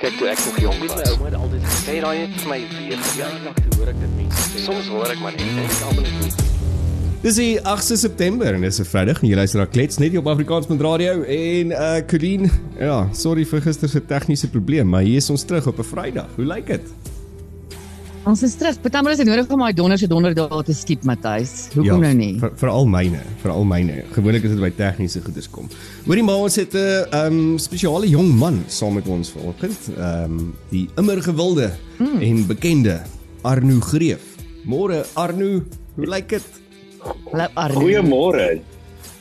Kyk 0.00 0.14
toe 0.16 0.30
ek 0.32 0.38
nog 0.46 0.58
jong 0.62 0.78
was, 0.80 0.92
ouma 1.10 1.26
het 1.28 1.34
altyd 1.36 1.64
gesê 1.68 1.94
daai 2.00 2.22
het 2.22 2.36
vir 2.40 2.48
my 2.48 2.56
weer 2.72 3.00
verjaardag 3.04 3.58
toe 3.58 3.74
hoor 3.74 3.90
ek 3.92 3.98
dit 4.00 4.14
mense 4.16 4.44
sê. 4.46 4.62
Soms 4.64 4.86
hoor 4.88 5.12
ek 5.12 5.20
maar 5.20 5.34
net 5.36 5.50
en 5.50 5.58
ek 5.66 5.82
almal 5.90 6.06
net 6.06 6.38
Dis 7.20 7.36
die 7.36 7.50
8 7.68 7.98
September 8.00 8.56
en 8.56 8.64
dis 8.64 8.80
'n 8.80 8.88
Vrydag 8.88 9.20
en 9.20 9.28
jy 9.28 9.36
luister 9.36 9.60
na 9.60 9.66
Klets 9.68 10.00
net 10.00 10.16
hier 10.16 10.22
op 10.22 10.30
Afrikaans 10.32 10.72
met 10.72 10.80
radio 10.80 11.20
en 11.20 11.76
uh 11.76 12.00
Colleen, 12.08 12.48
ja, 12.80 13.10
sorry 13.12 13.44
vir 13.44 13.60
gister 13.60 13.92
se 13.92 14.00
tegniese 14.00 14.48
probleem, 14.48 14.88
maar 14.88 15.04
hier 15.04 15.20
is 15.20 15.28
ons 15.28 15.44
terug 15.44 15.68
op 15.68 15.84
'n 15.84 15.84
Vrydag. 15.84 16.32
Hoe 16.36 16.48
lyk 16.48 16.66
dit? 16.66 16.88
Ons 18.28 18.42
is 18.44 18.52
terug. 18.60 18.76
Partymal 18.84 19.14
is 19.14 19.20
dit 19.22 19.28
nodig 19.28 19.48
om 19.48 19.62
daai 19.64 19.72
donderse 19.72 20.06
donderdag 20.10 20.52
te 20.68 20.74
skiep, 20.76 21.06
Matthys. 21.08 21.70
Hoekom 21.72 22.02
nou 22.04 22.10
nie? 22.18 22.34
Vir 22.42 22.50
veral 22.60 22.88
myne, 22.92 23.22
veral 23.40 23.64
myne. 23.64 24.02
Gewoonlik 24.12 24.44
is 24.44 24.52
dit 24.52 24.60
by 24.60 24.68
tegniese 24.76 25.22
goeders 25.24 25.48
kom. 25.48 25.70
Hoorie 26.04 26.24
maar 26.26 26.42
ons 26.44 26.58
het 26.60 26.74
'n 26.76 27.08
uh, 27.16 27.24
um 27.24 27.56
spesiale 27.58 28.10
jong 28.10 28.28
man 28.36 28.60
saam 28.68 28.94
met 29.00 29.08
ons 29.08 29.32
vanoggend. 29.32 29.78
Um 29.96 30.52
die 30.68 30.88
immer 31.00 31.22
gewilde 31.22 31.70
mm. 31.96 32.20
en 32.20 32.46
bekende 32.46 33.00
Arno 33.42 33.80
Greef. 33.80 34.20
Môre 34.68 35.06
Arno, 35.14 35.64
hoe 35.96 36.06
lyk 36.06 36.28
dit? 36.28 36.44
Hallo 37.32 37.48
Arno. 37.54 37.80
Goeiemôre. 37.80 38.60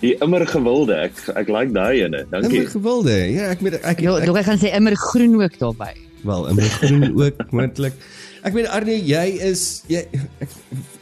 Die 0.02 0.16
immer 0.20 0.46
gewilde. 0.46 0.96
Ek 1.08 1.16
ek 1.36 1.48
like 1.48 1.72
daai 1.72 2.04
ene. 2.04 2.26
Dankie. 2.30 2.52
Immer 2.52 2.70
gewilde. 2.70 3.16
Ja, 3.32 3.48
ek 3.56 3.62
met 3.62 3.80
ek 3.80 3.86
ek, 3.86 4.00
Jo, 4.04 4.20
ek, 4.20 4.28
ek, 4.28 4.36
ek 4.36 4.46
gaan 4.46 4.60
sê 4.60 4.76
immer 4.76 4.96
groen 4.96 5.40
ook 5.42 5.56
daarbey. 5.58 5.96
wel 6.24 6.48
immer 6.52 6.64
groen 6.64 7.04
ook 7.16 7.38
moontlik. 7.56 7.94
Ek 8.40 8.54
weet 8.56 8.70
Arno, 8.72 8.94
jy 8.94 9.26
is 9.50 9.62
jy 9.92 10.00
ek, 10.40 10.52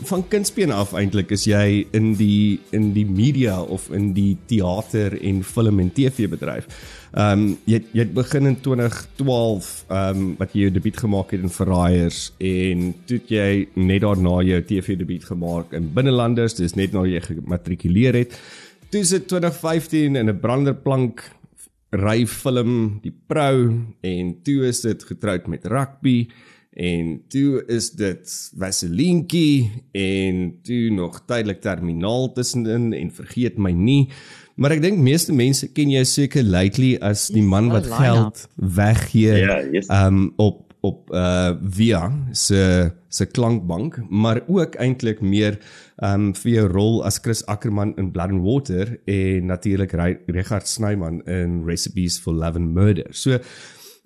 van 0.10 0.24
kindsbeen 0.32 0.72
af 0.74 0.94
eintlik 0.98 1.30
is 1.36 1.44
jy 1.46 1.84
in 1.96 2.16
die 2.18 2.58
in 2.74 2.90
die 2.96 3.06
media 3.06 3.60
of 3.62 3.90
in 3.94 4.10
die 4.16 4.38
teater 4.50 5.14
en 5.22 5.44
film 5.46 5.82
en 5.84 5.92
TV 5.94 6.30
bedryf. 6.32 6.66
Ehm 7.14 7.44
um, 7.44 7.46
jy 7.70 7.82
jy 7.94 8.02
het 8.06 8.16
begin 8.16 8.50
in 8.50 8.58
2012 8.66 9.70
ehm 9.86 10.24
um, 10.24 10.34
wat 10.42 10.56
jy 10.56 10.66
jou 10.66 10.74
debuut 10.80 10.98
gemaak 11.04 11.36
het 11.36 11.46
in 11.46 11.54
Verraaiers 11.54 12.22
en 12.42 12.90
toe 13.10 13.22
jy 13.30 13.68
net 13.76 14.02
daarna 14.06 14.40
jou 14.48 14.62
TV 14.72 14.98
debuut 14.98 15.30
gemaak 15.30 15.78
in 15.78 15.94
Binnelanders, 15.94 16.58
dis 16.58 16.78
net 16.80 16.98
nadat 16.98 17.14
jy 17.14 17.24
gematrikuleer 17.30 18.22
het. 18.24 18.38
Toe 18.90 19.04
is 19.06 19.14
dit 19.14 19.30
2015 19.30 20.16
in 20.16 20.30
'n 20.30 20.40
branderplank 20.42 21.22
ry 21.94 22.26
film 22.26 23.00
Die 23.04 23.14
Prou 23.14 23.72
en 24.02 24.36
toe 24.44 24.66
is 24.68 24.82
dit 24.82 25.04
getroud 25.04 25.48
met 25.48 25.66
rugby 25.66 26.28
en 26.78 27.16
toe 27.34 27.64
is 27.74 27.90
dit 27.98 28.34
Vaselientjie 28.60 29.72
en 29.98 30.44
toe 30.64 30.90
nog 30.94 31.24
tydelik 31.26 31.62
terminaal 31.64 32.30
tussenin 32.38 32.92
en 32.94 33.10
vergeet 33.12 33.58
my 33.58 33.72
nie 33.74 34.04
maar 34.58 34.74
ek 34.76 34.82
dink 34.84 35.02
meeste 35.02 35.34
mense 35.34 35.68
ken 35.74 35.90
jou 35.94 36.04
seker 36.06 36.46
lately 36.46 36.96
as 37.02 37.28
die 37.34 37.44
man 37.46 37.72
wat 37.74 37.90
geld 37.90 38.46
weggee 38.78 39.42
Ja, 39.44 39.60
yes. 39.74 39.90
um 39.90 40.32
op 40.38 40.64
op 40.86 41.10
uh 41.10 41.56
via 41.74 42.04
se 42.38 42.92
se 43.10 43.26
klankbank 43.26 43.98
maar 44.10 44.44
ook 44.48 44.78
eintlik 44.78 45.22
meer 45.26 45.58
um 46.06 46.30
vir 46.38 46.52
jou 46.60 46.68
rol 46.70 47.00
as 47.10 47.18
Chris 47.18 47.42
Ackerman 47.50 47.96
in 47.98 48.12
Blood 48.14 48.30
and 48.38 48.46
Water 48.46 48.94
en 49.10 49.50
natuurlik 49.50 49.92
Re- 49.98 50.20
Richard 50.28 50.68
Snyman 50.70 51.24
in 51.26 51.64
Recipes 51.66 52.20
for 52.22 52.34
Love 52.34 52.60
and 52.62 52.76
Murder. 52.78 53.10
So 53.12 53.40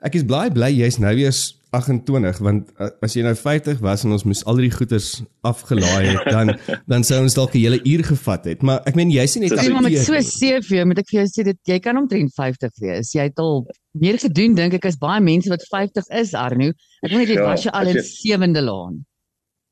ek 0.01 0.15
is 0.15 0.23
bly 0.25 0.47
bly 0.49 0.71
jy's 0.71 0.97
nou 1.03 1.11
weer 1.19 1.35
28 1.71 2.39
want 2.43 2.71
uh, 2.79 2.89
as 3.01 3.13
jy 3.15 3.23
nou 3.23 3.33
50 3.35 3.79
was 3.83 4.03
en 4.03 4.11
ons 4.11 4.25
moes 4.27 4.41
al 4.45 4.59
die 4.59 4.71
goeders 4.71 5.21
afgelaai 5.47 6.09
het 6.11 6.25
dan 6.31 6.51
dan 6.91 7.03
sou 7.07 7.21
ons 7.23 7.33
dalk 7.37 7.53
'n 7.55 7.63
hele 7.63 7.79
uur 7.87 8.03
gevat 8.03 8.45
het. 8.45 8.61
Maar 8.61 8.81
ek 8.85 8.95
meen 8.99 9.09
jy's 9.11 9.35
nie 9.35 9.47
net 9.49 9.59
Sien 9.59 9.71
maar 9.73 9.81
met 9.87 9.97
so 10.03 10.13
nie. 10.13 10.21
CV 10.23 10.83
moet 10.85 10.99
ek 10.99 11.07
vir 11.11 11.19
jou 11.21 11.27
sê 11.31 11.43
dit 11.47 11.57
jy 11.63 11.79
kan 11.79 11.97
omtrent 11.97 12.33
50 12.35 12.71
wees. 12.83 13.13
Jy 13.15 13.23
het 13.29 13.39
al 13.39 13.65
meer 13.95 14.17
gedoen 14.19 14.55
dink 14.55 14.73
ek 14.73 14.85
as 14.85 14.97
baie 14.99 15.21
mense 15.21 15.49
wat 15.49 15.63
50 15.71 16.03
is 16.21 16.33
Arno. 16.33 16.71
Ek 17.03 17.11
weet 17.11 17.27
jy 17.29 17.39
Ja, 17.39 17.47
was 17.47 17.63
jy 17.63 17.71
al 17.71 17.87
in 17.87 17.95
jy- 17.95 18.03
sewende 18.03 18.61
laan. 18.61 19.05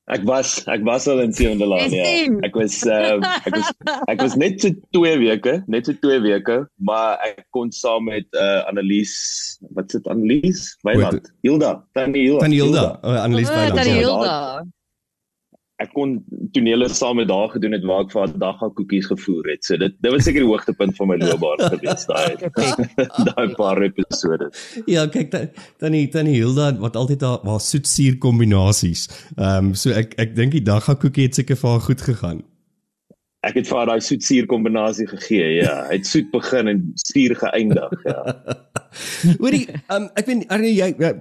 Ek 0.09 0.23
was 0.25 0.65
ek 0.65 0.81
was 0.87 1.05
al 1.05 1.21
in 1.21 1.33
Sewende 1.37 1.67
Laan 1.69 1.93
ja. 1.93 2.05
Ek 2.41 2.55
was 2.57 2.81
ehm 2.81 3.21
ek 3.45 3.53
was 3.53 3.67
ek 4.09 4.23
was 4.23 4.35
net 4.41 4.57
so 4.63 4.73
2 4.97 5.19
weke, 5.21 5.59
net 5.69 5.85
so 5.85 5.93
2 5.93 6.17
weke, 6.25 6.63
maar 6.81 7.21
ek 7.27 7.45
kon 7.53 7.69
saam 7.69 8.09
met 8.09 8.25
uh 8.33 8.65
Annelies, 8.71 9.13
wat 9.77 9.93
sit 9.93 10.09
Annelies? 10.09 10.73
Weiland. 10.81 11.29
Hilda, 11.45 11.75
Tannie 11.93 12.25
Hilda. 12.25 12.41
Van 12.41 12.57
Hilda, 12.57 12.85
Annelies 13.21 13.53
Weiland. 13.53 13.77
dat 13.77 13.85
die 13.85 13.93
ja. 13.93 14.01
Hilda. 14.07 14.35
Ek 15.79 15.93
kon 15.95 16.17
tonele 16.55 16.89
saam 16.91 17.19
met 17.21 17.29
haar 17.31 17.53
gedoen 17.53 17.75
het 17.77 17.85
waar 17.87 18.03
ek 18.03 18.11
vir 18.11 18.21
haar 18.25 18.33
dagga 18.41 18.69
koekies 18.75 19.07
gevoer 19.11 19.53
het. 19.53 19.63
So 19.63 19.79
dit 19.79 19.95
dit 19.95 20.11
was 20.11 20.27
seker 20.27 20.43
die 20.43 20.49
hoogtepunt 20.49 20.97
van 20.99 21.11
my 21.11 21.17
loopbaan 21.21 21.63
gewees 21.75 22.05
daai 22.09 22.35
daai 23.29 23.55
paar 23.55 23.81
episode. 23.87 24.51
Ja, 24.91 25.07
kyk 25.07 25.31
dan 25.35 25.49
dan 25.79 25.95
die 25.95 26.05
dan 26.11 26.27
die 26.27 26.37
Hilda 26.39 26.73
wat 26.83 26.99
altyd 26.99 27.23
daar 27.23 27.39
waar 27.47 27.63
soetsuur 27.63 28.19
kombinasies. 28.19 29.07
Ehm 29.37 29.71
um, 29.71 29.73
so 29.73 29.95
ek 29.95 30.17
ek 30.19 30.35
dink 30.35 30.57
die 30.57 30.65
dagga 30.65 30.97
koekie 30.99 31.29
het 31.29 31.39
seker 31.39 31.59
vir 31.59 31.75
haar 31.75 31.85
goed 31.87 32.07
gegaan. 32.11 32.43
Ek 33.47 33.55
het 33.55 33.69
vir 33.69 33.77
haar 33.79 33.87
daai 33.87 34.01
soet-suur 34.03 34.49
kombinasie 34.51 35.05
gegee. 35.07 35.61
Ja, 35.61 35.85
hy 35.87 36.01
het 36.01 36.07
soet 36.09 36.27
begin 36.33 36.67
en 36.67 36.81
suur 36.99 37.37
geëindig, 37.39 37.93
ja. 38.03 38.35
Hoorie, 39.41 39.67
um, 39.93 40.07
ek 40.17 40.25
weet 40.27 40.49
Arnie 40.51 40.73
jy 40.73 40.89
ja, 40.97 41.11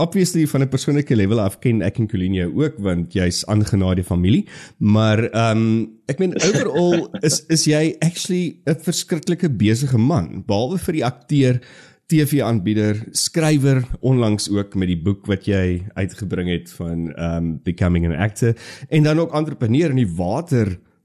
obviously 0.00 0.46
van 0.50 0.64
'n 0.64 0.72
persoonlike 0.72 1.14
level 1.14 1.38
af 1.38 1.58
ken 1.60 1.82
ek 1.84 2.00
en 2.00 2.08
Colleen 2.08 2.34
jou 2.34 2.48
ook 2.62 2.80
want 2.82 3.12
jy's 3.12 3.44
aangenaide 3.44 4.02
familie, 4.02 4.48
maar 4.78 5.28
ehm 5.30 5.58
um, 5.58 5.90
ek 6.08 6.18
meen 6.18 6.34
overall 6.40 7.06
is 7.28 7.44
is 7.52 7.68
jy 7.68 7.94
actually 8.00 8.56
'n 8.66 8.80
verskriklike 8.80 9.48
besige 9.52 9.98
man 9.98 10.42
behalwe 10.48 10.78
vir 10.78 10.94
die 10.94 11.04
akteur 11.04 11.60
TV-aanbieder, 12.08 13.00
skrywer 13.12 13.84
onlangs 14.00 14.50
ook 14.50 14.74
met 14.74 14.88
die 14.88 15.00
boek 15.00 15.26
wat 15.26 15.46
jy 15.46 15.84
uitgebring 15.94 16.50
het 16.50 16.72
van 16.76 17.12
um 17.16 17.60
becoming 17.64 18.04
an 18.06 18.16
actor 18.16 18.52
en 18.88 19.02
dan 19.02 19.18
ook 19.18 19.32
entrepreneur 19.32 19.90
in 19.90 20.02
die 20.02 20.16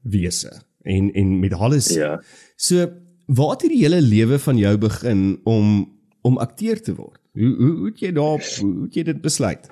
waterwese 0.04 0.62
en 0.82 1.14
en 1.14 1.40
met 1.40 1.54
alles. 1.54 1.94
Ja. 1.94 2.22
So 2.56 2.88
waar 3.26 3.50
het 3.50 3.62
hierdie 3.62 3.84
hele 3.84 4.02
lewe 4.02 4.40
van 4.40 4.58
jou 4.58 4.78
begin 4.78 5.40
om 5.44 5.98
om 6.22 6.38
akteur 6.38 6.82
te 6.82 6.96
word? 6.96 7.20
Hoe 7.34 7.56
hoe 7.56 7.76
hoe 7.78 7.86
het 7.88 8.00
jy 8.00 8.12
daar 8.12 8.40
hoe 8.60 8.84
het 8.84 8.96
jy 8.96 9.04
dit 9.04 9.22
besluit? 9.22 9.70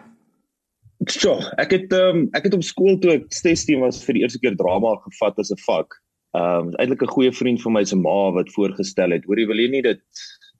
So, 1.05 1.37
ek 1.61 1.71
het 1.71 1.93
ehm 1.93 2.17
um, 2.17 2.27
ek 2.33 2.49
het 2.49 2.53
op 2.53 2.63
skool 2.63 2.97
toe 2.99 3.11
ek 3.19 3.25
16 3.29 3.79
was 3.79 4.03
vir 4.03 4.17
die 4.17 4.23
eerste 4.25 4.39
keer 4.39 4.55
drama 4.57 4.95
gevat 5.05 5.37
as 5.39 5.51
'n 5.51 5.63
vak. 5.65 5.93
Ehm 6.33 6.67
um, 6.67 6.73
eintlik 6.81 7.01
'n 7.01 7.15
goeie 7.15 7.31
vriend 7.31 7.61
van 7.61 7.73
my 7.73 7.83
se 7.83 7.95
ma 7.95 8.31
wat 8.31 8.51
voorgestel 8.51 9.11
het, 9.11 9.25
hoor 9.25 9.39
jy 9.39 9.47
wil 9.47 9.59
jy 9.59 9.69
nie 9.69 9.81
dit 9.81 10.01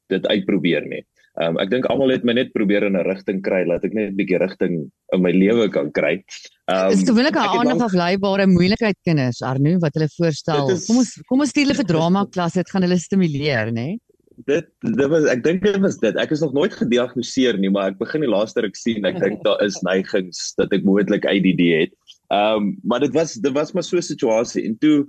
dit 0.08 0.28
uitprobeer 0.28 0.88
nie. 0.88 1.04
Ehm 1.38 1.54
um, 1.54 1.58
ek 1.62 1.70
dink 1.70 1.86
almal 1.86 2.10
het 2.10 2.24
my 2.26 2.34
net 2.34 2.50
probeer 2.54 2.84
in 2.88 2.96
'n 2.98 3.04
rigting 3.06 3.42
kry 3.46 3.64
dat 3.70 3.84
ek 3.86 3.94
net 3.94 4.10
'n 4.12 4.16
bietjie 4.18 4.40
rigting 4.42 4.90
in 5.14 5.22
my 5.22 5.32
lewe 5.32 5.70
kan 5.70 5.92
kry. 5.92 6.24
Ehm 6.68 6.90
Dis 6.90 7.04
gewoonlik 7.06 7.36
'n 7.36 7.46
aandag 7.46 7.78
lank- 7.78 7.82
afleibare 7.90 8.48
moeilikheid 8.48 8.98
kinders 9.06 9.42
Arno 9.42 9.78
wat 9.80 9.94
hulle 9.94 10.10
voorstel. 10.18 10.70
Is- 10.72 10.86
Kom 10.88 10.98
ons 10.98 11.12
kom 11.28 11.40
ons 11.42 11.50
stuur 11.50 11.64
hulle 11.66 11.76
vir 11.76 11.86
drama 11.86 12.26
klas, 12.26 12.54
dit 12.54 12.70
gaan 12.70 12.82
hulle 12.82 12.98
stimuleer, 12.98 13.72
né? 13.72 13.98
dit 14.46 14.66
dit 14.82 15.10
was 15.10 15.26
ek 15.26 15.44
dink 15.44 15.64
dit 15.64 15.78
was 15.82 15.98
dit. 15.98 16.16
Ek 16.16 16.32
is 16.32 16.42
nog 16.42 16.54
nooit 16.54 16.74
gediagnoseer 16.74 17.58
nie, 17.58 17.70
maar 17.70 17.90
ek 17.90 17.98
begin 17.98 18.22
die 18.22 18.30
laaste 18.30 18.62
ruk 18.62 18.76
sien 18.76 19.04
ek 19.06 19.20
dink 19.20 19.44
daar 19.44 19.62
is 19.66 19.82
neigings 19.82 20.54
dat 20.58 20.72
ek 20.74 20.84
moontlik 20.84 21.26
ADD 21.26 21.62
het. 21.82 21.92
Ehm 22.32 22.58
um, 22.58 22.78
maar 22.84 23.00
dit 23.00 23.14
was 23.14 23.34
dit 23.34 23.52
was 23.54 23.74
maar 23.74 23.84
so 23.84 23.98
'n 23.98 24.02
situasie 24.02 24.66
en 24.66 24.78
toe 24.78 25.08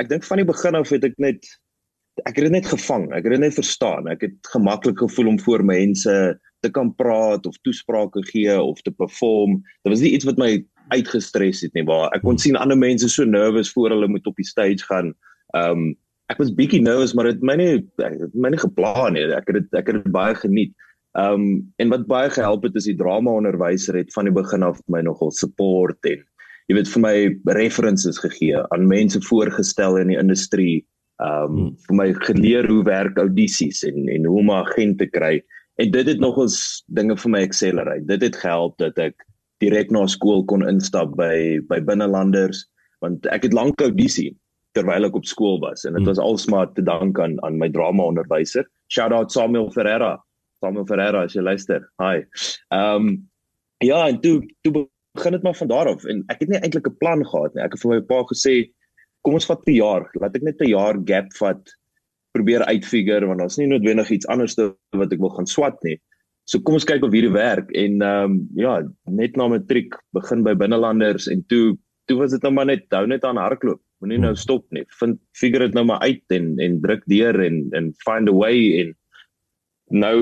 ek 0.00 0.08
dink 0.08 0.24
van 0.24 0.36
die 0.38 0.44
begin 0.46 0.74
af 0.74 0.88
het 0.88 1.04
ek 1.04 1.18
net 1.18 1.44
ek 2.20 2.36
het 2.36 2.44
dit 2.46 2.54
net 2.54 2.68
gevang. 2.68 3.08
Ek 3.16 3.24
het 3.26 3.36
dit 3.36 3.42
net 3.42 3.56
verstaan. 3.56 4.08
Ek 4.12 4.26
het 4.26 4.50
gemaklik 4.52 5.00
gevoel 5.00 5.32
om 5.32 5.40
voor 5.40 5.64
mense 5.64 6.16
te 6.62 6.70
kan 6.70 6.92
praat 6.94 7.46
of 7.46 7.58
toesprake 7.66 8.22
gee 8.30 8.54
of 8.60 8.82
te 8.82 8.92
perform. 8.94 9.60
Dit 9.82 9.94
was 9.94 10.04
nie 10.04 10.12
iets 10.14 10.28
wat 10.28 10.38
my 10.38 10.54
uitgestres 10.92 11.62
het 11.64 11.74
nie, 11.74 11.84
maar 11.88 12.12
ek 12.14 12.24
kon 12.26 12.38
sien 12.38 12.58
ander 12.58 12.78
mense 12.78 13.08
so 13.10 13.24
nervous 13.26 13.72
voor 13.72 13.94
hulle 13.94 14.10
moet 14.10 14.26
op 14.28 14.38
die 14.38 14.48
stage 14.48 14.86
gaan. 14.88 15.12
Ehm 15.56 15.88
um, 15.88 15.92
ek 16.30 16.38
was 16.40 16.52
bietjie 16.56 16.80
nervous, 16.80 17.12
maar 17.12 17.26
dit 17.28 17.42
my 17.44 17.58
nie 17.60 17.66
het 17.74 18.36
my 18.40 18.48
nie 18.54 18.60
geplan 18.62 19.12
nie. 19.16 19.26
Ek 19.36 19.50
het 19.50 19.58
dit 19.58 19.74
ek 19.76 19.90
het 19.90 19.98
dit 20.00 20.12
baie 20.14 20.36
geniet. 20.38 20.72
Ehm 21.18 21.42
um, 21.42 21.48
en 21.82 21.92
wat 21.92 22.06
baie 22.08 22.30
gehelp 22.32 22.64
het 22.68 22.78
is 22.78 22.88
die 22.88 22.96
drama 22.96 23.34
onderwyser 23.40 23.98
het 23.98 24.14
van 24.14 24.30
die 24.30 24.36
begin 24.36 24.64
af 24.64 24.80
my 24.92 25.02
nogal 25.04 25.34
support 25.34 25.98
en 26.08 26.22
jy 26.70 26.78
weet 26.78 26.88
vir 26.94 27.02
my 27.02 27.16
references 27.58 28.20
gegee 28.22 28.62
aan 28.72 28.88
mense 28.88 29.20
voorgestel 29.26 29.98
in 30.00 30.14
die 30.14 30.20
industrie. 30.20 30.84
Ehm 31.22 31.44
um, 31.44 31.56
Hmm. 31.56 31.76
vir 31.86 31.96
my 31.96 32.08
geleer 32.26 32.66
hoe 32.68 32.82
werk 32.84 33.18
audisies 33.18 33.82
en 33.86 34.08
en 34.08 34.24
hoe 34.26 34.38
om 34.38 34.50
'n 34.50 34.64
agent 34.64 34.98
te 34.98 35.06
kry. 35.06 35.42
En 35.78 35.90
dit 35.90 36.06
het 36.06 36.18
nogals 36.20 36.82
dinge 36.86 37.16
vir 37.16 37.30
my 37.30 37.42
accelerate. 37.42 38.06
Dit 38.06 38.22
het 38.22 38.36
gehelp 38.36 38.76
dat 38.78 38.98
ek 38.98 39.14
direk 39.60 39.90
na 39.90 40.06
skool 40.06 40.44
kon 40.44 40.68
instap 40.68 41.16
by 41.16 41.60
by 41.68 41.80
binnelanders 41.80 42.66
want 43.00 43.26
ek 43.26 43.42
het 43.42 43.52
lank 43.52 43.80
audisie 43.80 44.36
terwyl 44.74 45.04
ek 45.04 45.14
op 45.14 45.24
skool 45.24 45.60
was 45.60 45.84
en 45.84 45.92
dit 45.92 46.00
Hmm. 46.02 46.08
was 46.08 46.18
alsmaar 46.18 46.72
te 46.74 46.82
dank 46.82 47.18
aan 47.20 47.38
aan 47.44 47.58
my 47.58 47.68
drama 47.68 48.02
onderwyser. 48.02 48.64
Shout 48.88 49.12
out 49.12 49.32
Samuel 49.32 49.70
Ferreira. 49.70 50.18
Samuel 50.60 50.86
Ferreira 50.86 51.22
as 51.24 51.34
jy 51.34 51.42
luister. 51.42 51.88
Hi. 52.00 52.24
Ehm 52.72 52.96
um, 52.96 53.28
ja, 53.80 54.08
en 54.08 54.20
toe 54.20 54.42
toe 54.62 54.88
begin 55.14 55.32
dit 55.32 55.42
maar 55.42 55.54
van 55.54 55.68
daar 55.68 55.88
af 55.88 56.04
en 56.04 56.24
ek 56.28 56.40
het 56.40 56.48
nie 56.48 56.58
eintlik 56.58 56.86
'n 56.88 56.96
plan 56.98 57.26
gehad 57.26 57.54
nie. 57.54 57.62
Ek 57.64 57.72
het 57.72 57.80
vir 57.80 57.90
my 57.90 58.00
pa 58.00 58.22
gesê 58.24 58.70
kom 59.22 59.38
ons 59.38 59.46
vat 59.46 59.62
'n 59.66 59.78
jaar, 59.78 60.08
laat 60.20 60.36
ek 60.36 60.42
net 60.42 60.60
'n 60.60 60.72
jaar 60.72 60.98
gap 61.06 61.32
vat 61.38 61.62
probeer 62.32 62.64
uitfigure 62.64 63.26
want 63.26 63.40
daar's 63.40 63.58
nie 63.58 63.68
noodwendig 63.68 64.10
iets 64.10 64.26
anders 64.26 64.54
te 64.54 64.72
wat 64.96 65.12
ek 65.12 65.20
wil 65.20 65.34
gaan 65.36 65.46
swat 65.46 65.78
nie. 65.84 65.98
So 66.48 66.58
kom 66.60 66.74
ons 66.74 66.88
kyk 66.88 67.04
of 67.06 67.14
hierdie 67.14 67.34
werk 67.34 67.70
en 67.78 68.02
ehm 68.02 68.32
um, 68.32 68.48
ja, 68.58 68.80
net 69.06 69.36
na 69.36 69.48
matriek 69.48 69.94
begin 70.16 70.42
by 70.42 70.54
binnelanders 70.54 71.28
en 71.30 71.44
toe 71.48 71.76
toe 72.10 72.18
was 72.18 72.32
dit 72.34 72.42
nou 72.42 72.52
maar 72.52 72.66
net 72.66 72.86
hou 72.90 73.06
net 73.06 73.24
aan 73.24 73.38
hardloop. 73.38 73.80
Moenie 74.02 74.18
nou 74.18 74.34
stop 74.34 74.64
nie. 74.74 74.82
Vind 74.98 75.20
figure 75.38 75.68
dit 75.68 75.74
nou 75.74 75.84
maar 75.84 76.00
uit 76.02 76.34
en 76.34 76.58
en 76.58 76.80
druk 76.82 77.04
deur 77.06 77.38
en 77.44 77.68
en 77.78 77.92
find 78.02 78.28
a 78.28 78.34
way 78.34 78.58
en 78.80 78.96
nou 79.92 80.16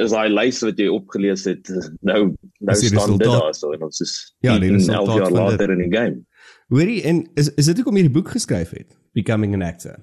is 0.00 0.12
daai 0.14 0.32
lys 0.32 0.62
wat 0.64 0.78
jy 0.80 0.88
opgelees 0.88 1.44
het 1.44 1.68
nou 2.00 2.32
nou 2.64 2.76
staan 2.80 3.18
dit 3.20 3.28
daar 3.28 3.54
so 3.54 3.72
en 3.76 3.84
ons 3.86 4.00
is 4.00 4.14
Ja, 4.40 4.58
die 4.58 4.72
11 4.72 4.78
resultaat 4.80 5.16
jaar 5.20 5.34
later 5.36 5.74
in 5.76 5.82
die 5.84 5.92
game. 5.92 6.22
Hoorie 6.68 7.02
en 7.08 7.24
is 7.34 7.50
is 7.60 7.66
dit 7.70 7.76
hoekom 7.80 7.98
jy 7.98 8.06
die 8.06 8.14
boek 8.14 8.32
geskryf 8.34 8.70
het? 8.76 8.94
Becoming 9.16 9.54
an 9.54 9.66
actor. 9.66 9.98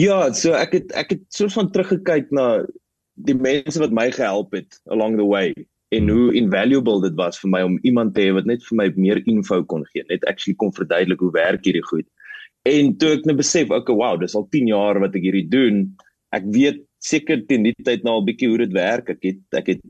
Ja, 0.00 0.32
so 0.32 0.56
ek 0.56 0.72
het 0.78 0.92
ek 0.96 1.14
het 1.14 1.24
soort 1.34 1.52
van 1.52 1.70
teruggekyk 1.72 2.32
na 2.34 2.64
die 3.26 3.36
mense 3.36 3.80
wat 3.80 3.94
my 3.96 4.10
gehelp 4.12 4.52
het 4.56 4.78
along 4.92 5.16
the 5.20 5.26
way 5.26 5.52
en 5.94 6.08
hoe 6.10 6.32
invaluable 6.34 7.00
dit 7.04 7.14
was 7.18 7.38
vir 7.40 7.50
my 7.52 7.62
om 7.64 7.76
iemand 7.86 8.14
te 8.14 8.26
hê 8.26 8.32
wat 8.34 8.48
net 8.48 8.64
vir 8.66 8.78
my 8.80 8.86
meer 8.96 9.20
info 9.30 9.62
kon 9.64 9.84
gee, 9.92 10.04
net 10.10 10.24
actually 10.26 10.56
kon 10.58 10.74
verduidelik 10.74 11.22
hoe 11.22 11.32
werk 11.36 11.64
hierdie 11.64 11.84
goed. 11.86 12.06
En 12.66 12.96
toe 12.98 13.12
ek 13.14 13.28
net 13.28 13.38
besef, 13.38 13.70
okay, 13.70 13.94
wow, 13.94 14.16
dis 14.18 14.34
al 14.34 14.48
10 14.50 14.72
jaar 14.72 14.98
wat 15.02 15.14
ek 15.14 15.28
hierdie 15.28 15.46
doen. 15.48 15.84
Ek 16.34 16.48
weet 16.54 16.82
seker 17.06 17.44
teen 17.46 17.68
die 17.68 17.74
tyd 17.86 18.02
nou 18.02 18.18
al 18.18 18.26
bietjie 18.26 18.50
hoe 18.50 18.58
dit 18.64 18.74
werk. 18.74 19.12
Ek 19.14 19.22
het 19.22 19.60
ek 19.60 19.70
het 19.76 19.84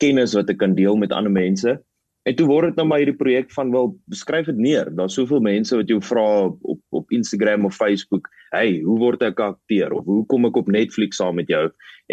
kennis 0.00 0.32
wat 0.36 0.48
ek 0.50 0.58
kan 0.62 0.76
deel 0.78 0.96
met 1.00 1.12
ander 1.12 1.32
mense. 1.32 1.76
En 2.24 2.36
toe 2.36 2.46
word 2.48 2.70
dit 2.70 2.78
nou 2.80 2.86
maar 2.88 3.02
hierdie 3.02 3.18
projek 3.20 3.50
van 3.52 3.72
wel 3.72 3.90
beskryf 4.08 4.46
dit 4.48 4.56
neer. 4.56 4.88
Daar's 4.96 5.16
soveel 5.18 5.42
mense 5.44 5.76
wat 5.76 5.90
jou 5.92 6.00
vra 6.00 6.28
op 6.48 6.80
op 6.96 7.10
Instagram 7.12 7.66
of 7.68 7.76
Facebook, 7.76 8.30
"Hey, 8.50 8.80
hoe 8.80 8.98
word 8.98 9.22
ek 9.22 9.40
'n 9.40 9.52
akteur?" 9.52 9.92
of 9.92 10.04
"Hoe 10.04 10.24
kom 10.26 10.46
ek 10.46 10.56
op 10.56 10.68
Netflix 10.68 11.16
saam 11.16 11.34
met 11.34 11.48
jou?" 11.48 11.70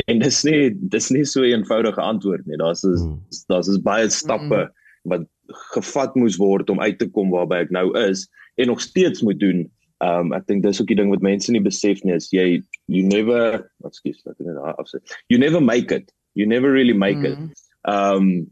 En 0.08 0.20
dis 0.20 0.44
nie 0.44 0.76
dis 0.90 1.10
nie 1.10 1.26
so 1.26 1.42
'n 1.42 1.54
eenvoudige 1.54 2.02
antwoord 2.02 2.46
nie. 2.46 2.58
Daar's 2.58 2.84
is 2.84 3.02
Hmm. 3.02 3.20
daar's 3.48 3.68
is 3.68 3.82
baie 3.82 4.10
stappe 4.10 4.72
wat 5.04 5.26
gevat 5.74 6.16
moes 6.16 6.38
word 6.38 6.70
om 6.70 6.82
uit 6.82 7.00
te 7.00 7.10
kom 7.10 7.30
waarby 7.32 7.56
ek 7.56 7.72
nou 7.72 7.98
is 7.98 8.30
en 8.56 8.68
nog 8.68 8.82
steeds 8.82 9.22
moet 9.22 9.40
doen. 9.40 9.70
Um 10.04 10.34
ek 10.34 10.48
dink 10.48 10.64
dis 10.64 10.82
ook 10.82 10.88
die 10.88 10.96
ding 10.96 11.10
wat 11.10 11.22
mense 11.22 11.52
nie 11.52 11.62
besef 11.62 12.04
nie 12.04 12.14
is 12.14 12.30
jy 12.32 12.62
you 12.88 13.04
never 13.04 13.72
ekskuus 13.86 14.26
ek 14.28 14.40
net 14.40 14.56
daar 14.56 14.76
afsit. 14.76 15.02
You 15.28 15.40
never 15.40 15.62
make 15.62 15.96
it. 15.96 16.12
You 16.34 16.48
never 16.48 16.72
really 16.72 16.94
make 16.94 17.24
it. 17.24 17.38
Mm. 17.38 17.52
Um 17.88 18.52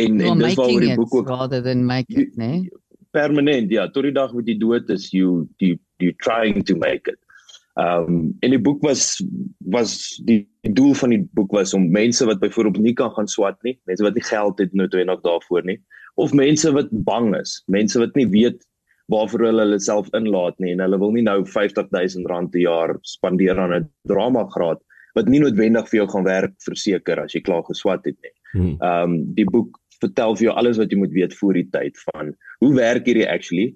en 0.00 0.20
en 0.20 0.38
dis 0.38 0.54
waaroor 0.54 0.80
die 0.80 0.94
boek 0.96 1.14
ook 1.14 1.28
rather 1.28 1.62
than 1.62 1.84
make 1.86 2.12
it, 2.14 2.36
né? 2.36 2.68
permanent 3.12 3.70
ja 3.70 3.88
tot 3.92 4.08
die 4.08 4.14
dag 4.16 4.32
wat 4.36 4.48
jy 4.48 4.56
dood 4.60 4.90
is 4.90 5.10
you 5.12 5.44
you 5.60 5.76
you 6.02 6.14
trying 6.24 6.64
to 6.64 6.76
make 6.76 7.10
it. 7.10 7.20
Um 7.80 8.32
en 8.44 8.52
die 8.52 8.60
boek 8.60 8.82
was 8.84 9.20
was 9.72 9.94
die, 10.28 10.42
die 10.64 10.74
doel 10.76 10.94
van 11.00 11.14
die 11.14 11.22
boek 11.36 11.52
was 11.56 11.74
om 11.76 11.88
mense 11.92 12.26
wat 12.28 12.40
byvoorbeeld 12.42 12.84
nie 12.84 12.96
kan 12.96 13.12
gaan 13.16 13.28
swat 13.28 13.60
nie, 13.66 13.78
mense 13.88 14.04
wat 14.04 14.16
nie 14.18 14.26
geld 14.28 14.60
het 14.60 14.74
noodwendig 14.76 15.22
daarvoor 15.24 15.64
nie, 15.68 15.78
of 16.20 16.34
mense 16.36 16.72
wat 16.76 16.92
bang 17.08 17.32
is, 17.38 17.60
mense 17.66 18.00
wat 18.00 18.16
nie 18.18 18.28
weet 18.32 18.60
waarvoor 19.12 19.48
hulle 19.48 19.66
hulle 19.66 19.80
self 19.82 20.08
inlaat 20.16 20.58
nie 20.62 20.72
en 20.72 20.84
hulle 20.84 21.00
wil 21.00 21.12
nie 21.12 21.24
nou 21.26 21.40
R50000 21.44 22.52
per 22.52 22.60
jaar 22.62 22.96
spandeer 23.08 23.60
aan 23.60 23.74
'n 23.76 23.88
drama 24.08 24.46
graad 24.56 24.80
wat 25.16 25.28
nie 25.28 25.40
noodwendig 25.42 25.88
vir 25.90 26.02
jou 26.02 26.08
gaan 26.08 26.24
werk 26.24 26.54
verseker 26.64 27.20
as 27.20 27.34
jy 27.36 27.42
klaar 27.44 27.64
geswat 27.68 28.04
het 28.08 28.16
nie. 28.24 28.34
Ehm 28.80 29.12
um, 29.12 29.34
die 29.36 29.44
boek 29.48 29.81
vertel 30.02 30.36
vir 30.38 30.48
jou 30.48 30.54
alles 30.60 30.80
wat 30.80 30.90
jy 30.92 30.98
moet 31.00 31.14
weet 31.14 31.34
voor 31.38 31.58
die 31.58 31.68
tyd 31.74 31.98
van 32.10 32.34
hoe 32.64 32.72
werk 32.76 33.06
hierdie 33.08 33.28
actually? 33.28 33.72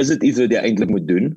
Is 0.00 0.12
dit 0.12 0.22
iets 0.30 0.40
wat 0.42 0.52
jy 0.54 0.62
eintlik 0.62 0.92
moet 0.92 1.08
doen? 1.08 1.34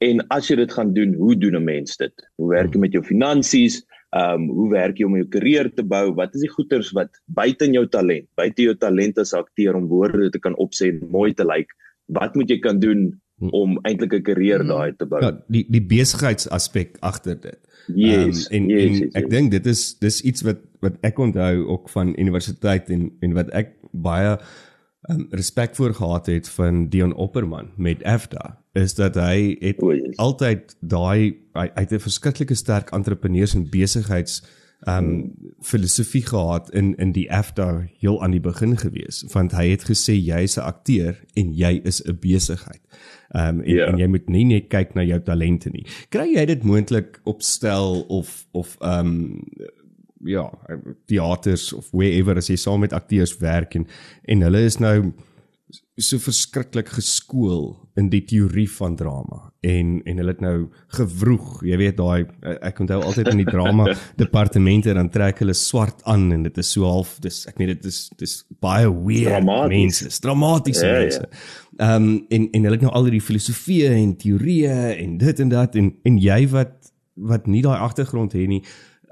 En 0.00 0.22
as 0.32 0.48
jy 0.48 0.56
dit 0.56 0.72
gaan 0.72 0.92
doen, 0.96 1.14
hoe 1.14 1.36
doen 1.36 1.56
'n 1.56 1.64
mens 1.64 1.96
dit? 2.00 2.14
Hoe 2.40 2.48
werk 2.50 2.74
jy 2.74 2.80
met 2.80 2.92
jou 2.96 3.02
finansies? 3.04 3.82
Ehm 4.10 4.42
um, 4.42 4.48
hoe 4.48 4.70
werk 4.72 4.98
jy 4.98 5.06
om 5.06 5.16
jou 5.16 5.28
karier 5.28 5.68
te 5.74 5.82
bou? 5.86 6.14
Wat 6.14 6.34
is 6.34 6.40
die 6.40 6.50
goeters 6.50 6.90
wat 6.96 7.10
buite 7.26 7.64
in 7.64 7.74
jou 7.78 7.86
talent, 7.86 8.26
buite 8.34 8.62
jou 8.62 8.74
talent 8.74 9.18
as 9.18 9.34
akteur 9.34 9.76
om 9.76 9.86
woorde 9.86 10.30
te 10.30 10.38
kan 10.38 10.56
opsê 10.56 10.88
en 10.90 11.08
mooi 11.10 11.32
te 11.34 11.44
lyk? 11.44 11.70
Wat 12.06 12.34
moet 12.34 12.50
jy 12.50 12.58
kan 12.58 12.80
doen 12.80 13.20
om 13.52 13.78
eintlik 13.84 14.12
'n 14.14 14.22
karier 14.22 14.62
Mm. 14.64 14.68
daai 14.68 14.92
te 14.96 15.06
bou? 15.06 15.20
Ja, 15.22 15.30
die 15.48 15.64
die 15.68 15.80
besigheidsaspek 15.82 16.96
agter 17.00 17.40
dit. 17.40 17.58
Yes. 17.94 18.46
Ehm, 18.48 18.54
en 18.54 18.68
yes, 18.68 18.82
en 18.84 18.92
yes, 18.92 19.14
ek 19.14 19.26
yes. 19.26 19.30
dink 19.30 19.50
dit 19.50 19.66
is 19.66 19.84
dis 19.98 20.20
iets 20.20 20.42
wat 20.46 20.64
wat 20.80 20.96
ek 21.06 21.18
onthou 21.18 21.66
ook 21.66 21.88
van 21.92 22.14
universiteit 22.18 22.90
en 22.90 23.10
en 23.20 23.36
wat 23.36 23.50
ek 23.56 23.74
baie 23.92 24.38
um, 25.10 25.26
respek 25.30 25.74
voor 25.76 25.94
gehad 25.94 26.26
het 26.26 26.48
van 26.48 26.88
Dion 26.88 27.14
Opperman 27.14 27.70
met 27.76 28.04
AFDA 28.04 28.58
is 28.72 28.94
dat 28.94 29.14
hy 29.18 29.56
het 29.60 29.82
O, 29.82 29.92
yes. 29.92 30.16
altyd 30.16 30.76
daai 30.80 31.36
hy, 31.54 31.66
hy 31.66 31.82
het 31.82 31.92
'n 31.92 32.06
verskriklike 32.06 32.54
sterk 32.54 32.90
entrepreneurs 32.96 33.54
en 33.54 33.68
besigheids 33.70 34.42
um 34.86 35.32
filosofie 35.62 36.22
gehad 36.26 36.70
in 36.70 36.94
in 36.96 37.12
die 37.12 37.26
AFDA 37.32 37.84
heel 38.00 38.22
aan 38.22 38.30
die 38.30 38.40
begin 38.40 38.76
gewees 38.80 39.24
want 39.32 39.52
hy 39.52 39.68
het 39.70 39.84
gesê 39.84 40.14
jy's 40.16 40.56
'n 40.56 40.60
akteur 40.64 41.16
en 41.36 41.52
jy 41.54 41.80
is 41.84 42.00
'n 42.06 42.16
besigheid. 42.20 42.80
Um 43.34 43.60
en, 43.60 43.74
Ja. 43.74 43.86
en 43.86 43.98
jy 43.98 44.06
moet 44.06 44.28
nie 44.28 44.44
net 44.44 44.68
kyk 44.68 44.94
na 44.94 45.02
jou 45.02 45.20
talente 45.20 45.70
nie. 45.70 45.84
Kry 46.08 46.32
jy 46.34 46.44
dit 46.46 46.62
moontlik 46.64 47.20
op 47.24 47.42
stel 47.42 48.00
of 48.08 48.46
of 48.52 48.76
um 48.80 49.42
ja, 50.24 50.50
teaters 51.06 51.72
of 51.72 51.88
wherever 51.92 52.36
as 52.36 52.48
jy 52.48 52.56
saam 52.56 52.80
met 52.80 52.92
akteurs 52.92 53.36
werk 53.38 53.74
en 53.74 53.86
en 54.24 54.40
hulle 54.40 54.64
is 54.64 54.78
nou 54.78 55.12
so 56.04 56.18
verskriklik 56.22 56.88
geskool 56.94 57.74
in 57.98 58.08
die 58.12 58.22
teorie 58.24 58.68
van 58.70 58.96
drama 58.96 59.40
en 59.66 59.98
en 60.08 60.20
hulle 60.22 60.32
het 60.32 60.42
nou 60.44 60.56
gewroeg 60.96 61.62
jy 61.68 61.78
weet 61.80 61.98
daai 61.98 62.26
ek 62.64 62.80
onthou 62.84 63.00
altyd 63.02 63.32
in 63.34 63.42
die 63.42 63.48
drama 63.50 63.88
departemente 64.22 64.94
dan 64.96 65.10
trek 65.12 65.42
hulle 65.42 65.54
swart 65.58 66.04
aan 66.08 66.28
en 66.36 66.46
dit 66.46 66.60
is 66.62 66.70
so 66.76 66.86
half 66.88 67.16
dis 67.24 67.42
ek 67.50 67.58
meen 67.60 67.72
dit 67.74 67.88
is 67.90 67.98
dis 68.20 68.36
baie 68.64 68.88
weird 68.88 69.28
Dramaties. 69.40 69.74
mense 69.76 70.20
dramatiese 70.26 70.86
Ja, 70.86 70.92
ja. 70.94 71.00
mense 71.06 71.28
ehm 71.80 72.08
um, 72.08 72.14
en 72.28 72.48
en 72.52 72.64
hulle 72.68 72.76
het 72.78 72.86
nou 72.86 72.92
al 72.94 73.08
hierdie 73.08 73.24
filosofieë 73.24 73.92
en 73.98 74.16
teorieë 74.20 74.78
en 75.00 75.18
dit 75.18 75.40
en 75.46 75.52
dat 75.52 75.76
en 75.80 75.92
en 76.04 76.18
jy 76.20 76.40
wat 76.54 76.76
wat 77.20 77.46
nie 77.46 77.62
daai 77.64 77.78
agtergrond 77.78 78.32
het 78.36 78.48
nie 78.48 78.62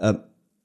uh, 0.00 0.14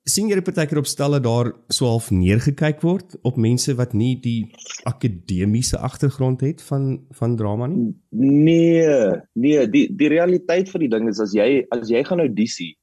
sien 0.04 0.28
jy 0.28 0.42
partykeer 0.44 0.82
op 0.82 0.88
stelle 0.90 1.20
daar 1.24 1.54
so 1.72 1.88
half 1.88 2.10
neergekyk 2.12 2.82
word 2.84 3.16
op 3.24 3.38
mense 3.40 3.72
wat 3.80 3.94
nie 3.96 4.18
die 4.20 4.52
akademiese 4.90 5.80
agtergrond 5.80 6.44
het 6.44 6.62
van 6.68 7.06
van 7.16 7.38
drama 7.40 7.70
nie? 7.72 7.94
Nee, 8.12 9.22
nee, 9.40 9.68
die 9.72 9.88
die 9.96 10.12
realiteit 10.12 10.72
van 10.72 10.84
die 10.84 10.92
ding 10.92 11.08
is 11.12 11.22
as 11.24 11.36
jy 11.36 11.64
as 11.72 11.92
jy 11.92 12.04
gaan 12.04 12.24
audisie. 12.24 12.74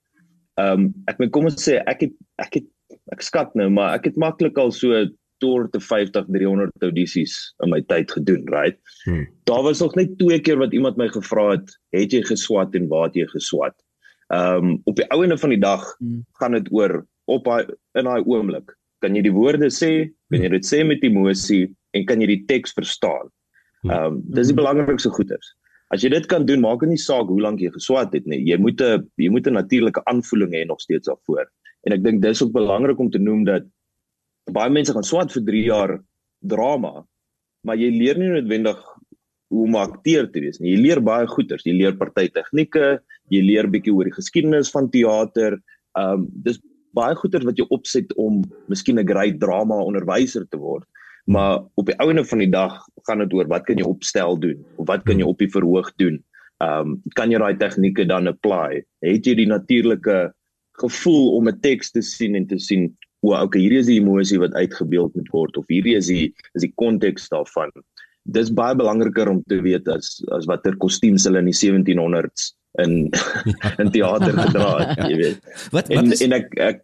Ehm 0.61 0.87
um, 0.87 0.93
ek 1.13 1.21
moet 1.21 1.33
kom 1.35 1.51
ons 1.51 1.61
sê 1.61 1.81
ek 1.85 2.07
het 2.07 2.17
ek 2.41 2.63
het 2.63 2.71
ek 3.13 3.23
skat 3.27 3.53
nou, 3.59 3.69
maar 3.69 3.99
ek 3.99 4.09
het 4.11 4.17
maklik 4.21 4.57
al 4.59 4.73
so 4.73 5.05
tot 5.41 5.77
50 5.77 6.27
300 6.29 6.85
audisies 6.85 7.37
in 7.65 7.71
my 7.73 7.81
tyd 7.89 8.11
gedoen, 8.13 8.43
right? 8.53 8.77
Hmm. 9.05 9.25
Daar 9.49 9.63
was 9.65 9.81
nog 9.81 9.95
net 9.97 10.19
twee 10.21 10.41
keer 10.41 10.61
wat 10.61 10.73
iemand 10.77 10.99
my 11.01 11.09
gevra 11.09 11.51
het, 11.55 11.73
het 11.97 12.13
jy 12.13 12.21
geswat 12.29 12.77
en 12.77 12.89
waar 12.89 13.09
het 13.09 13.23
jy 13.23 13.29
geswat? 13.37 13.77
Ehm 14.33 14.73
um, 14.73 14.75
op 14.89 14.97
die 14.97 15.09
ouene 15.13 15.37
van 15.39 15.53
die 15.53 15.61
dag 15.61 15.85
Hmm. 15.99 16.25
gaan 16.41 16.57
dit 16.57 16.73
oor 16.73 17.03
op 17.31 17.47
daai 17.49 17.71
in 17.99 18.09
daai 18.09 18.23
oomblik. 18.27 18.75
Kan 19.05 19.17
jy 19.17 19.23
die 19.25 19.35
woorde 19.35 19.71
sê? 19.73 20.11
Kan 20.33 20.45
jy 20.45 20.51
dit 20.57 20.67
sê 20.67 20.83
met 20.87 21.05
emosie 21.07 21.71
en 21.97 22.05
kan 22.09 22.21
jy 22.21 22.29
die 22.35 22.45
teks 22.51 22.77
verstaan? 22.77 23.31
Ehm 23.89 23.97
um, 23.97 24.21
dis 24.37 24.53
die 24.53 24.59
belangrikste 24.59 25.13
goeders. 25.15 25.55
As 25.91 26.05
jy 26.05 26.11
dit 26.13 26.27
kan 26.31 26.45
doen, 26.47 26.61
maak 26.63 26.85
dit 26.85 26.93
nie 26.93 27.01
saak 27.01 27.31
hoe 27.33 27.41
lank 27.41 27.63
jy 27.63 27.73
geswat 27.75 28.13
het 28.15 28.27
nie. 28.31 28.43
Jy 28.47 28.61
moet 28.61 28.81
'n 28.81 29.09
jy 29.19 29.31
moet 29.31 29.47
'n 29.47 29.59
natuurlike 29.59 30.03
aanvoeling 30.07 30.53
hê 30.55 30.67
nog 30.67 30.81
steeds 30.81 31.09
daarvoor. 31.09 31.47
En 31.87 31.93
ek 31.93 32.03
dink 32.05 32.23
dis 32.23 32.43
ook 32.43 32.53
belangrik 32.53 32.99
om 32.99 33.11
te 33.11 33.19
noem 33.19 33.45
dat 33.45 33.65
baie 34.53 34.71
mense 34.71 34.93
gaan 34.93 35.07
swat 35.07 35.33
vir 35.33 35.43
3 35.43 35.65
jaar 35.65 36.01
drama, 36.41 37.07
maar 37.65 37.77
jy 37.77 37.91
leer 37.91 38.19
nie 38.19 38.29
noodwendig 38.29 38.79
hoe 39.51 39.67
om 39.67 39.75
akteur 39.77 40.31
te 40.31 40.41
wees 40.41 40.61
nie. 40.61 40.75
Jy 40.75 40.81
leer 40.81 41.01
baie 41.01 41.27
goeders. 41.27 41.65
Jy 41.65 41.75
leer 41.75 41.97
party 41.97 42.29
tegnieke, 42.29 43.01
jy 43.31 43.43
leer 43.43 43.67
bietjie 43.67 43.95
oor 43.95 44.05
die 44.05 44.15
geskiedenis 44.15 44.71
van 44.71 44.91
teater. 44.91 45.59
Ehm 45.99 46.21
um, 46.21 46.29
dis 46.45 46.61
baie 46.97 47.15
goeders 47.19 47.47
wat 47.49 47.59
jy 47.59 47.67
opset 47.75 48.13
om 48.17 48.43
miskien 48.69 48.99
'n 48.99 49.07
great 49.07 49.41
drama 49.41 49.79
onderwyser 49.83 50.47
te 50.49 50.59
word. 50.59 50.87
Maar 51.27 51.63
op 51.75 51.87
die 51.87 51.99
ouene 52.03 52.25
van 52.25 52.39
die 52.39 52.51
dag 52.51 52.75
gaan 53.07 53.19
dit 53.19 53.33
oor 53.33 53.47
wat 53.47 53.65
kan 53.65 53.79
jy 53.79 53.87
opstel 53.87 54.39
doen 54.41 54.65
of 54.77 54.87
wat 54.87 55.05
kan 55.05 55.19
jy 55.19 55.27
op 55.27 55.39
die 55.39 55.51
verhoog 55.51 55.93
doen? 55.97 56.23
Ehm 56.61 56.81
um, 56.81 57.03
kan 57.15 57.31
jy 57.31 57.39
daai 57.39 57.57
tegnieke 57.57 58.07
dan 58.07 58.27
apply? 58.27 58.83
Het 59.01 59.27
jy 59.27 59.35
die 59.35 59.47
natuurlike 59.47 60.33
gevoel 60.81 61.37
om 61.37 61.49
'n 61.49 61.61
teks 61.61 61.91
te 61.91 62.03
sien 62.03 62.35
en 62.35 62.47
te 62.47 62.59
sien, 62.59 62.97
o, 63.21 63.35
okay, 63.35 63.61
hierdie 63.61 63.79
is 63.79 63.87
die 63.87 64.01
emosie 64.01 64.39
wat 64.39 64.55
uitgebeeld 64.55 65.15
moet 65.15 65.29
word 65.33 65.57
of 65.57 65.65
hierdie 65.69 65.97
is 65.97 66.07
die 66.07 66.35
is 66.55 66.63
die 66.63 66.73
konteks 66.75 67.29
daarvan. 67.29 67.71
Dis 68.25 68.53
baie 68.53 68.77
belangriker 68.77 69.29
om 69.29 69.43
te 69.47 69.61
weet 69.63 69.89
as 69.89 70.23
as 70.33 70.47
watter 70.47 70.77
kostuums 70.77 71.25
hulle 71.25 71.39
in 71.39 71.53
die 71.53 71.57
1700s 71.57 72.53
in 72.79 73.11
in 73.79 73.91
teater 73.91 74.33
gedra 74.33 74.79
het, 74.79 74.99
jy 75.11 75.17
weet. 75.17 75.41
Wat 75.75 75.89
wat 75.89 75.91
En 75.91 76.13
is 76.13 76.21
en 76.23 76.33
ek 76.33 76.55
ek 76.59 76.83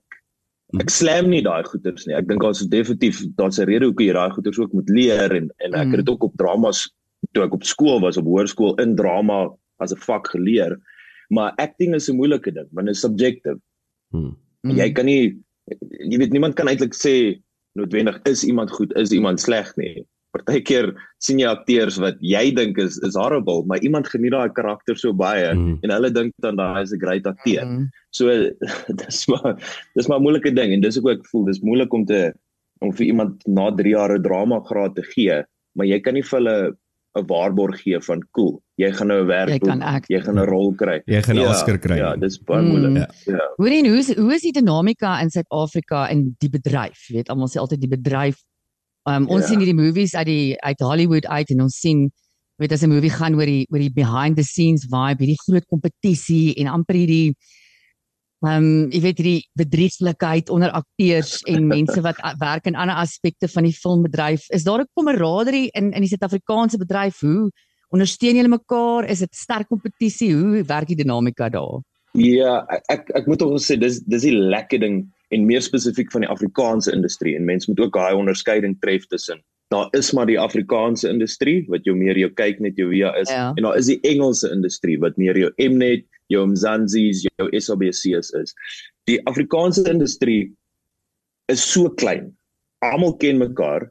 ek 0.81 0.91
slam 0.91 1.29
nie 1.31 1.43
daai 1.43 1.63
goeters 1.65 2.07
nie. 2.07 2.15
Ek 2.17 2.27
dink 2.29 2.43
daar's 2.43 2.65
definitief 2.67 3.23
daar's 3.39 3.59
'n 3.59 3.67
rede 3.71 3.87
hoekom 3.87 4.07
jy 4.07 4.13
daai 4.13 4.31
goeters 4.35 4.59
ook 4.59 4.73
moet 4.73 4.89
leer 4.91 5.31
en 5.35 5.51
en 5.59 5.75
ek 5.75 5.87
Mm. 5.87 5.91
het 5.95 6.05
dit 6.05 6.09
ook 6.09 6.23
op 6.25 6.37
dramas 6.37 6.91
toe 7.33 7.45
ek 7.45 7.55
op 7.55 7.65
skool 7.65 8.01
was 8.01 8.17
op 8.17 8.25
hoërskool 8.25 8.75
in 8.83 8.97
drama 8.97 9.51
as 9.79 9.93
'n 9.93 9.97
vak 10.01 10.27
geleer. 10.29 10.77
Maar 11.31 11.53
acting 11.57 11.95
is 11.95 12.09
'n 12.11 12.17
moeilike 12.17 12.53
ding 12.53 12.69
want 12.73 12.87
dit 12.87 12.97
is 12.97 13.01
subjective. 13.01 13.61
Mm. 14.13 14.37
Jy 14.63 14.93
kan 14.93 15.05
nie 15.07 15.39
jy 15.91 16.19
weet 16.19 16.33
niemand 16.33 16.55
kan 16.55 16.67
eintlik 16.69 16.95
sê 16.95 17.41
noodwendig 17.75 18.21
is 18.25 18.45
iemand 18.45 18.71
goed, 18.71 18.93
is 18.97 19.11
iemand 19.13 19.41
sleg 19.41 19.77
nie. 19.77 20.07
Partykeer 20.37 20.93
sien 21.25 21.41
jy 21.41 21.49
akteurs 21.51 21.99
wat 22.03 22.21
jy 22.21 22.45
dink 22.57 22.79
is 22.83 22.99
is 23.09 23.19
horrible, 23.19 23.65
maar 23.67 23.83
iemand 23.85 24.09
geniet 24.13 24.35
daai 24.37 24.53
karakter 24.57 24.99
so 25.01 25.17
baie 25.17 25.49
mm. 25.53 25.79
en 25.83 25.95
hulle 25.97 26.13
dink 26.13 26.35
dan 26.45 26.61
daai 26.61 26.83
is 26.83 26.93
'n 26.93 27.01
great 27.01 27.27
akteur. 27.27 27.65
Mm. 27.65 27.87
So 28.13 28.29
dis 29.03 29.27
maar 29.33 29.57
dis 29.95 30.09
maar 30.09 30.19
'n 30.21 30.27
moeilike 30.29 30.55
ding 30.55 30.73
en 30.73 30.81
dis 30.81 30.99
ook 31.01 31.11
ek 31.19 31.29
voel 31.33 31.47
dis 31.51 31.63
moeilik 31.63 31.93
om 31.93 32.05
te 32.07 32.33
om 32.85 32.93
vir 32.93 33.07
iemand 33.07 33.41
na 33.49 33.71
3 33.73 33.95
jaar 33.97 34.13
'n 34.13 34.23
drama 34.23 34.61
graad 34.61 34.95
te 34.97 35.03
gee, 35.03 35.45
maar 35.75 35.87
jy 35.87 36.01
kan 36.01 36.15
nie 36.15 36.23
vir 36.23 36.39
hulle 36.39 36.77
'n 37.17 37.27
waarborg 37.27 37.81
gee 37.81 38.01
van 38.01 38.23
cool. 38.37 38.61
Jy 38.77 38.93
gaan 38.93 39.09
nou 39.09 39.23
'n 39.23 39.27
werk 39.27 39.49
jy 39.49 39.59
doen. 39.59 39.81
Jy 40.09 40.21
gaan 40.21 40.39
'n 40.39 40.49
rol 40.49 40.75
kry. 40.75 41.01
Jy 41.07 41.23
gaan 41.23 41.37
'n 41.37 41.41
ja, 41.41 41.51
Oscar 41.51 41.79
kry. 41.79 41.97
Ja, 41.97 42.17
dis 42.17 42.39
baie 42.39 42.63
moeilik. 42.63 42.91
Mm. 42.91 43.33
Ja. 43.33 43.47
Hoe 43.57 43.71
en 43.71 43.87
hoe 43.87 43.99
is 43.99 44.15
hoe 44.15 44.35
is 44.35 44.43
die 44.43 44.53
dinamika 44.53 45.21
in 45.21 45.31
Suid-Afrika 45.31 46.09
in 46.09 46.37
die 46.39 46.51
bedryf? 46.51 47.09
Jy 47.09 47.15
weet 47.15 47.29
almal 47.29 47.49
sê 47.49 47.59
altyd 47.59 47.81
die 47.81 47.89
bedryf. 47.97 48.43
Um, 49.07 49.29
ons 49.31 49.45
ja. 49.45 49.49
sien 49.49 49.61
hierdie 49.63 49.79
movies 49.79 50.15
uit 50.15 50.27
die 50.27 50.57
uit 50.61 50.81
Hollywood 50.83 51.27
uit 51.27 51.51
en 51.55 51.61
ons 51.63 51.77
sien 51.79 52.09
weet 52.59 52.73
as 52.73 52.83
'n 52.83 52.91
movie 52.91 53.13
gaan 53.13 53.35
oor 53.35 53.47
die 53.47 53.67
oor 53.71 53.79
die 53.79 53.93
behind 53.93 54.37
the 54.37 54.43
scenes 54.43 54.87
vibe, 54.91 55.23
hierdie 55.23 55.43
groot 55.47 55.67
kompetisie 55.71 56.55
en 56.57 56.67
amper 56.67 56.97
hierdie 56.97 57.37
Ehm 58.45 58.65
um, 58.85 58.91
jy 58.93 59.01
weet 59.01 59.21
die 59.25 59.39
bedrieglikheid 59.57 60.51
onder 60.53 60.71
akteurs 60.77 61.39
en 61.49 61.67
mense 61.77 62.03
wat 62.05 62.19
werk 62.39 62.67
in 62.69 62.77
ander 62.77 62.99
aspekte 63.01 63.49
van 63.49 63.65
die 63.65 63.73
filmbedryf. 63.73 64.45
Is 64.53 64.65
daar 64.65 64.83
'n 64.85 64.91
kameraderie 64.95 65.71
in 65.73 65.93
in 65.93 66.05
die 66.05 66.09
Suid-Afrikaanse 66.09 66.77
bedryf? 66.79 67.21
Hoe 67.21 67.51
ondersteun 67.89 68.37
julle 68.37 68.49
mekaar? 68.49 69.09
Is 69.09 69.19
dit 69.19 69.35
sterk 69.35 69.69
kompetisie? 69.69 70.35
Hoe 70.35 70.63
werk 70.65 70.87
die 70.87 70.97
dinamika 70.97 71.49
daar? 71.49 71.81
Ja, 72.13 72.67
ek 72.89 73.11
ek 73.15 73.27
moet 73.27 73.43
ook 73.43 73.59
sê 73.61 73.79
dis 73.79 74.01
dis 74.05 74.23
die 74.23 74.37
lekker 74.37 74.81
ding 74.81 75.13
en 75.35 75.47
meer 75.47 75.63
spesifiek 75.63 76.13
van 76.13 76.27
die 76.27 76.31
Afrikaanse 76.31 76.93
industrie 76.93 77.37
en 77.37 77.45
mense 77.45 77.71
moet 77.71 77.81
ook 77.81 77.95
daai 77.95 78.15
onderskeiding 78.15 78.77
tref 78.81 79.07
tussen 79.07 79.43
daar 79.75 79.89
is 79.99 80.13
maar 80.15 80.27
die 80.27 80.39
Afrikaanse 80.41 81.09
industrie 81.09 81.65
wat 81.69 81.85
jou 81.85 81.97
meer 81.97 82.19
jou 82.19 82.31
kyk 82.39 82.61
net 82.63 82.77
jou 82.79 82.91
via 82.93 83.11
is 83.19 83.31
ja. 83.31 83.49
en 83.57 83.67
daar 83.67 83.79
is 83.79 83.91
die 83.91 83.99
Engelse 84.07 84.51
industrie 84.51 84.99
wat 85.03 85.17
meer 85.19 85.39
jou 85.39 85.51
Mnet 85.57 86.07
jou 86.33 86.47
Mzansi's, 86.51 87.25
jou 87.27 87.49
SABC's 87.55 88.33
is. 88.39 88.55
Die 89.07 89.19
Afrikaanse 89.31 89.85
industrie 89.91 90.53
is 91.53 91.63
so 91.63 91.91
klein. 92.01 92.33
Almal 92.85 93.17
ken 93.23 93.39
mekaar. 93.39 93.91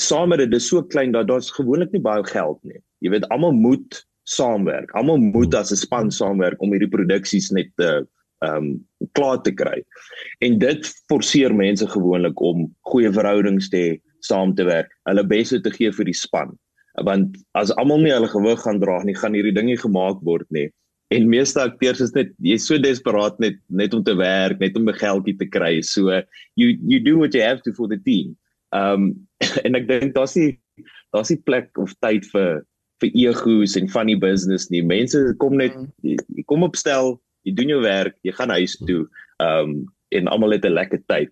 Saam 0.00 0.32
met 0.32 0.42
dit 0.42 0.56
is 0.58 0.66
so 0.68 0.82
klein 0.82 1.14
dat 1.14 1.28
daar's 1.30 1.52
gewoonlik 1.54 1.92
nie 1.94 2.02
baie 2.04 2.24
geld 2.28 2.58
nie. 2.66 2.80
Jy 3.04 3.14
weet 3.14 3.28
almal 3.34 3.54
moet 3.56 4.02
saamwerk. 4.28 4.92
Almal 4.98 5.20
moet 5.22 5.54
as 5.54 5.72
'n 5.72 5.80
span 5.80 6.10
saamwerk 6.10 6.60
om 6.60 6.72
hierdie 6.72 6.90
produksies 6.90 7.50
net 7.52 7.70
te 7.76 8.06
ehm 8.44 8.68
um, 8.68 8.68
klaar 9.14 9.40
te 9.42 9.52
kry. 9.54 9.82
En 10.44 10.58
dit 10.58 10.90
forceer 11.10 11.54
mense 11.54 11.86
gewoonlik 11.86 12.40
om 12.40 12.68
goeie 12.90 13.12
verhoudings 13.12 13.68
te 13.70 13.80
hê, 13.82 13.90
saam 14.24 14.54
te 14.54 14.64
werk, 14.64 14.90
hulle 15.08 15.26
beste 15.28 15.60
te 15.60 15.70
gee 15.74 15.92
vir 15.92 16.08
die 16.08 16.16
span. 16.16 16.54
Want 17.04 17.36
as 17.58 17.74
almal 17.78 18.00
nie 18.02 18.14
hulle 18.14 18.30
gewig 18.30 18.62
gaan 18.62 18.80
dra 18.80 19.02
nie, 19.04 19.16
gaan 19.18 19.36
hierdie 19.36 19.54
dinge 19.54 19.76
gemaak 19.82 20.22
word 20.26 20.48
nie 20.54 20.70
en 21.14 21.28
meeste 21.28 21.60
akteurs 21.60 22.00
is 22.02 22.12
net 22.16 22.32
jy's 22.44 22.66
so 22.68 22.78
desperaat 22.80 23.38
net 23.42 23.58
net 23.68 23.94
om 23.96 24.04
te 24.04 24.14
werk, 24.18 24.60
net 24.60 24.76
om 24.76 24.88
'n 24.88 25.00
geldjie 25.00 25.36
te 25.38 25.46
kry. 25.46 25.80
So 25.82 26.10
you 26.56 26.78
you 26.80 27.00
do 27.00 27.18
what 27.18 27.34
you 27.34 27.42
have 27.42 27.62
to 27.62 27.72
for 27.72 27.88
the 27.88 27.98
team. 27.98 28.36
Um 28.72 29.26
en 29.64 29.74
ek 29.74 29.88
dink 29.88 30.14
daar's 30.14 30.36
nie 30.36 30.58
daar's 31.12 31.30
nie 31.30 31.42
plek 31.44 31.70
of 31.78 31.94
tyd 32.00 32.24
vir 32.32 32.64
vir 33.02 33.10
egos 33.14 33.76
en 33.76 33.88
funny 33.88 34.16
business 34.16 34.70
nie. 34.70 34.82
Mense 34.82 35.18
kom 35.38 35.56
net 35.56 35.74
mm. 35.76 36.44
kom 36.46 36.62
op 36.62 36.76
stel, 36.76 37.20
jy 37.44 37.54
doen 37.54 37.72
jou 37.74 37.80
werk, 37.84 38.16
jy 38.24 38.32
gaan 38.36 38.50
huis 38.50 38.76
toe. 38.86 39.04
Um 39.42 39.84
en 40.14 40.28
almal 40.30 40.54
het 40.54 40.64
'n 40.64 40.76
lekker 40.76 41.02
tyd. 41.10 41.30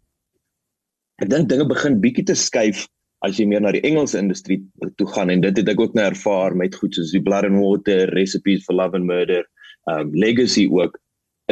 Ek 1.22 1.28
dink 1.30 1.48
dinge 1.48 1.66
begin 1.68 2.00
bietjie 2.00 2.26
te 2.26 2.34
skuif 2.34 2.88
as 3.22 3.38
jy 3.38 3.46
meer 3.46 3.60
na 3.62 3.70
die 3.70 3.84
Engelse 3.86 4.18
industrie 4.18 4.58
toe 4.98 5.06
gaan 5.14 5.30
en 5.30 5.40
dit 5.40 5.56
het 5.56 5.68
ek 5.68 5.80
ook 5.80 5.94
nou 5.94 6.04
ervaar 6.04 6.56
met 6.58 6.74
goed 6.74 6.94
soos 6.94 7.12
die 7.12 7.22
Blood 7.22 7.44
and 7.44 7.60
Water, 7.62 8.10
Recipes 8.10 8.64
for 8.64 8.74
Love 8.74 8.96
and 8.98 9.06
Murder 9.06 9.44
um 9.90 10.10
legacy 10.14 10.66
ook 10.70 10.98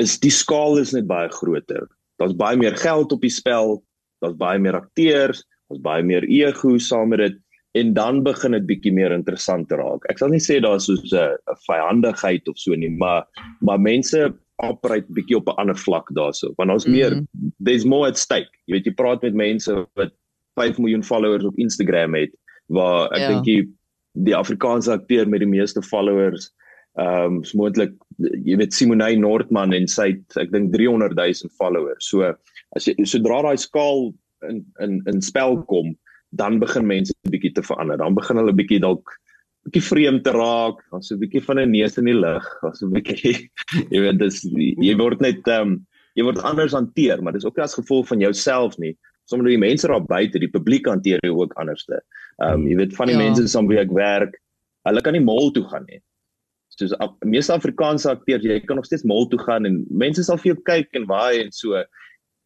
is 0.01 0.19
die 0.23 0.31
skaal 0.31 0.79
is 0.79 0.93
net 0.93 1.07
baie 1.07 1.29
groter. 1.29 1.87
Daar's 2.19 2.37
baie 2.37 2.57
meer 2.57 2.77
geld 2.77 3.13
op 3.13 3.21
die 3.21 3.33
spel, 3.33 3.83
daar's 4.23 4.37
baie 4.39 4.59
meer 4.59 4.79
akteurs, 4.79 5.45
daar's 5.69 5.83
baie 5.83 6.03
meer 6.03 6.27
ego 6.29 6.77
saam 6.79 7.15
met 7.15 7.25
dit 7.25 7.39
en 7.79 7.93
dan 7.95 8.23
begin 8.27 8.57
dit 8.57 8.67
bietjie 8.67 8.93
meer 8.95 9.13
interessant 9.15 9.69
te 9.71 9.79
raak. 9.79 10.07
Ek 10.11 10.19
sal 10.19 10.33
nie 10.33 10.43
sê 10.43 10.59
daar's 10.63 10.89
soos 10.91 11.13
'n 11.15 11.39
vyandigheid 11.67 12.49
of 12.49 12.59
so 12.59 12.75
nie, 12.75 12.91
maar 12.91 13.27
maar 13.61 13.79
mense 13.79 14.33
operate 14.67 15.13
bietjie 15.17 15.37
op 15.37 15.49
'n 15.49 15.59
ander 15.63 15.77
vlak 15.77 16.09
daarso. 16.15 16.53
Want 16.57 16.71
ons 16.71 16.87
mm. 16.87 16.93
meer 16.93 17.23
there's 17.59 17.85
more 17.85 18.09
at 18.09 18.19
stake. 18.19 18.51
Jy 18.67 18.79
weet 18.79 18.87
jy 18.87 18.95
praat 18.95 19.23
met 19.23 19.35
mense 19.35 19.75
wat 19.95 20.13
5 20.59 20.79
miljoen 20.79 21.05
followers 21.05 21.45
op 21.45 21.59
Instagram 21.59 22.15
het 22.15 22.33
waar 22.67 23.11
ek 23.11 23.21
ja. 23.21 23.29
dink 23.29 23.45
die 23.45 23.63
die 24.19 24.37
Afrikaanse 24.37 24.91
akteur 24.93 25.29
met 25.29 25.41
die 25.41 25.49
meeste 25.49 25.83
followers 25.83 26.51
ehm 26.99 27.39
um, 27.39 27.43
moontlik 27.55 27.93
jy 28.19 28.57
weet 28.59 28.75
Simonay 28.75 29.15
Noordman 29.15 29.73
en 29.73 29.87
sy 29.89 30.09
het 30.11 30.37
ek 30.43 30.51
dink 30.51 30.73
300 30.75 31.15
000 31.15 31.55
followers. 31.57 32.09
So 32.11 32.35
as 32.77 32.89
jy 32.89 32.97
sodra 33.07 33.43
daai 33.47 33.57
skaal 33.57 34.11
in 34.49 34.65
in 34.83 35.01
in 35.07 35.23
spel 35.23 35.63
kom, 35.71 35.95
dan 36.31 36.59
begin 36.59 36.87
mense 36.87 37.15
bietjie 37.31 37.55
te 37.55 37.63
verander. 37.63 37.99
Dan 37.99 38.19
begin 38.19 38.41
hulle 38.43 38.57
bietjie 38.57 38.81
dalk 38.83 39.15
bietjie 39.71 39.87
vreemd 39.87 40.25
te 40.27 40.35
raak, 40.35 40.83
dan 40.91 41.03
so 41.03 41.15
'n 41.15 41.23
bietjie 41.23 41.45
van 41.47 41.61
'n 41.63 41.71
neus 41.71 41.99
in 41.99 42.11
die 42.11 42.19
lug, 42.19 42.47
dan 42.63 42.75
so 42.75 42.87
'n 42.87 42.93
bietjie 42.93 43.51
jy 43.95 44.01
weet 44.01 44.19
dis 44.19 44.43
jy 44.51 44.97
word 44.99 45.21
net 45.21 45.47
ehm 45.47 45.63
um, 45.63 45.87
jy 46.19 46.27
word 46.27 46.43
anders 46.43 46.75
hanteer, 46.75 47.23
maar 47.23 47.33
dis 47.33 47.47
ook 47.47 47.59
as 47.59 47.79
gevolg 47.79 48.09
van 48.09 48.21
jouself 48.21 48.77
nie. 48.79 48.97
Sommige 49.31 49.55
die 49.55 49.63
mense 49.63 49.87
daar 49.87 50.03
buite, 50.03 50.41
die 50.43 50.51
publiek 50.51 50.87
hanteer 50.87 51.23
jou 51.23 51.39
ook 51.39 51.55
anderste. 51.55 52.03
Ehm 52.43 52.61
um, 52.61 52.69
jy 52.69 52.77
weet 52.77 52.95
van 52.97 53.07
die 53.07 53.17
ja. 53.17 53.23
mense 53.23 53.49
soms 53.49 53.71
wie 53.71 53.79
ek 53.79 53.95
werk, 53.95 54.35
hulle 54.85 55.01
kan 55.01 55.15
nie 55.15 55.25
mall 55.25 55.51
toe 55.55 55.65
gaan 55.71 55.87
nie 55.87 56.03
soos 56.81 56.95
meeste 57.27 57.53
Afrikaanse 57.55 58.11
akteurs 58.11 58.45
jy 58.47 58.61
kan 58.65 58.79
nog 58.79 58.87
steeds 58.89 59.07
mall 59.09 59.27
toe 59.31 59.41
gaan 59.43 59.69
en 59.69 59.83
mense 59.91 60.25
sal 60.25 60.39
vir 60.41 60.55
jou 60.55 60.61
kyk 60.69 60.97
en 60.99 61.07
waai 61.11 61.43
en 61.45 61.53
so 61.55 61.79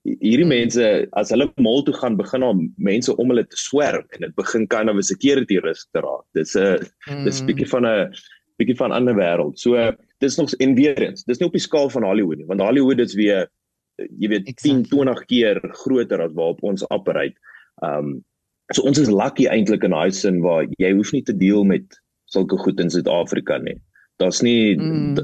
hierdie 0.05 0.47
mense 0.49 0.85
as 1.17 1.33
hulle 1.33 1.47
mall 1.65 1.83
toe 1.85 1.95
gaan 1.97 2.17
begin 2.21 2.45
al 2.45 2.59
mense 2.77 3.13
om 3.17 3.31
hulle 3.33 3.45
te 3.49 3.57
swerm 3.57 4.05
en 4.13 4.27
dit 4.27 4.35
begin 4.37 4.67
kind 4.69 4.93
of 4.93 5.01
'n 5.01 5.09
security 5.11 5.59
risk 5.65 5.89
te 5.93 6.01
raak 6.05 6.25
dis 6.37 6.55
'n 6.57 6.85
mm. 7.09 7.25
dis 7.25 7.41
'n 7.41 7.47
bietjie 7.49 7.69
van 7.73 7.87
'n 7.87 8.13
bietjie 8.61 8.77
van 8.77 8.91
'n 8.91 8.97
ander 9.01 9.17
wêreld 9.17 9.57
so 9.59 9.93
dis 10.21 10.37
nog 10.37 10.53
en 10.61 10.75
weer 10.75 11.01
eens 11.01 11.25
dis 11.25 11.39
nie 11.39 11.49
op 11.49 11.57
die 11.57 11.69
skaal 11.69 11.89
van 11.89 12.05
Hollywood 12.05 12.39
nie 12.39 12.47
want 12.47 12.61
Hollywood 12.61 13.01
is 13.01 13.15
weer 13.15 13.49
jy 13.97 14.29
weet 14.29 14.47
exactly. 14.47 14.83
10 14.83 14.89
20 14.93 15.25
keer 15.25 15.61
groter 15.85 16.21
as 16.21 16.33
waarop 16.37 16.63
ons 16.63 16.85
operate 16.91 17.37
um 17.83 18.25
so 18.73 18.83
ons 18.83 18.99
is 18.99 19.11
lucky 19.11 19.47
eintlik 19.49 19.85
in 19.85 19.97
daai 19.97 20.11
sin 20.13 20.41
waar 20.41 20.67
jy 20.79 20.93
hoef 20.93 21.13
nie 21.13 21.23
te 21.23 21.37
deel 21.37 21.65
met 21.65 22.01
sulke 22.25 22.57
goed 22.57 22.81
in 22.81 22.91
Suid-Afrika 22.91 23.59
nie 23.59 23.81
daar's 24.21 24.43
nie 24.43 24.77
mm. 24.77 25.17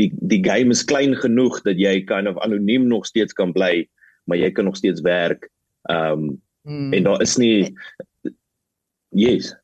Die 0.00 0.10
die 0.20 0.40
game 0.44 0.74
is 0.74 0.84
klein 0.84 1.14
genoeg 1.16 1.60
dat 1.66 1.78
jy 1.80 2.00
kind 2.08 2.30
of 2.30 2.38
anoniem 2.44 2.86
nog 2.90 3.06
steeds 3.06 3.36
kan 3.36 3.52
bly, 3.54 3.84
maar 4.24 4.40
jy 4.40 4.50
kan 4.54 4.68
nog 4.68 4.76
steeds 4.80 5.04
werk. 5.06 5.50
Ehm 5.90 6.24
um, 6.24 6.42
mm. 6.62 6.92
en 6.92 7.02
daar 7.02 7.22
is 7.22 7.36
nie 7.36 7.74
yes. 9.08 9.54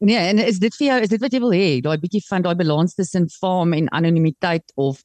Nee, 0.00 0.16
en 0.16 0.38
is 0.38 0.58
dit 0.58 0.74
vir 0.76 0.86
jou 0.86 1.00
is 1.04 1.12
dit 1.12 1.20
wat 1.20 1.32
jy 1.32 1.40
wil 1.42 1.52
hê, 1.52 1.80
daai 1.84 1.98
bietjie 2.00 2.22
van 2.28 2.42
daai 2.42 2.56
balans 2.56 2.94
tussen 2.96 3.28
fame 3.28 3.76
en 3.76 3.90
anonimiteit 3.92 4.72
of 4.74 5.02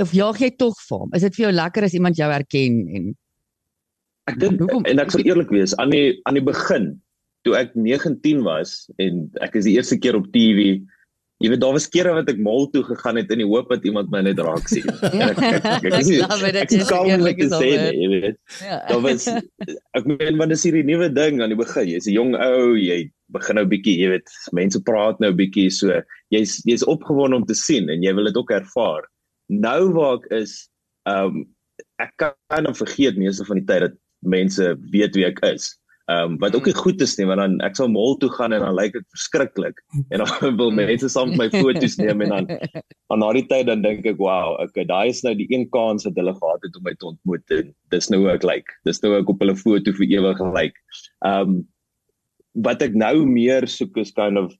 of 0.00 0.12
jaag 0.16 0.38
jy 0.40 0.52
tog 0.56 0.78
fame? 0.80 1.10
Is 1.16 1.26
dit 1.26 1.34
vir 1.36 1.48
jou 1.48 1.54
lekker 1.56 1.84
as 1.84 1.96
iemand 1.98 2.16
jou 2.16 2.30
herken 2.30 2.86
en 2.88 3.12
Ek 4.30 4.38
dink 4.38 4.60
en 4.86 5.02
ek 5.02 5.10
sal 5.10 5.24
eerlik 5.26 5.50
wees, 5.50 5.74
aan 5.82 5.90
die 5.90 6.20
aan 6.30 6.38
die 6.38 6.46
begin 6.46 6.92
toe 7.42 7.56
ek 7.58 7.72
19 7.74 8.44
was 8.46 8.86
en 9.02 9.24
ek 9.42 9.56
is 9.58 9.66
die 9.66 9.74
eerste 9.74 9.98
keer 9.98 10.14
op 10.14 10.28
TV 10.34 10.76
Jy 11.42 11.50
weet 11.50 11.62
daar 11.62 11.74
was 11.74 11.88
kere 11.90 12.12
wat 12.14 12.28
ek 12.30 12.38
mal 12.38 12.68
toe 12.70 12.84
gegaan 12.86 13.18
het 13.18 13.32
in 13.34 13.40
die 13.42 13.48
hoop 13.48 13.70
dat 13.72 13.86
iemand 13.88 14.12
my 14.14 14.20
net 14.22 14.38
raak 14.42 14.68
sien. 14.70 14.86
ek 15.30 15.40
ek 15.42 15.64
ek 15.66 15.86
is 15.90 16.10
ek 16.22 16.84
kan 16.86 17.08
nie 17.08 17.16
net 17.18 17.40
sê 17.50 17.70
nie, 17.80 17.96
jy 17.98 18.10
weet. 18.12 18.38
Ja. 18.62 18.78
Daar 18.86 19.02
was 19.02 19.26
ek 19.28 20.06
meen 20.06 20.38
want 20.38 20.54
dis 20.54 20.62
hierdie 20.68 20.84
nuwe 20.86 21.10
ding 21.10 21.42
aan 21.42 21.50
die 21.54 21.58
begin. 21.58 21.88
Jy's 21.90 22.06
'n 22.06 22.14
jong 22.14 22.36
ou, 22.38 22.76
jy 22.78 23.00
begin 23.34 23.58
nou 23.58 23.66
bietjie, 23.66 23.96
jy 24.04 24.12
weet, 24.12 24.30
mense 24.54 24.82
praat 24.86 25.18
nou 25.24 25.32
bietjie 25.34 25.66
so. 25.74 25.98
Jy's 26.34 26.60
jy's 26.68 26.86
opgewonde 26.86 27.40
om 27.40 27.48
te 27.48 27.58
sien 27.58 27.90
en 27.90 28.04
jy 28.06 28.14
wil 28.14 28.30
dit 28.30 28.38
ook 28.38 28.54
ervaar. 28.54 29.08
Nou 29.50 29.90
waar 29.98 30.20
ek 30.20 30.30
is, 30.44 30.56
ehm 31.10 31.42
um, 31.42 31.44
ek 31.98 32.12
kan 32.20 32.64
dan 32.66 32.76
vergeet 32.78 33.18
meeste 33.18 33.44
van 33.48 33.58
die 33.58 33.66
tyd 33.66 33.88
dat 33.88 33.94
mense 34.22 34.74
weet 34.94 35.16
wie 35.18 35.26
ek 35.26 35.42
is. 35.50 35.72
Ehm 36.10 36.32
um, 36.32 36.38
wat 36.42 36.54
ook 36.56 36.66
nie 36.66 36.74
goed 36.74 37.00
is 37.04 37.14
nie 37.18 37.26
want 37.30 37.38
dan 37.38 37.52
ek 37.62 37.76
sal 37.78 37.86
mall 37.86 38.16
toe 38.18 38.30
gaan 38.34 38.52
en 38.56 38.64
dan 38.64 38.74
lyk 38.74 38.96
dit 38.96 39.04
verskriklik 39.14 39.76
en 40.10 40.24
dan 40.24 40.56
wil 40.60 40.72
mense 40.74 41.08
saam 41.14 41.30
met 41.30 41.38
my 41.54 41.62
foto's 41.62 41.94
neem 42.00 42.24
en 42.26 42.34
dan 42.34 42.48
aan 43.14 43.22
daardie 43.22 43.44
tyd 43.46 43.68
dan 43.70 43.84
dink 43.86 44.08
ek 44.10 44.18
wow 44.18 44.56
okay 44.64 44.82
daai 44.88 45.12
is 45.12 45.22
nou 45.22 45.34
die 45.38 45.46
een 45.54 45.68
kans 45.70 46.08
wat 46.08 46.18
hulle 46.18 46.34
gehad 46.34 46.66
het 46.66 46.80
om 46.80 46.88
my 46.88 46.94
te 46.98 47.06
ontmoet 47.12 47.54
en 47.58 47.70
dis 47.94 48.10
nou 48.10 48.20
hoe 48.24 48.32
ek 48.34 48.48
lyk 48.50 48.74
dis 48.88 48.98
nou 49.04 49.14
ek 49.20 49.30
op 49.30 49.46
hulle 49.46 49.54
foto 49.62 49.94
vir 50.00 50.08
ewig 50.18 50.42
gelyk. 50.42 50.82
Ehm 51.22 51.54
um, 51.54 51.62
wat 52.66 52.82
ek 52.84 52.98
nou 52.98 53.22
meer 53.24 53.64
soek 53.70 53.96
is 54.02 54.10
kind 54.12 54.36
of 54.36 54.50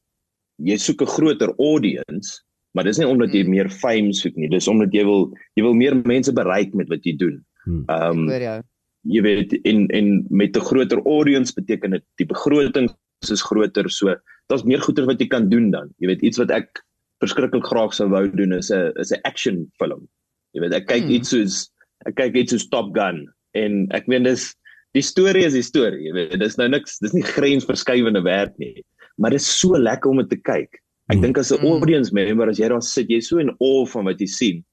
jy 0.63 0.79
soek 0.81 1.03
'n 1.03 1.15
groter 1.19 1.51
audience 1.59 2.39
maar 2.73 2.87
dis 2.87 3.03
nie 3.03 3.09
omdat 3.09 3.35
jy 3.35 3.43
hmm. 3.43 3.51
meer 3.57 3.69
fame 3.69 4.15
soek 4.17 4.39
nie 4.39 4.49
dis 4.49 4.71
omdat 4.71 4.95
jy 4.95 5.03
wil 5.11 5.33
jy 5.59 5.67
wil 5.67 5.75
meer 5.75 5.99
mense 6.07 6.33
bereik 6.33 6.71
met 6.79 6.89
wat 6.89 7.03
jy 7.03 7.19
doen. 7.19 7.43
Hmm. 7.67 7.83
Ehm 7.91 8.31
um, 8.31 8.63
jy 9.09 9.23
weet 9.25 9.55
en 9.67 9.87
en 9.91 10.27
met 10.31 10.57
'n 10.57 10.67
groter 10.69 11.01
audience 11.05 11.55
beteken 11.55 11.91
dit 11.91 12.05
die 12.17 12.27
begroting 12.27 12.89
is 13.31 13.43
groter 13.43 13.91
so 13.91 14.15
daar's 14.49 14.65
meer 14.65 14.81
goeie 14.81 15.07
wat 15.07 15.21
jy 15.21 15.29
kan 15.29 15.49
doen 15.49 15.71
dan 15.71 15.91
jy 15.99 16.07
weet 16.07 16.23
iets 16.23 16.39
wat 16.39 16.51
ek 16.51 16.83
verskriklik 17.23 17.67
graag 17.67 17.95
sou 17.95 18.09
wou 18.09 18.27
doen 18.29 18.53
is 18.53 18.71
'n 18.71 18.93
is 18.99 19.13
'n 19.13 19.21
action 19.25 19.71
film 19.79 20.09
jy 20.55 20.61
weet 20.61 20.75
ek 20.75 20.87
kyk 20.87 21.05
hmm. 21.05 21.15
iets 21.17 21.31
soos 21.31 21.71
ek 22.07 22.15
kyk 22.15 22.35
iets 22.35 22.53
soos 22.53 22.69
Top 22.69 22.95
Gun 22.95 23.27
en 23.55 23.87
ek 23.91 24.07
meen 24.07 24.23
dis 24.23 24.55
die 24.95 25.03
storie 25.03 25.45
is 25.45 25.55
die 25.55 25.67
storie 25.67 26.07
jy 26.07 26.13
weet 26.13 26.39
dis 26.39 26.59
nou 26.59 26.69
niks 26.69 26.99
dis 26.99 27.15
nie 27.15 27.23
grensverskuivende 27.23 28.23
werk 28.23 28.55
nie 28.59 28.85
maar 29.19 29.31
dit 29.31 29.41
is 29.41 29.61
so 29.61 29.79
lekker 29.79 30.11
om 30.11 30.19
dit 30.19 30.31
te 30.31 30.43
kyk 30.43 30.79
ek 31.11 31.17
hmm. 31.19 31.23
dink 31.23 31.39
as 31.39 31.53
'n 31.53 31.59
hmm. 31.59 31.79
audience 31.79 32.13
member 32.13 32.49
as 32.49 32.59
jy 32.59 32.69
daar 32.69 32.83
sit 32.83 33.11
jy 33.11 33.21
so 33.21 33.39
in 33.39 33.51
awe 33.61 33.87
van 33.87 34.05
wat 34.05 34.21
jy 34.21 34.27
sien 34.27 34.65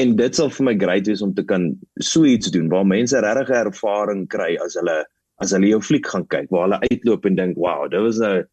en 0.00 0.16
dit 0.16 0.34
sal 0.34 0.50
vir 0.50 0.64
my 0.64 0.76
great 0.78 1.06
wees 1.06 1.22
om 1.22 1.34
te 1.34 1.44
kan 1.44 1.74
so 2.00 2.24
iets 2.24 2.50
doen 2.50 2.68
waar 2.68 2.86
mense 2.86 3.20
regtig 3.20 3.50
ervaring 3.50 4.28
kry 4.28 4.56
as 4.64 4.74
hulle 4.80 5.04
as 5.42 5.52
hulle 5.52 5.68
jou 5.68 5.80
fliek 5.80 6.06
gaan 6.06 6.26
kyk 6.26 6.48
waar 6.50 6.68
hulle 6.68 6.80
uitloop 6.90 7.26
en 7.26 7.36
dink 7.36 7.56
wow 7.56 7.88
dit 7.90 8.00
was 8.00 8.20
'n 8.20 8.44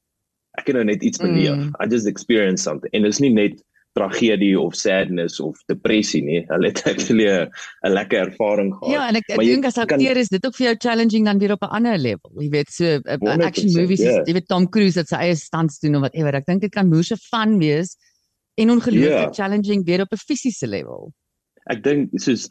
ek 0.60 0.70
het 0.70 0.78
nou 0.80 0.86
net 0.88 1.04
iets 1.06 1.22
beleef. 1.22 1.56
Mm. 1.56 1.74
i 1.80 1.90
just 1.90 2.08
experienced 2.10 2.66
something. 2.66 2.92
En 2.94 3.06
dit 3.06 3.14
is 3.14 3.22
nie 3.24 3.34
net 3.34 3.60
tragedie 3.98 4.54
of 4.60 4.76
sadness 4.78 5.40
of 5.42 5.58
depressie 5.72 6.22
nie. 6.24 6.44
Hulle 6.52 6.70
het 6.70 6.84
actually 6.92 7.28
'n 7.28 7.94
lekker 7.94 8.30
ervaring 8.30 8.74
gehad. 8.76 8.94
Ja 8.94 9.08
en 9.10 9.16
ek, 9.20 9.30
ek 9.34 9.40
dink 9.44 9.66
as 9.66 9.80
akteur 9.82 10.18
is 10.18 10.30
dit 10.30 10.46
ook 10.46 10.56
vir 10.56 10.66
jou 10.68 10.76
challenging 10.88 11.26
dan 11.26 11.40
weer 11.40 11.56
op 11.58 11.64
'n 11.64 11.74
ander 11.80 11.98
level. 11.98 12.32
Jy 12.38 12.50
weet 12.50 12.70
so 12.70 12.86
'n 12.86 13.42
action 13.42 13.72
movies 13.74 14.02
yeah. 14.02 14.26
jy 14.26 14.34
weet 14.34 14.48
Tom 14.48 14.70
Cruise 14.70 15.00
het 15.00 15.08
sy 15.08 15.16
eie 15.16 15.36
stunts 15.36 15.80
doen 15.80 15.96
of 15.96 16.02
whatever. 16.02 16.36
Ek 16.36 16.46
dink 16.46 16.62
dit 16.62 16.72
kan 16.72 16.88
moeë 16.88 17.18
fun 17.18 17.58
wees 17.60 17.98
en 18.56 18.70
ongelooflik 18.70 19.34
yeah. 19.34 19.34
challenging 19.34 19.86
weer 19.86 20.02
op 20.02 20.14
'n 20.14 20.18
fisiese 20.18 20.68
level 20.68 21.12
ek 21.70 21.84
dink 21.86 22.20
soos 22.22 22.50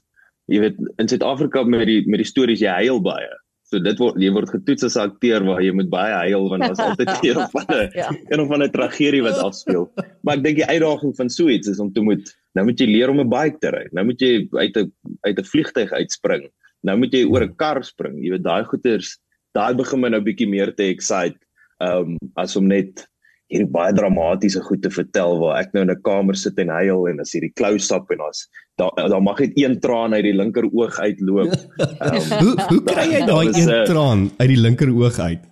jy 0.48 0.62
weet 0.64 0.78
in 0.98 1.10
Suid-Afrika 1.10 1.64
met 1.68 1.86
die 1.88 2.00
met 2.08 2.22
die 2.22 2.28
stories 2.28 2.62
jy 2.64 2.72
huil 2.84 3.00
baie. 3.04 3.28
So 3.68 3.80
dit 3.84 3.98
word 4.00 4.16
jy 4.16 4.30
word 4.32 4.48
getoets 4.48 4.86
as 4.86 4.96
'n 4.96 5.10
akteur 5.10 5.44
waar 5.44 5.60
jy 5.60 5.72
moet 5.76 5.90
baie 5.92 6.14
huil 6.28 6.48
want 6.48 6.64
daar's 6.64 6.80
altyd 6.80 7.10
keer 7.20 7.36
of 7.36 7.52
'n 7.52 7.90
ja. 7.92 8.08
een 8.32 8.40
of 8.40 8.50
ander 8.50 8.70
tragedie 8.72 9.22
wat 9.22 9.36
afspeel. 9.44 9.90
Maar 10.22 10.38
ek 10.38 10.44
dink 10.44 10.56
die 10.62 10.70
uitdaging 10.72 11.12
van 11.16 11.28
so 11.28 11.48
iets 11.48 11.68
is 11.68 11.80
om 11.80 11.92
te 11.92 12.00
moet 12.00 12.24
nou 12.56 12.64
moet 12.64 12.80
jy 12.80 12.88
leer 12.88 13.10
om 13.12 13.20
'n 13.20 13.28
bike 13.28 13.60
te 13.60 13.70
ry. 13.70 13.84
Nou 13.92 14.06
moet 14.08 14.20
jy 14.20 14.48
uit 14.52 14.76
'n 14.76 14.92
uit 15.20 15.38
'n 15.38 15.50
vliegtyg 15.52 15.92
uitspring. 15.92 16.48
Nou 16.82 16.96
moet 16.96 17.12
jy 17.12 17.24
oor 17.28 17.44
'n 17.44 17.56
kar 17.56 17.84
spring. 17.84 18.16
Jy 18.24 18.30
weet 18.30 18.44
daai 18.44 18.64
goeters 18.64 19.18
daai 19.52 19.74
begin 19.74 20.00
my 20.00 20.08
nou 20.08 20.20
bietjie 20.24 20.48
meer 20.48 20.72
te 20.72 20.88
excite 20.88 21.36
um 21.84 22.16
as 22.36 22.56
om 22.56 22.66
net 22.66 23.06
hierdie 23.48 23.68
baie 23.72 23.92
dramatiese 23.96 24.60
goed 24.66 24.82
te 24.84 24.90
vertel 24.92 25.38
waar 25.40 25.62
ek 25.62 25.72
nou 25.74 25.82
in 25.86 25.90
'n 25.90 26.02
kamer 26.04 26.36
sit 26.36 26.58
en 26.58 26.68
huil 26.68 27.08
en 27.08 27.20
as 27.20 27.32
hierdie 27.32 27.54
close 27.56 27.94
up 27.94 28.10
en 28.12 28.20
as 28.28 28.46
daar 28.76 28.92
daar 28.96 29.22
mag 29.22 29.40
net 29.40 29.56
een 29.56 29.80
traan 29.80 30.14
uit 30.14 30.24
die 30.24 30.36
linker 30.36 30.66
oog 30.72 30.98
uitloop. 30.98 31.52
Um, 32.00 32.20
hoe 32.42 32.54
hoe 32.68 32.82
kry 32.84 33.06
jy 33.12 33.22
daai 33.26 33.48
een 33.48 33.72
uh, 33.72 33.84
traan 33.88 34.28
uit 34.38 34.50
die 34.52 34.60
linker 34.60 34.92
oog 34.92 35.18
uit? 35.18 35.42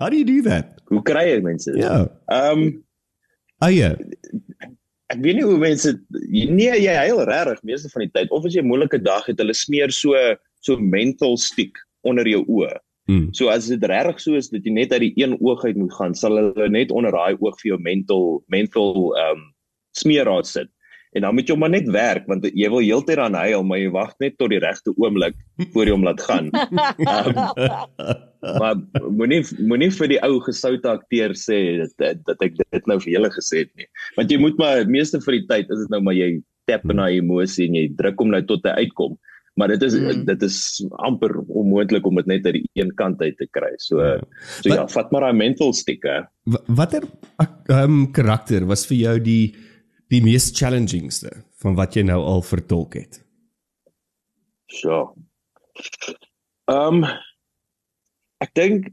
How 0.00 0.08
do 0.10 0.16
you 0.16 0.26
do 0.26 0.40
that? 0.48 0.80
Hoe 0.90 1.02
kry 1.02 1.28
jy 1.28 1.40
mense? 1.44 1.70
Ja. 1.76 2.08
Ehm 2.26 2.64
um, 2.64 2.64
eie 3.64 3.92
Ek 5.12 5.20
weet 5.20 5.36
nie 5.36 5.44
hoe 5.44 5.58
mense 5.60 5.92
nee 6.08 6.72
jy 6.80 6.94
huil 6.96 7.20
regtig 7.28 7.60
meeste 7.62 7.92
van 7.92 8.06
die 8.06 8.12
tyd 8.16 8.32
of 8.32 8.44
as 8.48 8.56
jy 8.56 8.64
'n 8.64 8.70
moeilike 8.72 8.98
dag 9.04 9.28
het 9.28 9.38
hulle 9.38 9.54
smeer 9.54 9.92
so 9.92 10.16
so 10.64 10.80
menthol 10.80 11.36
stick 11.36 11.76
onder 12.08 12.26
jou 12.28 12.40
oë. 12.48 12.72
Hmm. 13.04 13.28
So 13.36 13.50
as 13.52 13.68
dit 13.68 13.82
regtig 13.84 14.20
so 14.22 14.38
is 14.38 14.48
dat 14.48 14.64
jy 14.64 14.72
net 14.72 14.92
uit 14.94 15.02
die 15.02 15.16
een 15.20 15.36
oog 15.44 15.64
uit 15.64 15.76
moet 15.76 15.92
gaan, 15.92 16.14
sal 16.16 16.38
hulle 16.40 16.70
net 16.72 16.92
onder 16.94 17.12
daai 17.12 17.36
oog 17.36 17.58
vir 17.60 17.74
jou 17.74 17.80
mental 17.82 18.24
mental 18.52 19.12
ehm 19.12 19.42
um, 19.42 19.50
smeerraad 19.94 20.48
sit. 20.48 20.70
En 21.14 21.22
dan 21.22 21.36
moet 21.36 21.46
jy 21.48 21.54
maar 21.54 21.70
net 21.70 21.90
werk 21.94 22.24
want 22.26 22.46
jy 22.48 22.68
wil 22.72 22.82
heeltyd 22.82 23.20
aan 23.22 23.36
huil, 23.38 23.62
maar 23.62 23.78
jy 23.78 23.90
wag 23.94 24.14
net 24.24 24.38
tot 24.40 24.50
die 24.50 24.58
regte 24.62 24.94
oomblik 24.96 25.36
voor 25.74 25.86
jy 25.86 25.94
hom 25.94 26.06
laat 26.08 26.24
gaan. 26.26 26.48
Um, 26.50 27.36
maar 28.60 28.80
moenie 29.20 29.42
moenie 29.60 29.90
vir 29.94 30.10
die 30.16 30.22
ou 30.26 30.40
gesoute 30.48 30.90
akteur 30.90 31.36
sê 31.38 31.60
dat 32.00 32.24
dat 32.24 32.42
ek 32.48 32.56
dit 32.58 32.90
nou 32.90 32.98
vir 33.04 33.12
julle 33.18 33.30
gesê 33.36 33.62
het 33.66 33.72
nie. 33.76 33.86
Want 34.16 34.32
jy 34.32 34.40
moet 34.42 34.58
maar 34.58 34.82
meeste 34.88 35.20
van 35.22 35.38
die 35.38 35.46
tyd 35.52 35.70
is 35.70 35.84
dit 35.84 35.94
nou 35.94 36.02
maar 36.08 36.16
jy 36.16 36.40
tap 36.66 36.88
na 36.88 37.12
emosie 37.12 37.68
en 37.68 37.78
jy 37.78 37.86
druk 38.00 38.18
hom 38.24 38.32
nou 38.32 38.42
tot 38.48 38.64
hy 38.64 38.88
uitkom 38.88 39.20
maar 39.54 39.68
dit 39.68 39.82
is 39.82 39.94
mm. 39.94 40.24
dit 40.26 40.42
is 40.42 40.58
amper 41.06 41.36
onmoontlik 41.46 42.06
om 42.06 42.18
dit 42.18 42.30
net 42.30 42.46
uit 42.46 42.56
die 42.58 42.82
een 42.82 42.90
kant 42.98 43.20
uit 43.22 43.36
te 43.38 43.46
kry. 43.50 43.70
So 43.82 44.02
ja. 44.02 44.16
so 44.60 44.72
ja, 44.72 44.86
vat 44.90 45.12
maar 45.14 45.28
daai 45.28 45.38
mental 45.38 45.72
stick 45.72 46.06
hè. 46.06 46.22
Watter 46.66 47.06
ehm 47.38 47.78
um, 47.82 48.00
karakter 48.12 48.66
was 48.66 48.86
vir 48.90 48.98
jou 48.98 49.18
die 49.22 49.54
die 50.12 50.22
mees 50.22 50.50
challengingste 50.54 51.30
van 51.62 51.78
wat 51.78 51.94
jy 51.96 52.04
nou 52.06 52.20
al 52.22 52.42
vertolk 52.42 52.98
het? 52.98 53.22
So. 54.74 55.14
Ehm 56.70 57.04
um, 57.04 57.08
ek 58.42 58.50
dink 58.58 58.90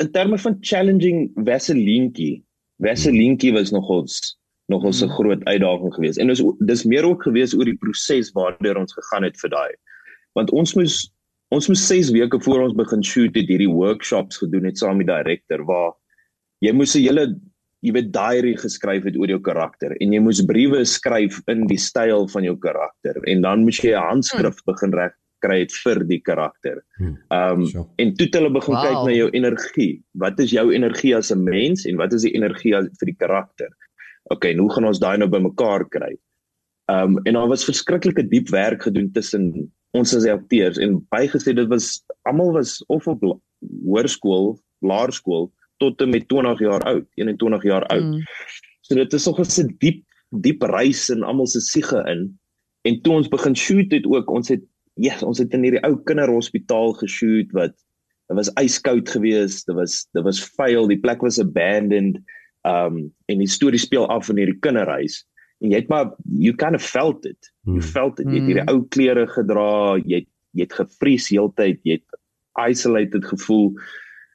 in 0.00 0.12
terme 0.12 0.38
van 0.38 0.60
challenging 0.60 1.30
Vaselinkie. 1.48 2.44
Vaselinkie 2.84 3.54
was 3.56 3.72
nogals 3.72 4.36
nogals 4.68 5.00
'n 5.00 5.08
mm. 5.08 5.16
groot 5.16 5.44
uitdaging 5.44 5.94
geweest. 5.94 6.20
En 6.20 6.28
dis 6.28 6.44
dis 6.58 6.84
meer 6.84 7.04
ook 7.08 7.22
geweest 7.22 7.56
oor 7.56 7.64
die 7.64 7.80
proses 7.80 8.32
waardeur 8.36 8.76
ons 8.76 8.92
gegaan 8.92 9.24
het 9.24 9.40
vir 9.40 9.50
daai 9.56 9.72
want 10.38 10.52
ons 10.52 10.74
moes 10.78 11.00
ons 11.54 11.68
moes 11.70 11.86
6 11.88 12.12
weke 12.16 12.40
voor 12.46 12.66
ons 12.66 12.76
begin 12.76 13.02
shoot 13.02 13.34
het 13.38 13.50
hierdie 13.50 13.70
workshops 13.70 14.40
gedoen 14.42 14.64
het 14.70 14.78
saam 14.78 14.98
met 14.98 15.06
die 15.06 15.18
direkteur 15.22 15.64
waar 15.68 15.92
jy 16.64 16.72
moes 16.72 16.94
'n 16.96 17.04
hele 17.06 17.26
jy 17.84 17.92
weet 17.92 18.12
diary 18.12 18.54
geskryf 18.56 19.04
het 19.04 19.16
oor 19.16 19.28
jou 19.28 19.40
karakter 19.40 19.92
en 20.00 20.12
jy 20.12 20.20
moes 20.20 20.40
briewe 20.48 20.84
skryf 20.84 21.42
in 21.52 21.66
die 21.66 21.78
styl 21.78 22.26
van 22.28 22.44
jou 22.44 22.56
karakter 22.56 23.20
en 23.28 23.42
dan 23.42 23.64
moes 23.64 23.82
jy 23.82 23.92
'n 23.92 24.08
handskrif 24.08 24.56
hmm. 24.56 24.72
begin 24.72 24.92
reg 24.92 25.14
kry 25.44 25.60
het 25.60 25.74
vir 25.84 26.02
die 26.08 26.20
karakter. 26.24 26.80
Hmm. 26.98 27.16
Ehm 27.34 27.60
um, 27.60 27.66
sure. 27.68 27.86
en 28.00 28.14
toe 28.16 28.26
het 28.26 28.38
hulle 28.38 28.52
begin 28.54 28.74
wow. 28.74 28.84
kyk 28.84 29.00
na 29.08 29.14
jou 29.14 29.30
energie. 29.36 29.92
Wat 30.24 30.40
is 30.40 30.54
jou 30.56 30.66
energie 30.72 31.14
as 31.16 31.32
'n 31.32 31.44
mens 31.44 31.84
en 31.84 31.96
wat 32.00 32.12
is 32.12 32.22
die 32.22 32.34
energie 32.34 32.72
vir 32.72 33.10
die 33.10 33.18
karakter? 33.18 33.68
OK, 34.32 34.44
en 34.44 34.58
hoe 34.58 34.72
gaan 34.72 34.88
ons 34.88 35.00
daai 35.00 35.18
nou 35.18 35.28
bymekaar 35.28 35.88
kry? 35.88 36.14
Ehm 36.88 37.16
um, 37.16 37.20
en 37.24 37.34
daar 37.34 37.48
was 37.48 37.64
verskriklike 37.64 38.28
diep 38.28 38.48
werk 38.48 38.82
gedoen 38.82 39.12
tussen 39.12 39.72
ons 39.94 40.14
as 40.16 40.26
akteurs 40.30 40.80
en 40.82 40.98
bygesê 41.14 41.54
dit 41.54 41.68
was 41.70 41.98
almal 42.28 42.52
was 42.56 42.80
of 42.92 43.06
op 43.10 43.22
hoërskool, 43.86 44.54
laerskool 44.84 45.50
tot 45.82 46.00
en 46.02 46.10
met 46.14 46.26
20 46.30 46.62
jaar 46.62 46.82
oud, 46.90 47.06
21 47.18 47.66
jaar 47.66 47.86
oud. 47.94 48.10
Mm. 48.10 48.22
So 48.86 48.98
dit 48.98 49.12
is 49.12 49.26
nog 49.26 49.40
'n 49.40 49.76
diep 49.78 50.02
diep 50.30 50.62
reis 50.62 51.08
in 51.10 51.22
almal 51.22 51.46
se 51.46 51.60
siege 51.60 52.02
in. 52.10 52.38
En 52.82 53.00
toe 53.02 53.14
ons 53.14 53.28
begin 53.28 53.56
shoot 53.56 53.92
het 53.92 54.06
ook, 54.06 54.30
ons 54.30 54.48
het 54.48 54.62
ja, 54.94 55.12
yes, 55.12 55.22
ons 55.22 55.38
het 55.38 55.52
in 55.54 55.62
hierdie 55.62 55.82
ou 55.82 55.96
kinderhospitaal 56.06 56.92
geshoot 57.00 57.50
wat 57.52 57.74
dit 58.28 58.36
was 58.36 58.50
yskoud 58.60 59.08
geweest, 59.08 59.66
dit 59.66 59.76
was 59.76 60.06
dit 60.12 60.24
was 60.24 60.42
vuil, 60.56 60.86
die 60.88 61.00
plek 61.00 61.22
was 61.22 61.40
abandoned. 61.40 62.20
Um 62.64 63.12
en 63.26 63.38
die 63.38 63.50
storie 63.50 63.78
speel 63.78 64.06
af 64.08 64.28
in 64.28 64.38
hierdie 64.40 64.60
kinderhuis 64.60 65.24
en 65.64 65.72
jy 65.72 65.80
het 65.80 65.90
maar 65.92 66.12
you 66.38 66.54
kind 66.60 66.76
of 66.76 66.84
felt 66.84 67.24
it. 67.26 67.50
You 67.64 67.80
hmm. 67.80 67.90
felt 67.94 68.20
it. 68.20 68.28
Jy 68.28 68.40
het 68.40 68.48
hierdie 68.50 68.64
hmm. 68.66 68.74
ou 68.74 68.88
klere 68.94 69.26
gedra, 69.32 69.68
jy 70.04 70.22
het, 70.22 70.30
jy 70.54 70.66
het 70.66 70.76
gevries 70.78 71.28
heeltyd, 71.32 71.80
jy 71.88 71.98
het 71.98 72.18
isolated 72.70 73.24
gevoel. 73.32 73.72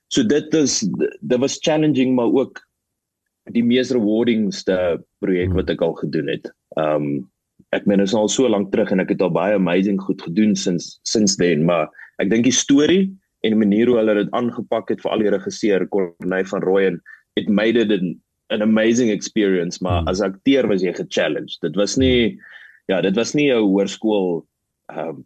So 0.09 0.25
dit 0.25 0.55
is 0.57 0.81
dit 0.89 1.39
was 1.39 1.59
challenging 1.63 2.15
maar 2.17 2.33
ook 2.33 2.63
die 3.53 3.63
mees 3.65 3.93
rewardingste 3.93 4.99
projek 5.23 5.53
wat 5.53 5.69
hmm. 5.69 5.75
ek 5.77 5.85
al 5.85 5.99
gedoen 6.01 6.33
het. 6.35 6.49
Um 6.81 7.11
ek 7.75 7.85
meen 7.85 8.01
is 8.01 8.15
al 8.17 8.29
so 8.31 8.49
lank 8.49 8.71
terug 8.73 8.89
en 8.89 9.03
ek 9.03 9.11
het 9.13 9.21
al 9.21 9.33
baie 9.35 9.53
amazing 9.53 9.99
goed 10.01 10.21
gedoen 10.25 10.55
since 10.57 10.97
since 11.05 11.37
then, 11.37 11.67
maar 11.67 11.91
ek 12.23 12.31
dink 12.31 12.47
die 12.47 12.55
storie 12.55 13.03
en 13.45 13.53
die 13.53 13.59
manier 13.59 13.91
hoe 13.91 13.99
hulle 13.99 14.15
dit 14.17 14.31
aangepak 14.35 14.89
het 14.89 15.03
vir 15.03 15.13
al 15.13 15.23
die 15.23 15.33
regisseur 15.35 15.85
Corneille 15.93 16.49
van 16.49 16.65
Rooyen 16.65 16.97
it 17.39 17.51
made 17.51 17.79
it 17.79 17.93
an 17.93 18.15
an 18.49 18.61
amazing 18.61 19.11
experience 19.11 19.81
maar 19.81 19.99
hmm. 19.99 20.07
as 20.07 20.21
akteur 20.21 20.67
was 20.67 20.81
jy 20.81 20.93
ge-challenged. 20.93 21.59
Dit 21.61 21.75
was 21.75 21.97
nie 21.97 22.39
ja, 22.89 23.01
dit 23.01 23.15
was 23.15 23.33
nie 23.33 23.51
'n 23.51 23.61
hoërskool 23.61 24.45
um 24.89 25.25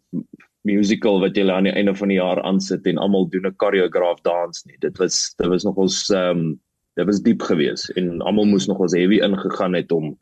musical 0.64 1.20
wat 1.20 1.36
jy 1.36 1.44
aan 1.52 1.68
die 1.68 1.76
einde 1.76 1.94
van 1.94 2.08
die 2.08 2.16
jaar 2.16 2.40
aansit 2.42 2.86
en 2.86 2.98
almal 2.98 3.28
doen 3.28 3.46
'n 3.46 3.56
choreograph 3.56 4.20
dans 4.22 4.64
nie. 4.66 4.76
Dit 4.80 4.98
was 4.98 5.34
dit 5.38 5.46
was 5.46 5.64
nogals 5.64 6.10
um 6.10 6.60
dit 6.96 7.06
was 7.06 7.20
diep 7.20 7.42
geweest 7.42 7.90
en 7.98 8.20
almal 8.22 8.44
moes 8.44 8.66
nogals 8.66 8.94
heavy 8.94 9.20
ingegaan 9.20 9.74
het 9.74 9.92
om 9.92 10.16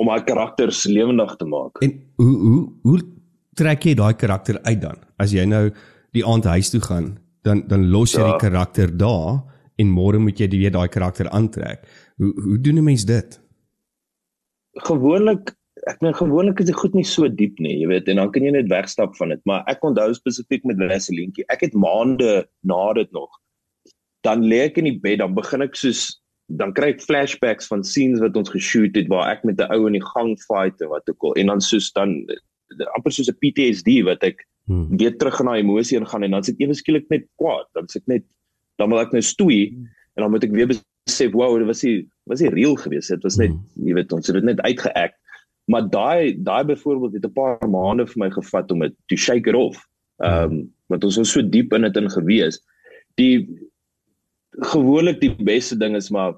om 0.00 0.08
haar 0.08 0.24
karakters 0.24 0.84
lewendig 0.88 1.36
te 1.36 1.44
maak. 1.44 1.82
En 1.84 1.92
hoe 2.16 2.36
hoe 2.38 2.72
hoe 2.82 3.00
trek 3.54 3.84
jy 3.84 3.94
daai 3.94 4.14
karakter 4.14 4.58
uit 4.62 4.80
dan? 4.80 4.96
As 5.18 5.32
jy 5.32 5.44
nou 5.44 5.70
die 6.16 6.24
aand 6.26 6.44
huis 6.44 6.70
toe 6.70 6.80
gaan, 6.80 7.18
dan 7.42 7.64
dan 7.68 7.90
los 7.90 8.14
jy 8.14 8.22
ja. 8.22 8.32
die 8.32 8.48
karakter 8.48 8.96
daar 8.96 9.42
en 9.80 9.92
môre 9.92 10.18
moet 10.18 10.40
jy 10.40 10.48
weer 10.48 10.72
daai 10.72 10.88
karakter 10.88 11.28
aantrek. 11.28 11.84
Hoe 12.20 12.32
hoe 12.44 12.60
doen 12.60 12.78
'n 12.78 12.84
mens 12.84 13.04
dit? 13.08 13.40
Gewoonlik 14.86 15.56
ek 15.88 16.00
meen 16.04 16.14
gewoonlik 16.14 16.58
is 16.60 16.66
dit 16.66 16.76
goed 16.76 16.94
nie 16.94 17.04
so 17.04 17.28
diep 17.28 17.58
nie, 17.58 17.78
jy 17.80 17.86
weet, 17.88 18.08
en 18.08 18.16
dan 18.20 18.30
kan 18.30 18.44
jy 18.44 18.50
net 18.52 18.68
wegstap 18.68 19.16
van 19.16 19.32
dit, 19.32 19.40
maar 19.48 19.64
ek 19.66 19.80
onthou 19.80 20.12
spesifiek 20.14 20.64
met 20.68 20.76
Vaselintjie, 20.76 21.46
ek 21.48 21.60
het 21.60 21.72
maande 21.72 22.44
na 22.60 22.92
dit 22.92 23.08
nog 23.16 23.30
dan 24.26 24.44
lê 24.44 24.64
ek 24.68 24.80
in 24.80 24.88
die 24.90 24.98
bed, 25.00 25.20
dan 25.22 25.36
begin 25.36 25.64
ek 25.64 25.78
soos 25.78 26.20
dan 26.60 26.72
kry 26.74 26.90
ek 26.96 27.04
flashbacks 27.04 27.68
van 27.70 27.84
scenes 27.86 28.20
wat 28.22 28.34
ons 28.36 28.50
geshoot 28.50 28.96
het 28.98 29.06
waar 29.12 29.30
ek 29.30 29.44
met 29.46 29.60
'n 29.62 29.70
ou 29.70 29.86
in 29.86 29.94
die 29.94 30.08
gang 30.14 30.34
fight 30.48 30.82
en 30.82 30.90
wat 30.90 31.06
ook 31.08 31.22
al 31.30 31.34
en 31.38 31.46
dan 31.46 31.60
soos 31.62 31.92
dan 31.94 32.26
amper 32.96 33.12
soos 33.12 33.30
'n 33.30 33.38
PTSD 33.38 34.02
wat 34.04 34.22
ek 34.26 34.42
hmm. 34.66 34.96
weer 34.98 35.14
terug 35.16 35.38
in 35.40 35.46
daai 35.46 35.62
emosie 35.62 35.98
ingaan 35.98 36.24
en 36.26 36.30
dan 36.30 36.44
sit 36.44 36.58
ewe 36.58 36.74
skielik 36.74 37.06
net 37.08 37.24
kwaad. 37.38 37.66
Dan 37.74 37.88
sit 37.88 38.06
net 38.06 38.24
dan 38.78 38.90
wil 38.90 38.98
ek 38.98 39.12
nou 39.12 39.22
stoei 39.22 39.78
en 40.16 40.26
dan 40.26 40.30
moet 40.30 40.44
ek 40.44 40.50
weer 40.50 40.66
besef, 41.08 41.32
wow, 41.32 41.56
dit 41.58 41.66
was 41.66 41.82
nie 41.82 42.08
was 42.30 42.40
nie 42.40 42.50
reël 42.52 42.76
geweest. 42.78 43.10
Dit 43.10 43.22
was 43.26 43.36
net, 43.40 43.50
hmm. 43.50 43.86
jy 43.86 43.96
weet, 43.98 44.12
ons 44.12 44.26
het 44.26 44.36
dit 44.38 44.46
net 44.46 44.60
uitgeact. 44.62 45.16
Maar 45.70 45.88
daai 45.90 46.36
daai 46.42 46.64
byvoorbeeld 46.64 47.16
het 47.18 47.26
'n 47.26 47.32
paar 47.32 47.68
maande 47.68 48.06
vir 48.06 48.18
my 48.18 48.30
gevat 48.30 48.70
om 48.70 48.80
dit 48.80 48.94
to 49.06 49.16
shake 49.16 49.48
it 49.48 49.54
off. 49.54 49.86
Ehm 50.22 50.52
um, 50.52 50.74
want 50.86 51.04
ons 51.04 51.16
was 51.16 51.30
so 51.30 51.42
diep 51.42 51.72
in 51.72 51.82
dit 51.82 51.96
in 51.96 52.10
gewees. 52.10 52.60
Die 53.14 53.48
gewoonlik 54.50 55.20
die 55.20 55.34
beste 55.44 55.76
ding 55.78 55.96
is 55.96 56.10
maar 56.10 56.34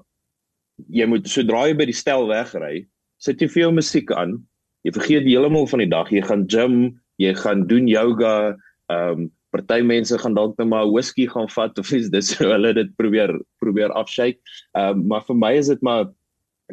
jy 0.89 1.05
moet 1.05 1.27
sodra 1.27 1.67
jy 1.67 1.77
by 1.77 1.85
die 1.85 1.97
stel 1.97 2.27
wegry, 2.27 2.85
sit 3.17 3.41
jy 3.41 3.47
vir 3.47 3.61
jou 3.61 3.71
musiek 3.73 4.11
aan. 4.11 4.37
Jy 4.83 4.91
vergeet 4.91 5.23
heeltemal 5.23 5.67
van 5.67 5.79
die 5.79 5.89
dag. 5.89 6.11
Jy 6.11 6.21
gaan 6.21 6.45
gym, 6.47 7.01
jy 7.17 7.33
gaan 7.33 7.67
doen 7.67 7.87
yoga, 7.87 8.57
ehm 8.89 9.09
um, 9.09 9.31
party 9.53 9.81
mense 9.85 10.17
gaan 10.19 10.35
dalk 10.37 10.57
net 10.59 10.69
maar 10.71 10.89
whisky 10.89 11.27
gaan 11.29 11.49
vat 11.53 11.79
of 11.79 11.91
iets 11.93 12.09
dis 12.13 12.33
so 12.33 12.49
hulle 12.49 12.73
dit 12.75 12.91
probeer 12.99 13.35
probeer 13.63 13.93
afshake. 13.99 14.41
Ehm 14.77 14.99
um, 14.99 15.07
maar 15.13 15.25
vir 15.29 15.39
my 15.45 15.53
is 15.61 15.71
dit 15.71 15.81
maar 15.85 16.09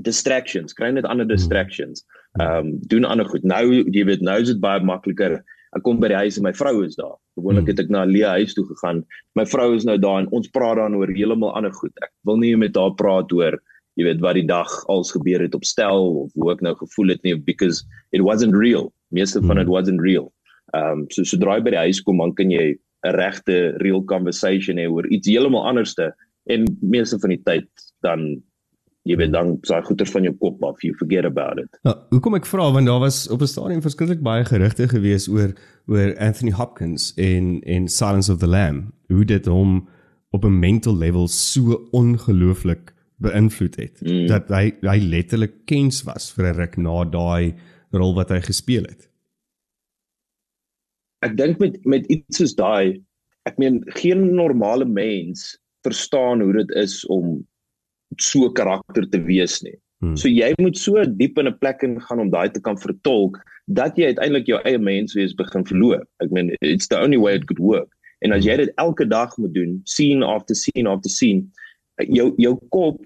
distractions, 0.06 0.74
kry 0.76 0.90
net 0.94 1.08
ander 1.08 1.28
distractions. 1.28 2.04
Ehm 2.40 2.72
um, 2.72 2.76
doen 2.92 3.08
ander 3.08 3.28
goed. 3.28 3.44
Nou 3.44 3.64
jy 3.80 4.04
weet 4.08 4.24
nou 4.26 4.38
is 4.40 4.52
dit 4.52 4.62
baie 4.62 4.82
makliker. 4.82 5.40
Ek 5.76 5.84
kom 5.86 6.00
by 6.02 6.08
die 6.10 6.18
huis 6.18 6.38
en 6.38 6.48
my 6.48 6.54
vrou 6.56 6.80
is 6.82 6.96
daar. 6.98 7.14
Gewoonlik 7.38 7.68
het 7.70 7.84
ek 7.84 7.92
na 7.94 8.02
Leah 8.08 8.34
huis 8.40 8.56
toe 8.56 8.64
gegaan. 8.66 9.04
My 9.38 9.44
vrou 9.46 9.68
is 9.76 9.86
nou 9.86 9.94
daar 10.02 10.24
en 10.24 10.30
ons 10.34 10.50
praat 10.50 10.80
dan 10.80 10.96
oor 10.98 11.12
heeltemal 11.14 11.54
ander 11.54 11.74
goed. 11.76 11.92
Ek 12.02 12.10
wil 12.26 12.40
nie 12.42 12.56
met 12.58 12.78
haar 12.78 12.96
praat 12.98 13.30
oor 13.36 13.60
jy 13.98 14.06
weet 14.06 14.22
wat 14.24 14.38
die 14.38 14.46
dag 14.48 14.70
als 14.92 15.12
gebeur 15.12 15.42
het 15.42 15.54
op 15.54 15.66
stel 15.66 16.06
of 16.24 16.34
hoe 16.38 16.50
ek 16.54 16.62
nou 16.64 16.74
gevoel 16.78 17.14
het 17.14 17.22
nie 17.26 17.36
because 17.36 17.84
it 18.16 18.24
wasn't 18.24 18.56
real. 18.56 18.90
Meeste 19.14 19.42
van 19.42 19.58
dit 19.60 19.70
wasn't 19.70 20.02
real. 20.02 20.30
Ehm 20.74 21.02
um, 21.02 21.06
so 21.10 21.24
sodra 21.24 21.58
jy 21.58 21.64
by 21.66 21.74
die 21.74 21.84
huis 21.86 22.02
kom 22.02 22.18
dan 22.22 22.34
kan 22.34 22.50
jy 22.50 22.76
'n 23.06 23.16
regte 23.16 23.74
real 23.80 24.04
conversation 24.04 24.76
hê 24.76 24.86
oor 24.88 25.06
iets 25.08 25.28
heeltemal 25.28 25.66
anderste 25.66 26.12
en 26.46 26.66
meeste 26.80 27.18
van 27.18 27.30
die 27.30 27.42
tyd 27.44 27.68
dan 28.04 28.42
jy 29.08 29.16
weet 29.16 29.32
dan 29.32 29.56
saai 29.64 29.80
goeie 29.86 30.06
van 30.12 30.26
jou 30.28 30.34
kop 30.42 30.64
af 30.64 30.82
you 30.84 30.94
forget 31.00 31.24
about 31.24 31.58
it. 31.58 31.78
Nou, 31.82 31.96
hoekom 32.10 32.36
ek 32.36 32.46
vra 32.46 32.68
want 32.72 32.86
daar 32.86 33.00
was 33.00 33.28
op 33.28 33.40
'n 33.40 33.46
stadium 33.46 33.82
verskriklik 33.82 34.22
baie 34.22 34.44
gerugte 34.44 34.88
gewees 34.88 35.28
oor 35.28 35.54
oor 35.86 36.14
Anthony 36.18 36.52
Hopkins 36.52 37.12
in 37.16 37.60
in 37.62 37.88
Silence 37.88 38.32
of 38.32 38.38
the 38.38 38.46
Lamb. 38.46 38.92
Hoe 39.08 39.24
dit 39.24 39.46
hom 39.46 39.88
op 40.30 40.44
'n 40.44 40.58
mental 40.58 40.96
level 40.96 41.28
so 41.28 41.88
ongelooflik 41.90 42.94
beïnvloed 43.16 43.76
het 43.76 44.00
mm. 44.00 44.26
dat 44.26 44.48
hy 44.48 44.72
hy 44.80 44.98
letterlik 44.98 45.64
kens 45.64 46.02
was 46.02 46.32
vir 46.32 46.52
'n 46.52 46.56
ruk 46.56 46.76
na 46.76 47.04
daai 47.04 47.54
rol 47.90 48.14
wat 48.14 48.28
hy 48.28 48.40
gespeel 48.40 48.82
het 48.82 49.09
ek 51.26 51.36
dink 51.36 51.58
met 51.58 51.76
met 51.84 52.06
iets 52.12 52.40
soos 52.40 52.54
daai 52.56 53.00
ek 53.48 53.58
meen 53.58 53.80
geen 53.98 54.34
normale 54.36 54.84
mens 54.84 55.58
verstaan 55.86 56.42
hoe 56.44 56.52
dit 56.60 56.74
is 56.76 57.00
om 57.06 57.38
so 58.18 58.48
'n 58.48 58.54
karakter 58.54 59.08
te 59.08 59.20
wees 59.22 59.62
nie. 59.62 59.76
Hmm. 60.00 60.16
So 60.16 60.28
jy 60.28 60.52
moet 60.58 60.76
so 60.76 61.04
diep 61.04 61.38
in 61.38 61.48
'n 61.48 61.58
plek 61.58 61.82
ingaan 61.82 62.20
om 62.20 62.30
daai 62.30 62.50
te 62.50 62.60
kan 62.60 62.76
vertolk 62.76 63.40
dat 63.68 63.96
jy 63.96 64.06
uiteindelik 64.06 64.46
jou 64.46 64.60
eie 64.64 64.78
mens 64.78 65.14
wees 65.14 65.34
begin 65.34 65.64
verloor. 65.64 66.02
Ek 66.20 66.30
meen 66.30 66.50
it's 66.60 66.88
the 66.88 66.98
only 66.98 67.16
way 67.16 67.34
it 67.34 67.46
could 67.46 67.60
work. 67.60 67.88
En 68.20 68.32
as 68.32 68.44
jy 68.44 68.56
dit 68.56 68.72
elke 68.76 69.06
dag 69.08 69.36
moet 69.38 69.54
doen, 69.54 69.80
scene 69.84 70.24
after 70.24 70.54
scene 70.54 70.88
after 70.88 71.10
scene, 71.10 71.46
jou 72.08 72.34
jou 72.36 72.56
kop 72.68 73.00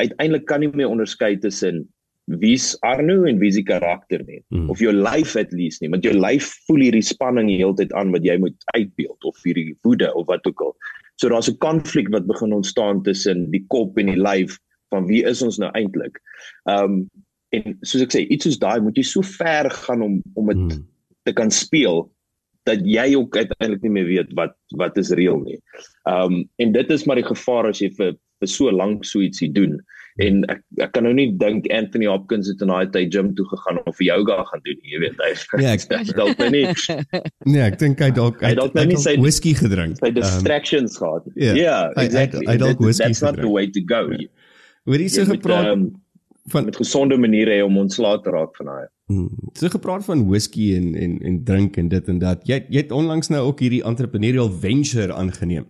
uiteindelik 0.00 0.46
kan 0.46 0.60
nie 0.60 0.70
meer 0.72 0.88
onderskei 0.88 1.36
tussen 1.38 1.88
wie's 2.38 2.76
Arno 2.86 3.24
en 3.26 3.40
wie's 3.42 3.58
die 3.58 3.66
karakter 3.66 4.22
nie 4.26 4.40
mm. 4.54 4.68
of 4.70 4.82
jou 4.82 4.92
lyf 4.94 5.36
at 5.40 5.52
least 5.56 5.82
nie 5.82 5.90
want 5.90 6.06
jou 6.06 6.14
lyf 6.14 6.52
voel 6.68 6.86
hierdie 6.86 7.04
spanning 7.06 7.50
die 7.50 7.58
hele 7.58 7.76
tyd 7.78 7.94
aan 7.98 8.12
wat 8.14 8.26
jy 8.26 8.36
moet 8.42 8.56
uitbeeld 8.76 9.26
of 9.26 9.40
hierdie 9.46 9.74
woede 9.86 10.10
of 10.14 10.28
wat 10.30 10.46
ook 10.46 10.62
al 10.68 10.76
so 11.20 11.28
daar's 11.28 11.50
'n 11.50 11.58
konflik 11.58 12.08
wat 12.14 12.28
begin 12.30 12.52
ontstaan 12.52 13.02
tussen 13.02 13.50
die 13.50 13.64
kop 13.68 13.98
en 13.98 14.12
die 14.12 14.20
lyf 14.20 14.58
van 14.94 15.06
wie 15.10 15.24
is 15.24 15.42
ons 15.42 15.58
nou 15.58 15.70
eintlik 15.74 16.22
um 16.70 17.04
en 17.50 17.76
soos 17.82 18.02
ek 18.06 18.14
sê 18.14 18.24
iets 18.30 18.46
soos 18.46 18.58
daai 18.62 18.80
moet 18.80 18.96
jy 18.96 19.06
so 19.06 19.22
ver 19.26 19.70
gaan 19.70 20.02
om 20.02 20.22
om 20.34 20.46
dit 20.52 20.78
mm. 20.78 20.86
te 21.26 21.32
kan 21.34 21.50
speel 21.50 22.06
dat 22.68 22.82
jy 22.86 23.14
ook 23.16 23.36
uiteindelik 23.36 23.82
nie 23.82 23.94
meer 23.96 24.08
weet 24.08 24.34
wat 24.38 24.54
wat 24.76 24.98
is 25.00 25.12
reël 25.16 25.40
nie. 25.42 25.58
Um 26.08 26.44
en 26.62 26.72
dit 26.72 26.90
is 26.90 27.06
maar 27.06 27.18
die 27.18 27.26
gevaar 27.26 27.70
as 27.70 27.80
jy 27.82 27.90
vir 27.96 28.14
vir 28.40 28.48
so 28.48 28.70
lank 28.72 29.04
so 29.04 29.22
ietsie 29.24 29.50
doen 29.52 29.78
en 30.18 30.42
ek 30.50 30.60
ek 30.82 30.92
kan 30.94 31.06
nou 31.06 31.12
nie 31.14 31.28
dink 31.38 31.68
Anthony 31.74 32.08
Hopkins 32.10 32.50
het 32.50 32.62
in 32.64 32.72
daai 32.72 32.90
tyd 32.94 33.14
gym 33.14 33.30
toe 33.38 33.46
gegaan 33.52 33.80
of 33.86 34.02
yoga 34.02 34.40
gaan 34.50 34.64
doen 34.66 34.82
jy 34.92 35.00
weet 35.04 35.22
hy 35.22 35.62
ja 35.62 35.74
ek 35.76 35.86
dalk 36.20 36.42
nou 36.42 36.50
nie 36.50 36.66
nee 37.52 37.64
ek 37.64 37.78
dink 37.82 38.02
hy 38.02 38.10
dalk 38.16 38.42
hy 38.44 38.54
dalk 38.58 38.74
nou 38.74 38.86
nie 38.90 39.00
sy 39.00 39.16
whisky 39.22 39.54
gedrink. 39.54 40.00
sy 40.02 40.12
distractions 40.16 40.98
um, 40.98 41.00
gehad 41.04 41.32
ja. 41.36 41.54
Yeah, 41.54 41.82
exactly. 41.96 42.46
hy 42.50 42.58
dalk 42.60 42.82
whisky 42.82 43.06
that's 43.06 43.22
not 43.22 43.38
the 43.38 43.50
way 43.50 43.70
to 43.70 43.84
go 43.84 44.08
hoor 44.10 44.98
jy 44.98 45.10
so 45.12 45.28
gepraat 45.28 45.74
um, 45.74 45.90
van 46.50 46.66
met 46.66 46.76
gesonde 46.76 47.16
maniere 47.20 47.60
om 47.64 47.78
ontslae 47.78 48.18
te 48.24 48.32
raak 48.34 48.56
van 48.58 48.72
daai 48.72 48.86
hmm, 49.12 49.52
so 49.54 49.70
gepraat 49.72 50.04
van 50.08 50.26
whisky 50.28 50.72
en 50.74 50.94
en 50.98 51.16
en 51.30 51.40
drink 51.44 51.78
en 51.78 51.88
dit 51.88 52.08
en 52.08 52.18
dat. 52.18 52.42
Jy 52.48 52.64
jy 52.68 52.82
het 52.82 52.92
onlangs 52.92 53.30
nou 53.30 53.46
ook 53.46 53.62
hierdie 53.62 53.84
entrepreneurial 53.86 54.50
venture 54.50 55.14
aangeneem 55.14 55.68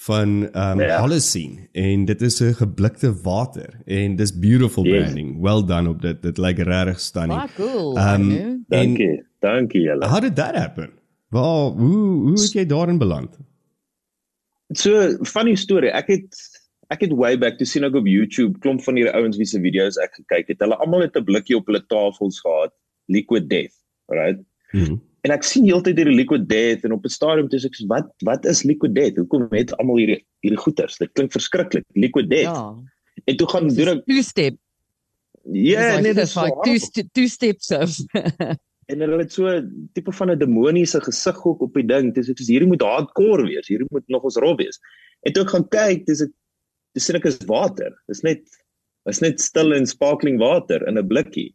van 0.00 0.28
um, 0.56 0.80
ja. 0.80 1.00
Holocene 1.00 1.68
en 1.72 2.04
dit 2.08 2.22
is 2.22 2.40
'n 2.40 2.54
geblikte 2.56 3.10
water 3.22 3.80
en 3.84 4.16
dis 4.16 4.38
beautiful 4.38 4.84
yes. 4.84 5.02
branding. 5.02 5.40
Well 5.40 5.64
done 5.64 5.88
op 5.88 6.00
dit. 6.02 6.22
Dit 6.22 6.38
lyk 6.38 6.58
regtig 6.58 7.00
stunning. 7.00 7.40
Ah, 7.40 7.48
cool. 7.56 7.98
Um, 7.98 8.64
dankie. 8.68 9.24
Dankie 9.38 9.80
julle. 9.80 10.06
How 10.06 10.20
did 10.20 10.36
that 10.36 10.54
happen? 10.56 10.90
Waar 11.28 11.70
hoe 11.70 12.20
hoe 12.22 12.32
het 12.32 12.52
jy 12.52 12.66
daarin 12.66 12.98
beland? 12.98 13.38
So 14.72 15.18
funny 15.22 15.54
story. 15.54 15.88
Ek 15.88 16.06
het 16.06 16.36
ek 16.88 17.00
het 17.00 17.12
way 17.12 17.38
back 17.38 17.58
to 17.58 17.64
sien 17.64 17.84
ek 17.84 17.94
op 17.94 18.06
YouTube 18.06 18.58
klomp 18.58 18.82
van 18.82 18.96
hierdie 18.96 19.14
ouens 19.14 19.36
wie 19.36 19.46
se 19.46 19.60
video's 19.60 20.00
ek 20.00 20.14
gekyk 20.14 20.48
het. 20.48 20.60
Hulle 20.64 20.80
almal 20.80 21.00
het 21.00 21.16
'n 21.16 21.24
blikkie 21.24 21.56
op 21.56 21.66
hulle 21.66 21.84
tafels 21.86 22.40
gehad, 22.40 22.72
liquid 23.06 23.48
death, 23.50 23.76
right? 24.08 24.40
Mm 24.72 25.00
en 25.26 25.34
ek 25.34 25.44
sien 25.44 25.66
heeltyd 25.68 25.98
hierdie 26.00 26.16
liquid 26.16 26.46
death 26.48 26.84
en 26.84 26.94
op 26.96 27.04
'n 27.04 27.12
stadium 27.12 27.48
toe 27.48 27.60
ek 27.68 27.76
sê 27.76 27.86
wat 27.88 28.08
wat 28.24 28.46
is 28.46 28.64
liquid 28.64 28.94
death? 28.94 29.16
Hoekom 29.16 29.48
het 29.50 29.74
almal 29.78 30.00
hierdie 30.00 30.20
hierdie 30.44 30.62
goeters? 30.64 30.98
Dit 30.98 31.12
klink 31.12 31.32
verskriklik. 31.32 31.84
Liquid 31.94 32.30
death. 32.30 32.54
Ja. 32.54 32.74
En 33.24 33.36
toe 33.36 33.48
gaan 33.48 33.68
doen 33.68 33.88
ek 33.96 34.04
two 34.06 34.22
step. 34.22 34.56
Ja, 35.44 35.98
nee, 36.00 36.12
dit 36.12 36.18
is 36.18 36.34
like 36.36 36.56
two, 36.64 36.78
st 36.78 37.04
two 37.12 37.26
steps 37.26 37.70
of. 37.70 37.96
en 38.90 39.02
hulle 39.04 39.20
het 39.22 39.32
so 39.32 39.48
tipe 39.96 40.12
van 40.12 40.30
'n 40.30 40.38
demoniese 40.38 41.00
gesig 41.00 41.44
ook 41.46 41.60
op 41.60 41.74
die 41.74 41.86
ding. 41.86 42.14
Dis 42.14 42.28
ek 42.28 42.40
sê 42.40 42.56
hierdie 42.56 42.68
moet 42.68 42.82
hardcore 42.82 43.46
wees. 43.46 43.68
Hierdie 43.68 43.88
moet 43.90 44.06
nog 44.08 44.22
ons 44.22 44.36
rob 44.36 44.58
wees. 44.58 44.80
En 45.22 45.32
toe 45.32 45.44
ek 45.44 45.54
gaan 45.54 45.68
kyk, 45.68 46.06
dis 46.06 46.22
ek 46.26 46.32
dis 46.94 47.04
sien 47.04 47.16
ek 47.16 47.28
is 47.30 47.38
water. 47.46 47.94
Dis 48.08 48.22
net 48.22 48.42
is 49.08 49.20
net 49.20 49.40
stil 49.40 49.72
en 49.72 49.86
sparkling 49.86 50.38
water 50.38 50.86
in 50.88 50.98
'n 50.98 51.08
blikkie. 51.08 51.54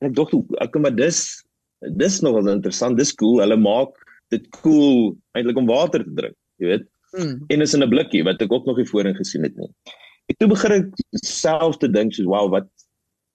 En 0.00 0.10
ek 0.10 0.14
dink 0.14 0.60
ek 0.60 0.78
maar 0.78 0.94
dis 0.94 1.42
dis 1.80 2.20
nog 2.20 2.34
wel 2.38 2.52
interessant. 2.52 2.98
Dis 2.98 3.14
cool. 3.14 3.40
Hulle 3.42 3.56
maak 3.56 3.96
dit 4.32 4.44
cool 4.60 5.16
eintlik 5.36 5.56
om 5.56 5.68
water 5.68 6.04
te 6.04 6.14
drink, 6.14 6.36
jy 6.60 6.72
weet. 6.72 6.86
Mm. 7.16 7.44
En 7.48 7.64
is 7.64 7.74
in 7.74 7.82
'n 7.82 7.88
blikkie 7.88 8.24
wat 8.24 8.42
ek 8.42 8.52
ook 8.52 8.66
nog 8.66 8.76
nie 8.76 8.88
voorheen 8.88 9.16
gesien 9.16 9.42
het 9.42 9.56
nie. 9.56 9.70
Ek 10.28 10.36
toe 10.38 10.48
begin 10.48 10.72
ek 10.72 10.88
self 11.24 11.78
te 11.78 11.88
dink 11.88 12.12
soos 12.12 12.28
wow, 12.28 12.50
wat 12.50 12.68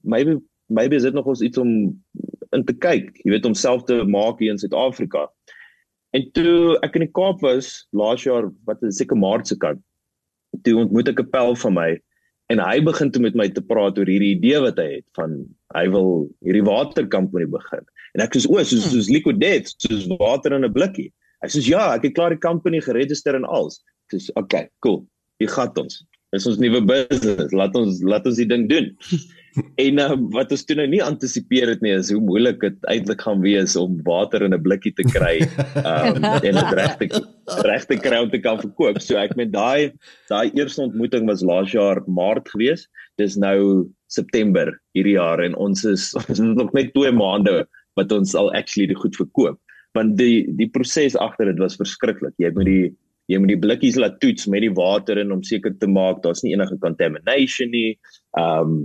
maybe 0.03 0.37
maybe 0.69 0.95
is 0.95 1.03
dit 1.03 1.13
nog 1.13 1.25
ons 1.25 1.41
iets 1.41 1.57
om 1.57 1.69
in 2.53 2.65
te 2.65 2.73
kyk, 2.73 3.17
jy 3.25 3.31
weet 3.31 3.45
om 3.45 3.53
self 3.53 3.83
te 3.83 4.03
maak 4.05 4.39
hier 4.39 4.51
in 4.51 4.59
Suid-Afrika. 4.61 5.27
En 6.13 6.31
toe 6.37 6.77
ek 6.85 6.95
in 6.95 7.07
die 7.07 7.13
Kaap 7.13 7.41
was 7.41 7.87
laas 7.91 8.23
jaar, 8.23 8.51
wat 8.65 8.83
is 8.83 8.97
seker 9.01 9.17
Maart 9.17 9.47
se 9.49 9.57
kant, 9.57 9.81
toe 10.61 10.77
ontmoet 10.77 11.09
ek 11.09 11.19
'n 11.19 11.31
pel 11.33 11.55
van 11.55 11.73
my 11.73 11.89
en 12.53 12.59
hy 12.59 12.79
begin 12.85 13.11
toe 13.11 13.21
met 13.21 13.35
my 13.35 13.47
te 13.49 13.61
praat 13.61 13.97
oor 13.97 14.05
hierdie 14.05 14.35
idee 14.37 14.59
wat 14.61 14.77
hy 14.77 14.89
het 14.99 15.07
van 15.17 15.39
hy 15.73 15.87
wil 15.89 16.29
hierdie 16.45 16.65
waterkampanje 16.67 17.49
begin. 17.49 17.85
En 18.13 18.23
ek 18.25 18.37
sê 18.37 18.49
o, 18.49 18.61
soos 18.61 18.89
soos 18.93 19.09
liquid 19.09 19.39
death, 19.41 19.73
soos 19.81 20.07
water 20.19 20.53
in 20.53 20.65
'n 20.65 20.73
blikkie. 20.73 21.11
Hy 21.43 21.49
sê 21.49 21.63
ja, 21.67 21.93
ek 21.95 22.09
het 22.09 22.15
klaar 22.17 22.35
die 22.35 22.39
company 22.39 22.81
geregistreer 22.81 23.35
en 23.35 23.45
alles. 23.45 23.81
Ek 24.13 24.21
sê 24.21 24.35
okay, 24.39 24.69
cool. 24.85 25.05
Hier 25.41 25.49
gaan 25.49 25.73
ons. 25.77 26.03
Dis 26.33 26.47
ons 26.49 26.57
nuwe 26.57 26.81
business. 26.81 27.53
Laat 27.53 27.75
ons 27.77 28.01
laat 28.01 28.25
ons 28.25 28.39
die 28.41 28.49
ding 28.49 28.65
doen. 28.69 28.89
en 29.85 29.99
uh, 30.01 30.13
wat 30.33 30.51
ons 30.53 30.63
toe 30.65 30.77
nou 30.79 30.85
nie 30.89 31.01
antisipeer 31.03 31.69
het 31.69 31.83
nie 31.85 31.91
is 31.93 32.09
hoe 32.09 32.21
moeilik 32.25 32.57
dit 32.63 32.87
eintlik 32.89 33.21
gaan 33.21 33.43
wees 33.43 33.75
om 33.77 33.99
water 34.07 34.41
in 34.45 34.55
'n 34.55 34.63
blikkie 34.65 34.93
te 34.97 35.05
kry 35.05 35.45
um, 35.77 36.25
en 36.47 36.57
dit 36.57 36.73
regte 36.79 37.21
regte 37.67 37.99
kry 38.01 38.23
om 38.23 38.31
te 38.31 38.41
kan 38.41 38.57
verkoop. 38.61 38.97
So 39.01 39.19
ek 39.21 39.35
meen 39.37 39.53
daai 39.53 39.93
daai 40.31 40.49
eerste 40.57 40.81
ontmoeting 40.87 41.29
was 41.29 41.45
laas 41.45 41.69
jaar 41.75 42.01
Maart 42.07 42.49
gewees. 42.49 42.87
Dis 43.21 43.37
nou 43.37 43.85
September 44.09 44.73
hierdie 44.97 45.17
jaar 45.19 45.41
en 45.43 45.55
ons 45.55 45.85
is 45.85 46.09
ons 46.17 46.33
is 46.33 46.41
nog 46.41 46.73
net 46.73 46.93
2 46.97 47.13
maande 47.13 47.61
wat 47.99 48.11
ons 48.11 48.35
al 48.35 48.51
actually 48.57 48.87
die 48.89 48.99
goed 48.99 49.15
verkoop. 49.19 49.59
Want 49.97 50.17
die 50.17 50.45
die 50.57 50.69
proses 50.73 51.17
agter 51.19 51.51
dit 51.51 51.61
was 51.61 51.77
verskriklik. 51.79 52.35
Jy 52.41 52.53
moet 52.55 52.69
die 52.69 52.85
jy 53.31 53.39
moet 53.39 53.53
die 53.53 53.61
blikkies 53.61 53.97
laat 54.01 54.17
toets 54.19 54.49
met 54.51 54.65
die 54.65 54.73
water 54.75 55.19
in 55.21 55.31
om 55.31 55.43
seker 55.47 55.71
te 55.79 55.87
maak 55.87 56.19
daar's 56.25 56.43
nie 56.43 56.53
enige 56.55 56.77
contamination 56.81 57.71
nie. 57.71 57.97
Um 58.39 58.83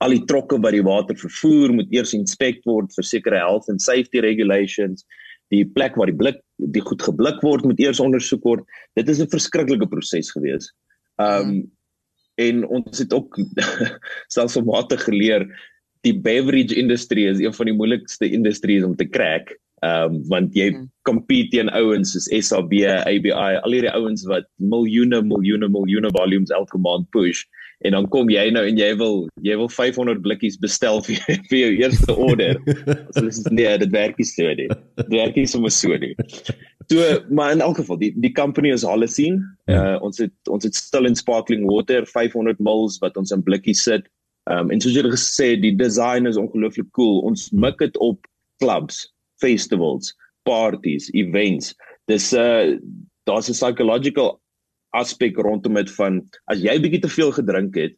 al 0.00 0.14
die 0.16 0.24
trokke 0.24 0.56
wat 0.64 0.72
die 0.72 0.84
water 0.84 1.16
vervoer 1.20 1.74
moet 1.76 1.90
eers 1.92 2.14
inspek 2.16 2.62
word 2.64 2.88
vir 2.96 3.04
sekere 3.04 3.42
health 3.42 3.68
and 3.68 3.82
safety 3.84 4.22
regulations. 4.24 5.04
Die 5.52 5.66
plek 5.76 5.98
waar 6.00 6.08
die 6.08 6.16
blik 6.16 6.40
die 6.72 6.82
goed 6.84 7.02
geblik 7.04 7.42
word 7.44 7.66
moet 7.68 7.82
eers 7.82 8.00
ondersoek 8.00 8.46
word. 8.48 8.64
Dit 8.96 9.08
is 9.12 9.20
'n 9.20 9.28
verskriklike 9.28 9.86
proses 9.92 10.32
gewees. 10.32 10.72
Um, 11.20 11.68
en 12.40 12.64
ons 12.64 12.98
het 12.98 13.12
ook 13.12 13.36
selfsmatig 14.36 15.04
geleer 15.04 15.44
die 16.06 16.14
beverage 16.16 16.74
industry 16.74 17.26
is 17.28 17.40
een 17.40 17.54
van 17.56 17.70
die 17.70 17.76
moeilikste 17.76 18.30
industrieë 18.30 18.86
om 18.86 18.96
te 18.96 19.08
crack. 19.08 19.56
Ehm 19.80 20.12
um, 20.12 20.16
want 20.28 20.52
jy 20.56 20.68
hmm. 20.74 20.88
compete 21.08 21.56
teen 21.56 21.70
ouens 21.72 22.12
soos 22.12 22.28
SAB, 22.28 22.74
ABI, 22.84 23.32
al 23.32 23.72
hierdie 23.72 23.92
ouens 23.96 24.26
wat 24.28 24.44
miljoene 24.60 25.22
miljoene 25.24 25.70
miljoene 25.72 26.10
volumes 26.16 26.52
elke 26.52 26.80
maand 26.84 27.08
push 27.16 27.46
en 27.80 27.94
dan 27.96 28.08
kom 28.12 28.28
jy 28.28 28.42
nou 28.52 28.62
en 28.68 28.78
jy 28.78 28.90
wil 29.00 29.22
jy 29.44 29.56
wil 29.56 29.70
500 29.72 30.20
blikkies 30.24 30.58
bestel 30.60 31.00
vir 31.06 31.20
vir 31.48 31.58
jou 31.58 31.70
eerste 31.78 32.16
order. 32.16 32.60
so 33.14 33.24
dis 33.24 33.40
nee, 33.48 33.70
dit 33.80 33.94
werk 33.94 34.20
nie 34.20 34.28
so 34.28 34.52
nie. 34.58 34.68
Dit 35.00 35.14
werk 35.14 35.38
nie 35.38 35.46
sommer 35.48 35.72
so 35.74 35.96
nie. 36.00 36.12
So 36.92 37.08
maar 37.30 37.54
in 37.56 37.64
elk 37.64 37.80
geval 37.80 38.00
die 38.02 38.12
die 38.20 38.34
company 38.36 38.74
is 38.76 38.84
alles 38.84 39.16
sien. 39.16 39.40
Uh, 39.70 39.96
ons 40.04 40.20
het 40.20 40.52
ons 40.52 40.66
het 40.66 40.76
still 40.76 41.08
in 41.08 41.16
sparkling 41.16 41.64
water 41.70 42.04
500 42.04 42.60
ml 42.60 42.90
wat 43.04 43.16
ons 43.20 43.32
in 43.32 43.44
blikkies 43.46 43.86
sit. 43.88 44.08
Ehm 44.50 44.66
um, 44.66 44.70
en 44.74 44.80
soos 44.82 44.96
jy 44.96 45.06
gesê 45.06 45.54
die 45.62 45.76
design 45.78 46.26
is 46.26 46.38
ongelooflik 46.40 46.90
cool. 46.98 47.22
Ons 47.28 47.50
mik 47.52 47.78
dit 47.78 47.96
op 48.02 48.26
clubs 48.62 49.04
festivals, 49.40 50.14
parties, 50.48 51.08
events. 51.14 51.74
Dis 52.10 52.32
'n 52.34 52.38
uh, 52.38 52.78
daar's 53.30 53.48
'n 53.48 53.54
psychological 53.54 54.40
aspek 54.90 55.36
rondom 55.38 55.74
dit 55.74 55.90
van 55.90 56.22
as 56.50 56.62
jy 56.62 56.74
bietjie 56.82 57.02
te 57.02 57.08
veel 57.08 57.30
gedrink 57.32 57.76
het, 57.76 57.94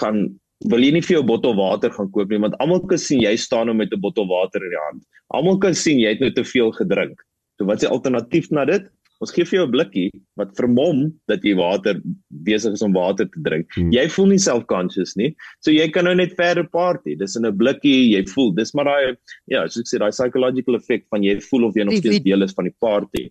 gaan 0.00 0.38
wil 0.70 0.84
jy 0.84 0.92
nie 0.92 1.04
vir 1.04 1.16
jou 1.16 1.24
bottel 1.26 1.56
water 1.56 1.90
gaan 1.90 2.10
koop 2.10 2.30
nie 2.30 2.40
want 2.40 2.56
almal 2.62 2.84
kan 2.90 2.98
sien 2.98 3.20
jy 3.20 3.36
staan 3.36 3.66
nou 3.66 3.76
met 3.76 3.92
'n 3.92 4.00
bottel 4.00 4.28
water 4.28 4.62
in 4.62 4.70
die 4.70 4.84
hand. 4.88 5.02
Almal 5.28 5.58
kan 5.58 5.74
sien 5.74 5.98
jy 5.98 6.08
het 6.08 6.20
nou 6.20 6.32
te 6.32 6.44
veel 6.44 6.70
gedrink. 6.72 7.16
So 7.58 7.64
wat 7.64 7.82
is 7.82 7.88
die 7.88 7.94
alternatief 7.96 8.50
na 8.50 8.64
dit? 8.64 8.90
Ons 9.24 9.32
gee 9.32 9.46
vir 9.48 9.56
jou 9.56 9.66
'n 9.66 9.72
blikkie 9.72 10.08
wat 10.36 10.50
vermom 10.58 11.06
dat 11.30 11.44
jy 11.46 11.54
water 11.56 12.00
besig 12.44 12.74
is 12.76 12.82
om 12.84 12.92
water 12.92 13.24
te 13.24 13.40
drink. 13.46 13.70
Hmm. 13.72 13.92
Jy 13.94 14.04
voel 14.12 14.26
nie 14.34 14.42
self-conscious 14.42 15.14
nie. 15.16 15.30
So 15.64 15.72
jy 15.72 15.88
kan 15.94 16.04
nou 16.04 16.14
net 16.14 16.34
verder 16.36 16.66
party. 16.68 17.16
Dis 17.16 17.36
in 17.36 17.46
'n 17.46 17.56
blikkie, 17.56 18.12
jy 18.12 18.24
voel. 18.34 18.52
Dis 18.52 18.74
maar 18.74 18.84
daai 18.84 19.16
ja, 19.48 19.64
soos 19.66 19.80
ek 19.80 19.88
sê, 19.88 19.98
daai 19.98 20.12
psychological 20.12 20.76
effect 20.76 21.08
van 21.08 21.22
jy 21.24 21.40
voel 21.40 21.64
of 21.68 21.74
jy 21.74 21.84
nog 21.88 21.96
steeds 21.96 22.24
deel 22.24 22.42
is 22.42 22.52
van 22.52 22.68
die 22.68 22.76
party. 22.78 23.30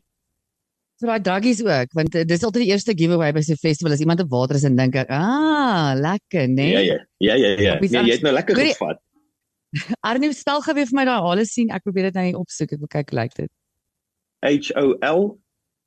So 0.97 1.07
daai 1.07 1.21
druggies 1.21 1.61
ook, 1.61 1.93
want 1.93 2.15
uh, 2.15 2.23
dis 2.23 2.43
altyd 2.43 2.63
die 2.65 2.71
eerste 2.71 2.93
giveaway 2.97 3.31
by 3.33 3.41
so 3.41 3.53
'n 3.53 3.61
festival 3.61 3.93
as 3.93 4.01
iemand 4.01 4.21
op 4.21 4.29
water 4.29 4.55
is 4.55 4.63
en 4.63 4.75
dink 4.75 4.95
ek, 4.95 5.09
"Ah, 5.09 5.93
lekker, 5.93 6.47
né?" 6.47 6.55
Nee? 6.55 6.71
Ja, 6.71 6.79
ja. 6.79 6.99
Ja, 7.17 7.35
ja, 7.35 7.49
ja. 7.59 7.79
Nee, 7.79 7.89
jy 7.89 8.13
het 8.17 8.21
nou 8.21 8.33
lekker 8.33 8.55
gevat. 8.55 8.97
Arnie, 10.07 10.33
stel 10.33 10.61
gou 10.61 10.73
weer 10.73 10.85
vir 10.85 10.97
my 10.97 11.05
daai 11.05 11.21
hale 11.21 11.45
sien. 11.45 11.69
Ek 11.69 11.83
probeer 11.83 12.09
dit 12.11 12.13
nou 12.13 12.41
opsoek. 12.41 12.73
Ek 12.73 12.79
wil 12.79 12.87
kyk 12.87 13.09
hoe 13.09 13.19
lyk 13.19 13.33
dit. 13.35 13.51
H 14.43 14.71
O 14.75 14.97
L 14.99 15.42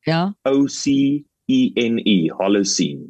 Ja. 0.07 0.37
O 0.43 0.65
C 0.67 0.87
E 1.47 1.71
N 1.75 1.99
E, 2.05 2.31
Holocene. 2.31 3.07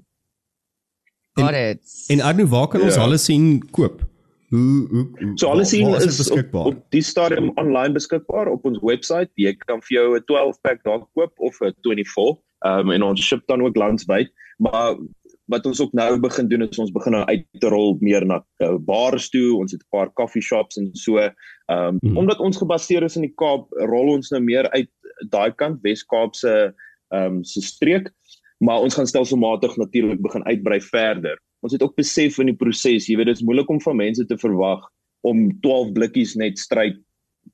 Got 1.32 1.54
it. 1.54 2.04
En 2.09 2.20
Arno, 2.20 2.46
waar 2.46 2.68
kan 2.68 2.80
ons 2.80 2.94
ja. 2.94 3.00
Holocene 3.00 3.59
koop? 3.70 4.00
Hoe 4.48 4.87
hoe, 4.88 5.09
hoe 5.18 5.32
So 5.35 5.48
Holocene 5.48 5.96
is, 5.96 6.04
is 6.04 6.16
beskikbaar. 6.16 6.64
Op, 6.64 6.74
op 6.74 6.90
die 6.90 7.02
stadium 7.02 7.50
online 7.54 7.92
beskikbaar 7.92 8.48
op 8.48 8.64
ons 8.64 8.80
webwerf. 8.80 9.28
Jy 9.35 9.52
kan 9.68 9.82
vir 9.85 9.98
jou 9.98 10.16
'n 10.16 10.24
12 10.24 10.61
pack 10.61 10.80
daar 10.88 11.04
koop 11.12 11.32
of 11.37 11.61
'n 11.61 11.74
24. 11.82 12.40
Ehm 12.64 12.88
um, 12.88 12.90
en 12.90 13.02
ons 13.02 13.20
ship 13.20 13.44
dan 13.46 13.62
ook 13.62 13.76
landwyd. 13.76 14.32
Maar 14.56 14.96
wat 15.44 15.66
ons 15.66 15.80
ook 15.80 15.92
nou 15.92 16.20
begin 16.20 16.48
doen 16.48 16.62
is 16.62 16.78
ons 16.78 16.92
begin 16.92 17.12
nou 17.12 17.24
uit 17.24 17.44
te 17.61 17.68
rol 17.68 17.96
meer 18.00 18.26
na 18.26 18.44
uh, 18.59 18.74
bars 18.78 19.28
toe. 19.28 19.56
Ons 19.56 19.72
het 19.72 19.82
'n 19.82 19.88
paar 19.90 20.12
coffee 20.12 20.42
shops 20.42 20.76
en 20.76 20.88
so. 20.92 21.18
Ehm 21.18 21.32
um, 21.68 21.96
hmm. 22.00 22.16
omdat 22.16 22.38
ons 22.38 22.56
gebaseer 22.56 23.02
is 23.02 23.16
in 23.16 23.28
die 23.28 23.35
Kaap, 23.37 23.68
rol 23.70 24.14
ons 24.16 24.30
nou 24.30 24.42
meer 24.42 24.70
uit 24.70 24.88
daai 25.28 25.52
kant 25.54 25.80
Wes-Kaapse 25.82 26.74
ehm 27.14 27.38
um, 27.38 27.45
se 27.45 27.62
streek, 27.62 28.11
maar 28.59 28.83
ons 28.83 28.95
gaan 28.95 29.07
stelselmatig 29.07 29.77
natuurlik 29.77 30.23
begin 30.23 30.45
uitbrei 30.45 30.81
verder. 30.81 31.38
Ons 31.61 31.73
het 31.73 31.83
ook 31.83 31.97
besef 31.97 32.38
in 32.38 32.51
die 32.53 32.59
proses, 32.59 33.09
jy 33.09 33.16
weet 33.16 33.33
dit 33.33 33.40
is 33.40 33.45
moeilik 33.47 33.71
om 33.71 33.81
van 33.81 33.97
mense 33.97 34.27
te 34.27 34.38
verwag 34.38 34.85
om 35.27 35.49
12 35.64 35.92
blikkies 35.97 36.35
net 36.38 36.59
stryd 36.59 36.99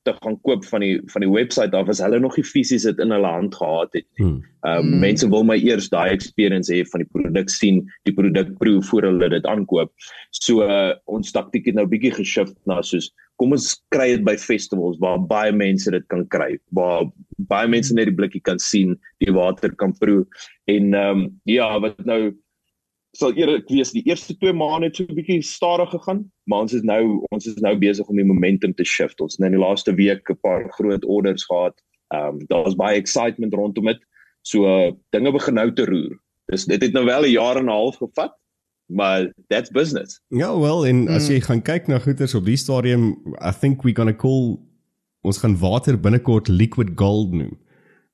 te 0.03 0.13
gaan 0.21 0.35
koop 0.41 0.65
van 0.65 0.83
die 0.83 0.95
van 1.13 1.23
die 1.23 1.31
webwerf 1.31 1.73
af 1.77 1.89
as 1.89 2.01
hulle 2.03 2.19
nog 2.19 2.35
nie 2.37 2.45
fisies 2.47 2.87
dit 2.89 2.99
in 3.03 3.13
hulle 3.15 3.29
hand 3.35 3.55
gehad 3.55 3.93
het 3.93 4.05
nie. 4.17 4.25
Hmm. 4.25 4.41
Ehm 4.63 4.79
um, 4.79 4.89
mm. 4.89 4.99
mense 5.03 5.27
wil 5.29 5.43
my 5.43 5.57
eers 5.59 5.89
daai 5.91 6.13
experience 6.13 6.71
hê 6.71 6.83
van 6.91 7.03
die 7.03 7.09
produk 7.11 7.49
sien, 7.51 7.81
die 8.07 8.13
produk 8.15 8.53
proe 8.59 8.79
voor 8.89 9.09
hulle 9.09 9.29
dit 9.29 9.45
aankoop. 9.45 9.91
So 10.39 10.63
uh, 10.63 10.93
ons 11.05 11.35
taktiek 11.35 11.67
het 11.67 11.75
nou 11.75 11.85
bietjie 11.89 12.13
geshift 12.15 12.55
na 12.69 12.81
soos 12.81 13.11
kom 13.41 13.55
ons 13.55 13.73
kry 13.91 14.13
dit 14.13 14.23
by 14.23 14.35
festivals 14.39 14.99
waar 15.01 15.19
baie 15.19 15.51
mense 15.51 15.91
dit 15.91 16.05
kan 16.13 16.23
kry, 16.31 16.53
waar 16.77 17.09
baie 17.49 17.67
mense 17.67 17.95
net 17.97 18.11
die 18.11 18.15
blikkie 18.15 18.43
kan 18.45 18.61
sien, 18.61 18.93
die 19.23 19.33
water 19.33 19.73
kan 19.75 19.95
proe 19.99 20.23
en 20.71 20.93
ehm 20.93 21.25
um, 21.25 21.27
ja, 21.49 21.67
wat 21.83 21.99
nou 22.07 22.31
sal 23.17 23.33
eerlik 23.37 23.69
wees 23.69 23.91
die 23.93 24.03
eerste 24.09 24.33
2 24.41 24.53
maande 24.57 24.89
het 24.89 24.97
so 24.97 25.05
'n 25.05 25.15
bietjie 25.15 25.41
stadig 25.41 25.89
gegaan, 25.89 26.31
maar 26.49 26.65
ons 26.65 26.73
is 26.73 26.81
nou 26.81 27.23
ons 27.31 27.45
is 27.45 27.61
nou 27.61 27.75
besig 27.77 28.07
om 28.07 28.15
die 28.15 28.25
momentum 28.25 28.73
te 28.73 28.83
shift. 28.83 29.21
Ons 29.21 29.33
het 29.33 29.39
nou 29.39 29.51
in 29.51 29.57
die 29.59 29.65
laaste 29.65 29.93
week 29.93 30.29
'n 30.29 30.39
paar 30.41 30.69
groot 30.71 31.05
orders 31.05 31.45
gehad. 31.45 31.75
Ehm 32.13 32.27
um, 32.27 32.45
daar's 32.47 32.75
baie 32.75 32.97
excitement 32.97 33.53
rondom 33.53 33.85
dit. 33.85 33.99
So 34.41 34.65
uh, 34.65 34.91
dinge 35.09 35.31
begin 35.31 35.53
nou 35.53 35.73
te 35.73 35.85
roer. 35.85 36.19
Dis 36.51 36.65
dit 36.65 36.81
het 36.81 36.93
nou 36.93 37.05
wel 37.05 37.23
'n 37.23 37.31
jaar 37.31 37.57
en 37.57 37.65
'n 37.65 37.69
half 37.69 37.97
gevat, 37.97 38.33
maar 38.85 39.31
that's 39.47 39.69
business. 39.69 40.21
Ja, 40.27 40.59
well, 40.59 40.83
en 40.85 41.07
as 41.07 41.27
hmm. 41.27 41.35
jy 41.35 41.41
gaan 41.41 41.61
kyk 41.61 41.87
na 41.87 41.99
goeders 41.99 42.35
op 42.35 42.45
die 42.45 42.57
stadium, 42.57 43.17
I 43.39 43.51
think 43.59 43.83
we 43.83 43.95
going 43.95 44.09
to 44.09 44.17
call 44.17 44.59
ons 45.21 45.37
gaan 45.37 45.57
water 45.57 45.99
binnekort 45.99 46.47
liquid 46.47 46.89
gold 46.95 47.31
noem. 47.31 47.57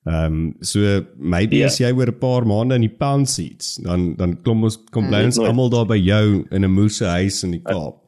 Ehm 0.08 0.24
um, 0.24 0.54
so 0.64 1.04
maybe 1.18 1.56
yeah. 1.56 1.66
Ja. 1.68 1.72
as 1.72 1.78
jy 1.78 1.92
oor 1.92 2.08
'n 2.08 2.18
paar 2.18 2.46
maande 2.48 2.74
in 2.74 2.86
die 2.86 2.96
pound 3.02 3.28
seats, 3.28 3.76
dan 3.84 4.14
dan 4.16 4.38
kom 4.42 4.64
ons 4.64 4.78
kom 4.90 5.08
bly 5.08 5.24
ons 5.28 5.38
almal 5.38 5.68
daar 5.68 5.86
by 5.86 5.98
jou 6.00 6.46
in 6.50 6.64
'n 6.64 6.70
moose 6.72 7.04
huis 7.04 7.44
in 7.44 7.50
die 7.50 7.60
Kaap. 7.62 8.00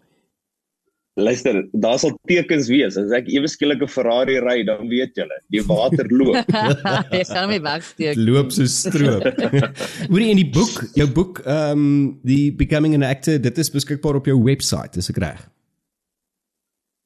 Luister, 1.21 1.69
daar 1.73 1.99
sal 1.99 2.15
tekens 2.25 2.71
wees. 2.73 2.97
As 2.97 3.13
ek 3.13 3.27
ewe 3.29 3.49
skielik 3.49 3.83
'n 3.85 3.89
Ferrari 3.89 4.39
ry, 4.41 4.65
dan 4.65 4.89
weet 4.89 5.13
julle, 5.15 5.37
die 5.53 5.61
water 5.61 6.09
loop. 6.09 6.49
Jy 7.13 7.25
sal 7.29 7.49
my 7.49 7.61
wegsteek. 7.61 8.17
Loop 8.27 8.51
so 8.51 8.65
stroop. 8.65 9.29
Hoorie 10.11 10.31
in 10.33 10.41
die 10.41 10.49
boek, 10.49 10.89
jou 10.97 11.07
boek 11.07 11.43
ehm 11.45 11.73
um, 11.77 12.21
the 12.25 12.51
becoming 12.57 12.95
an 12.95 13.03
actor, 13.03 13.39
dit 13.39 13.59
is 13.59 13.71
beskikbaar 13.71 14.17
op 14.17 14.27
jou 14.27 14.39
webwerf, 14.41 14.97
is 14.97 15.11
ek 15.11 15.21
reg? 15.21 15.45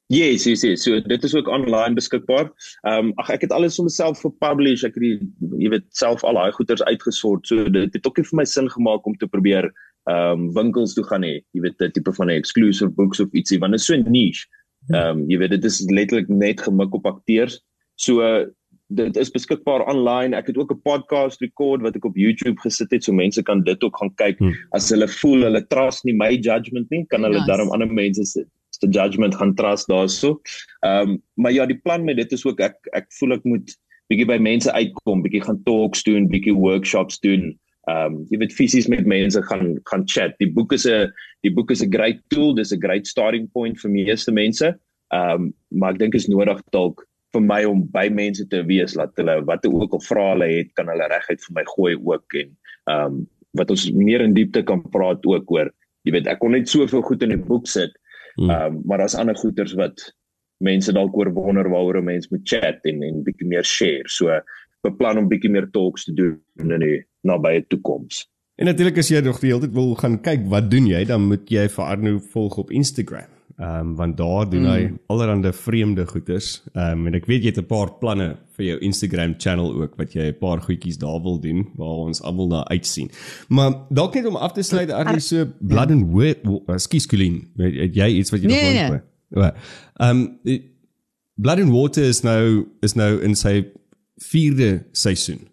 Yes, 0.07 0.45
yes, 0.45 0.61
yes. 0.63 0.83
So 0.83 1.01
dit 1.01 1.23
is 1.23 1.35
ook 1.35 1.47
online 1.47 1.93
beskikbaar. 1.93 2.47
Ehm 2.87 3.09
um, 3.09 3.11
ag 3.19 3.29
ek 3.35 3.41
het 3.43 3.51
alles 3.51 3.75
vir 3.75 3.87
myself 3.89 4.21
gepublish. 4.23 4.85
Ek 4.87 4.95
het 4.95 5.03
die 5.03 5.17
jy 5.59 5.71
weet 5.73 5.87
self 5.99 6.23
al 6.23 6.39
daai 6.39 6.53
goeders 6.55 6.83
uitgesort. 6.87 7.47
So 7.47 7.67
dit 7.67 7.93
het 7.93 8.07
ook 8.07 8.21
nie 8.21 8.27
vir 8.29 8.37
my 8.39 8.45
sin 8.47 8.69
gemaak 8.71 9.05
om 9.05 9.17
te 9.19 9.27
probeer 9.27 9.67
ehm 10.07 10.47
um, 10.47 10.53
winkels 10.55 10.95
toe 10.95 11.03
gaan 11.09 11.27
hê. 11.27 11.41
Jy 11.51 11.65
weet 11.65 11.83
'n 11.83 11.91
tipe 11.91 12.13
van 12.13 12.31
'n 12.31 12.39
exclusive 12.39 12.91
books 12.95 13.19
of 13.19 13.35
ietsie 13.35 13.59
want 13.59 13.75
dit 13.75 13.83
is 13.83 13.87
so 13.87 13.95
niche. 13.95 14.47
Ehm 14.93 15.19
um, 15.19 15.25
jy 15.29 15.37
weet 15.43 15.51
dit 15.59 15.65
is 15.65 15.83
letterlik 15.91 16.29
net 16.29 16.61
gemik 16.61 16.93
op 16.95 17.05
akteurs. 17.05 17.59
So 17.95 18.23
uh, 18.23 18.47
dit 18.87 19.17
is 19.17 19.31
beskikbaar 19.31 19.83
online. 19.91 20.35
Ek 20.35 20.47
het 20.47 20.57
ook 20.57 20.71
'n 20.71 20.81
podcast 20.87 21.41
record 21.41 21.81
wat 21.81 21.95
ek 21.95 22.05
op 22.05 22.15
YouTube 22.15 22.59
gesit 22.63 22.91
het 22.91 23.03
so 23.03 23.11
mense 23.11 23.43
kan 23.43 23.63
dit 23.63 23.83
ook 23.83 23.97
gaan 23.97 24.15
kyk 24.15 24.39
hmm. 24.39 24.55
as 24.71 24.89
hulle 24.89 25.07
voel 25.07 25.43
hulle 25.51 25.67
trust 25.67 26.05
nie 26.05 26.15
my 26.15 26.31
judgement 26.39 26.89
nie, 26.89 27.03
kan 27.05 27.23
hulle 27.23 27.43
nice. 27.43 27.47
daarom 27.47 27.71
ander 27.71 27.91
mense 27.91 28.23
sit 28.25 28.47
the 28.79 28.89
judgment 28.89 29.35
gaan 29.35 29.55
trust 29.55 29.87
daarso. 29.91 30.37
Ehm 30.85 31.09
um, 31.09 31.21
maar 31.35 31.51
ja, 31.51 31.65
die 31.65 31.79
plan 31.83 32.03
met 32.03 32.17
dit 32.17 32.31
is 32.31 32.45
ook 32.45 32.59
ek 32.59 32.75
ek 32.93 33.07
voel 33.19 33.37
ek 33.37 33.43
moet 33.43 33.75
bietjie 34.11 34.27
by 34.27 34.37
mense 34.39 34.71
uitkom, 34.71 35.23
bietjie 35.23 35.43
gaan 35.43 35.63
talks 35.63 36.03
doen, 36.07 36.29
bietjie 36.31 36.55
workshops 36.55 37.19
doen. 37.19 37.51
Ehm 37.87 38.17
um, 38.17 38.25
jy 38.31 38.41
weet 38.43 38.55
fisies 38.55 38.87
met 38.91 39.05
mense 39.07 39.41
gaan 39.49 39.77
gaan 39.91 40.05
chat. 40.07 40.35
Die 40.39 40.51
boek 40.51 40.73
is 40.73 40.87
'n 40.87 41.11
die 41.43 41.53
boek 41.53 41.71
is 41.71 41.83
'n 41.83 41.91
great 41.91 42.19
tool, 42.29 42.53
dis 42.55 42.73
'n 42.73 42.81
great 42.81 43.07
starting 43.07 43.47
point 43.51 43.79
vir 43.79 43.91
meeste 43.91 44.31
mense. 44.31 44.75
Ehm 45.13 45.31
um, 45.31 45.53
maar 45.69 45.93
ek 45.93 45.99
dink 45.99 46.15
is 46.15 46.27
nodig 46.27 46.61
dalk 46.71 47.05
vir 47.33 47.41
my 47.41 47.63
om 47.65 47.83
by 47.91 48.09
mense 48.09 48.45
te 48.49 48.63
wees 48.67 48.95
laat 48.95 49.15
hulle 49.19 49.41
wat 49.45 49.65
ook 49.65 49.93
al 49.93 50.03
vra 50.03 50.31
hulle 50.33 50.47
het, 50.57 50.73
kan 50.75 50.87
hulle 50.87 51.07
reguit 51.11 51.41
vir 51.45 51.53
my 51.55 51.65
gooi 51.75 51.95
ook 51.95 52.33
en 52.33 52.49
ehm 52.87 53.05
um, 53.05 53.27
wat 53.57 53.71
ons 53.71 53.91
meer 53.91 54.21
in 54.21 54.35
diepte 54.35 54.61
kan 54.63 54.83
praat 54.93 55.23
ook 55.25 55.51
oor. 55.51 55.71
Jy 56.05 56.11
weet, 56.13 56.27
ek 56.27 56.39
kon 56.39 56.51
net 56.51 56.69
soveel 56.69 57.01
goed 57.01 57.23
in 57.25 57.33
die 57.33 57.45
boek 57.49 57.67
sit. 57.67 57.95
Hmm. 58.37 58.49
Ehm 58.49 58.75
um, 58.75 58.81
maar 58.85 59.01
daar's 59.01 59.17
ander 59.17 59.35
goeters 59.35 59.73
wat 59.73 60.13
mense 60.63 60.93
dalk 60.93 61.17
oor 61.17 61.33
wonder 61.33 61.69
waaroor 61.69 62.01
'n 62.01 62.03
mens 62.03 62.29
moet 62.29 62.45
chat 62.47 62.79
en 62.81 63.03
en 63.03 63.23
bietjie 63.23 63.47
meer 63.47 63.65
share. 63.65 64.09
So 64.09 64.41
beplan 64.81 65.17
om 65.17 65.27
bietjie 65.27 65.51
meer 65.51 65.69
talks 65.71 66.03
te 66.03 66.13
doen 66.13 66.41
in 66.55 66.79
die 66.79 67.05
nabye 67.21 67.65
toekoms. 67.67 68.27
En 68.57 68.65
natuurlik 68.65 68.97
as 68.97 69.09
jy 69.09 69.21
nog 69.21 69.39
die 69.39 69.51
hele 69.51 69.67
tyd 69.67 69.73
wil 69.73 69.95
gaan 69.95 70.21
kyk 70.21 70.45
wat 70.49 70.71
doen 70.71 70.87
jy, 70.89 71.03
dan 71.05 71.27
moet 71.29 71.49
jy 71.49 71.67
vir 71.69 71.83
Arno 71.85 72.19
volg 72.33 72.57
op 72.57 72.71
Instagram. 72.71 73.36
Ehm 73.57 73.79
um, 73.79 73.95
want 73.95 74.17
daar 74.17 74.49
doen 74.49 74.65
hy 74.69 74.81
mm. 74.85 74.99
allerlei 75.09 75.53
vreemde 75.53 76.05
goeders. 76.05 76.63
Ehm 76.73 76.99
um, 76.99 77.07
en 77.09 77.15
ek 77.17 77.25
weet 77.25 77.41
jy 77.41 77.49
het 77.49 77.57
'n 77.57 77.65
paar 77.65 77.89
planne 77.97 78.35
vir 78.53 78.65
jou 78.65 78.77
Instagram 78.85 79.33
channel 79.37 79.73
ook 79.73 79.95
wat 79.97 80.13
jy 80.13 80.27
'n 80.29 80.37
paar 80.37 80.61
goedjies 80.61 80.97
daar 81.01 81.21
wil 81.21 81.39
doen 81.39 81.65
waar 81.75 82.05
ons 82.05 82.21
almal 82.21 82.47
na 82.47 82.67
uitsien. 82.67 83.09
Maar 83.49 83.73
dalk 83.89 84.13
net 84.13 84.25
om 84.25 84.35
af 84.35 84.53
te 84.53 84.61
sluit 84.61 84.91
as 84.91 85.09
jy 85.13 85.19
so 85.19 85.47
blood 85.59 85.91
and 85.91 86.13
wet, 86.13 86.45
ekskuus 86.67 87.07
Colleen, 87.07 87.49
het 87.57 87.95
jy 87.95 88.07
iets 88.07 88.29
wat 88.29 88.41
jy 88.41 88.47
nee, 88.47 88.73
nog 88.73 88.89
wil? 88.89 89.41
Nee. 89.41 89.51
Ehm 89.95 90.27
um, 90.43 90.61
blood 91.35 91.59
and 91.59 91.71
water 91.71 92.03
is 92.03 92.21
nou 92.21 92.67
is 92.81 92.93
nou 92.93 93.21
in 93.21 93.35
sy 93.35 93.65
4de 94.21 94.85
seisoen. 94.91 95.47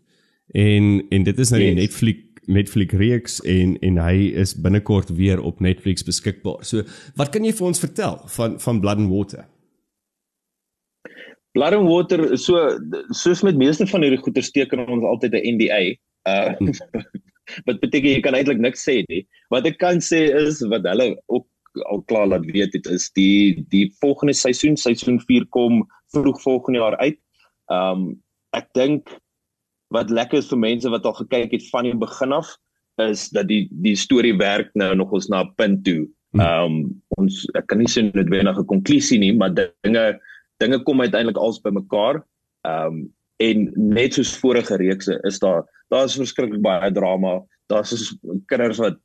En 0.53 1.07
en 1.09 1.23
dit 1.23 1.39
is 1.39 1.51
nou 1.51 1.63
yes. 1.63 1.73
die 1.73 1.81
Netflix 1.81 2.24
Netflix 2.47 2.95
reeks 3.01 3.41
en 3.41 3.77
en 3.81 3.99
hy 3.99 4.31
is 4.41 4.55
binnekort 4.55 5.11
weer 5.17 5.43
op 5.43 5.61
Netflix 5.61 6.05
beskikbaar. 6.05 6.65
So, 6.65 6.85
wat 7.17 7.33
kan 7.35 7.45
jy 7.45 7.53
vir 7.53 7.67
ons 7.67 7.83
vertel 7.83 8.21
van 8.37 8.59
van 8.61 8.81
Blood 8.81 9.05
and 9.05 9.13
Water? 9.13 9.45
Blood 11.55 11.77
and 11.79 11.89
Water 11.89 12.37
so 12.39 12.79
soos 13.15 13.43
met 13.47 13.57
meeste 13.57 13.87
van 13.87 14.03
hierdie 14.03 14.23
goeie 14.23 14.43
steken 14.43 14.87
ons 14.87 15.07
altyd 15.07 15.39
'n 15.39 15.55
NDA. 15.57 15.83
Uh 16.27 16.75
wat 17.69 17.81
beteken 17.81 18.11
jy 18.11 18.21
kan 18.25 18.35
eintlik 18.35 18.59
niks 18.59 18.87
sê 18.89 19.03
nie. 19.09 19.25
Wat 19.53 19.67
ek 19.69 19.79
kan 19.79 20.01
sê 20.01 20.27
is 20.35 20.63
wat 20.73 20.87
hulle 20.89 21.15
ook 21.27 21.47
al 21.91 22.03
klaar 22.11 22.27
laat 22.31 22.47
weet 22.47 22.75
het 22.75 22.87
is 22.87 23.11
die 23.19 23.67
die 23.71 23.87
volgende 24.01 24.35
seisoen, 24.35 24.77
seisoen 24.77 25.21
4 25.21 25.47
kom 25.51 25.83
vroeg 26.15 26.41
volgende 26.43 26.79
jaar 26.79 26.97
uit. 26.99 27.19
Um 27.71 28.23
ek 28.55 28.71
dink 28.75 29.11
wat 29.95 30.11
lekker 30.11 30.43
is 30.43 30.51
vir 30.51 30.61
mense 30.61 30.91
wat 30.91 31.07
al 31.07 31.17
gekyk 31.23 31.55
het 31.55 31.67
van 31.71 31.89
die 31.89 31.97
begin 31.99 32.35
af 32.35 32.57
is 33.03 33.29
dat 33.35 33.49
die 33.51 33.65
die 33.85 33.97
storie 33.99 34.35
werk 34.39 34.71
nou 34.79 34.95
nog 34.95 35.13
ons 35.13 35.29
na 35.29 35.43
'n 35.43 35.55
punt 35.57 35.85
toe. 35.85 36.07
Ehm 36.35 36.65
um, 36.65 37.03
ons 37.19 37.45
ek 37.55 37.67
kan 37.71 37.79
nie 37.79 37.91
sê 37.91 38.03
noodwendig 38.03 38.59
'n 38.59 38.67
konklusie 38.67 39.19
nie, 39.19 39.33
maar 39.33 39.55
dinge 39.55 40.21
dinge 40.59 40.83
kom 40.83 41.01
uiteindelik 41.01 41.39
als 41.39 41.61
bymekaar. 41.61 42.25
Ehm 42.67 42.87
um, 42.87 43.15
en 43.43 43.73
net 43.75 44.15
soos 44.15 44.37
vorige 44.39 44.77
reekse 44.77 45.19
is 45.23 45.39
daar 45.39 45.65
daar's 45.91 46.17
verskriklik 46.17 46.63
baie 46.63 46.93
drama. 46.93 47.43
Daar's 47.67 47.91
so 47.91 48.39
kinders 48.47 48.79
wat 48.79 48.99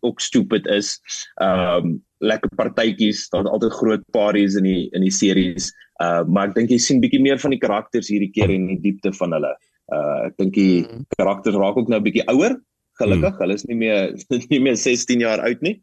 ook 0.00 0.20
stupid 0.20 0.66
is. 0.66 1.00
Ehm 1.40 1.84
um, 1.84 2.04
lekker 2.18 2.50
partytjies, 2.56 3.28
daar's 3.28 3.48
altyd 3.48 3.72
groot 3.72 4.04
parties 4.10 4.54
in 4.54 4.64
die 4.64 4.88
in 4.92 5.02
die 5.02 5.14
series. 5.14 5.72
Uh 6.02 6.24
maar 6.26 6.48
ek 6.48 6.54
dink 6.54 6.70
jy 6.70 6.78
sien 6.78 7.00
bietjie 7.00 7.22
meer 7.22 7.38
van 7.38 7.50
die 7.50 7.62
karakters 7.62 8.08
hierdie 8.08 8.32
keer 8.34 8.50
en 8.50 8.66
die 8.66 8.80
diepte 8.80 9.12
van 9.12 9.32
hulle. 9.32 9.54
Uh 9.88 10.28
ek 10.28 10.34
dink 10.40 10.54
die 10.54 10.84
mm. 10.84 11.04
karakters 11.16 11.56
raak 11.56 11.76
ook 11.80 11.88
nou 11.88 12.00
'n 12.00 12.04
bietjie 12.04 12.26
ouer. 12.28 12.58
Gelukkig, 12.98 13.34
mm. 13.34 13.40
hulle 13.42 13.54
is 13.54 13.64
nie 13.68 13.78
meer 13.78 14.16
nie 14.52 14.60
meer 14.60 14.76
16 14.76 15.20
jaar 15.24 15.40
oud 15.40 15.62
nie. 15.62 15.78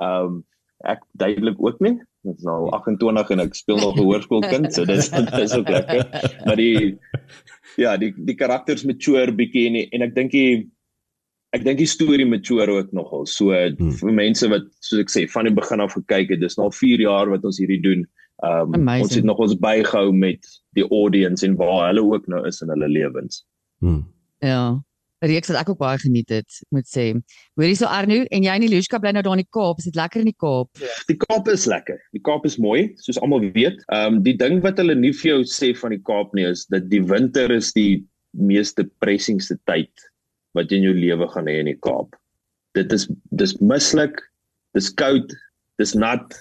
Um 0.00 0.44
ek 0.88 1.04
duidelik 1.20 1.60
ook 1.60 1.80
nie. 1.84 1.98
Dit 2.24 2.38
is 2.40 2.44
nou 2.44 2.70
28 2.72 3.30
en 3.34 3.42
ek 3.44 3.54
speel 3.54 3.80
nog 3.80 3.96
'n 3.96 4.04
hoërskoolkind, 4.04 4.72
so 4.74 4.84
dis 4.84 5.10
dis 5.40 5.56
ook 5.56 5.68
lekker. 5.68 6.04
Maar 6.46 6.56
die 6.56 6.98
ja, 7.76 7.96
die 7.96 8.12
die 8.16 8.36
karakters 8.36 8.84
mature 8.84 9.32
bietjie 9.32 9.66
en 9.68 9.76
en 9.90 10.06
ek 10.08 10.14
dink 10.14 10.32
die 10.32 10.70
ek 11.52 11.64
dink 11.66 11.82
die 11.82 11.90
storie 11.90 12.26
mature 12.26 12.70
ook 12.70 12.92
nogal. 12.96 13.26
So 13.26 13.52
hmm. 13.52 13.92
vir 14.00 14.12
mense 14.14 14.48
wat 14.48 14.68
soos 14.80 15.04
ek 15.04 15.12
sê 15.12 15.26
van 15.28 15.48
die 15.48 15.54
begin 15.54 15.80
af 15.80 15.96
gekyk 15.98 16.32
het, 16.36 16.40
dis 16.40 16.56
nou 16.56 16.70
al 16.70 16.76
4 16.76 17.06
jaar 17.06 17.30
wat 17.32 17.44
ons 17.44 17.60
hierdie 17.60 17.82
doen. 17.82 18.06
Um 18.40 18.88
ons 18.88 19.14
het 19.14 19.24
nog 19.24 19.40
ons 19.42 19.58
bygehou 19.60 20.12
met 20.16 20.46
die 20.78 20.86
audience 20.88 21.44
en 21.46 21.58
waar 21.60 21.90
hulle 21.90 22.04
ook 22.04 22.28
nou 22.28 22.46
is 22.48 22.62
in 22.64 22.72
hulle 22.72 22.88
lewens. 22.88 23.44
Hmm. 23.80 24.04
Ja. 24.44 24.78
Reeks 25.20 25.50
wat 25.52 25.58
ek 25.60 25.70
ook 25.74 25.80
baie 25.82 25.98
geniet 26.00 26.30
het, 26.32 26.60
moet 26.72 26.86
sê. 26.88 27.10
Hoorie 27.60 27.76
so 27.76 27.88
Arno 27.92 28.22
en 28.32 28.44
jy 28.46 28.52
en 28.56 28.64
Ilushka 28.64 29.00
bly 29.02 29.10
nou 29.12 29.22
daar 29.26 29.36
in 29.36 29.42
die 29.42 29.52
Kaap. 29.52 29.82
Is 29.82 29.90
dit 29.90 29.98
lekker 29.98 30.22
in 30.22 30.30
die 30.30 30.38
Kaap? 30.40 30.70
Ja. 30.80 30.94
Die 31.10 31.16
Kaap 31.20 31.50
is 31.52 31.66
lekker. 31.68 31.98
Die 32.16 32.22
Kaap 32.24 32.46
is 32.48 32.56
mooi, 32.56 32.86
soos 33.04 33.20
almal 33.20 33.44
weet. 33.52 33.82
Ehm 33.92 34.16
um, 34.16 34.22
die 34.24 34.36
ding 34.40 34.62
wat 34.64 34.80
hulle 34.80 34.96
nie 34.96 35.12
vir 35.12 35.34
jou 35.34 35.42
sê 35.44 35.74
van 35.76 35.92
die 35.92 36.00
Kaap 36.08 36.32
nie 36.36 36.46
is 36.48 36.64
dat 36.72 36.88
die 36.92 37.02
winter 37.04 37.52
is 37.52 37.74
die 37.76 38.00
meeste 38.32 38.86
pressingste 39.04 39.58
tyd 39.68 40.08
wat 40.56 40.72
jy 40.72 40.80
in 40.80 40.88
jou 40.88 40.96
lewe 40.96 41.28
gaan 41.34 41.50
hê 41.52 41.58
in 41.60 41.68
die 41.68 41.80
Kaap. 41.84 42.16
Dit 42.78 42.94
is 42.96 43.04
dis 43.36 43.58
mislik. 43.60 44.22
Dis 44.78 44.88
koud. 44.88 45.34
Dis 45.82 45.92
nat. 45.98 46.32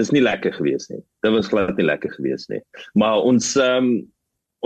Dis 0.00 0.10
nie 0.10 0.24
lekker 0.24 0.56
gewees 0.56 0.90
nie. 0.90 0.98
Dit 1.22 1.32
was 1.36 1.52
glad 1.52 1.76
nie 1.78 1.86
lekker 1.86 2.10
gewees 2.18 2.50
nie. 2.50 2.62
Maar 2.98 3.22
ons 3.22 3.54
ehm 3.54 3.86
um, 3.86 3.94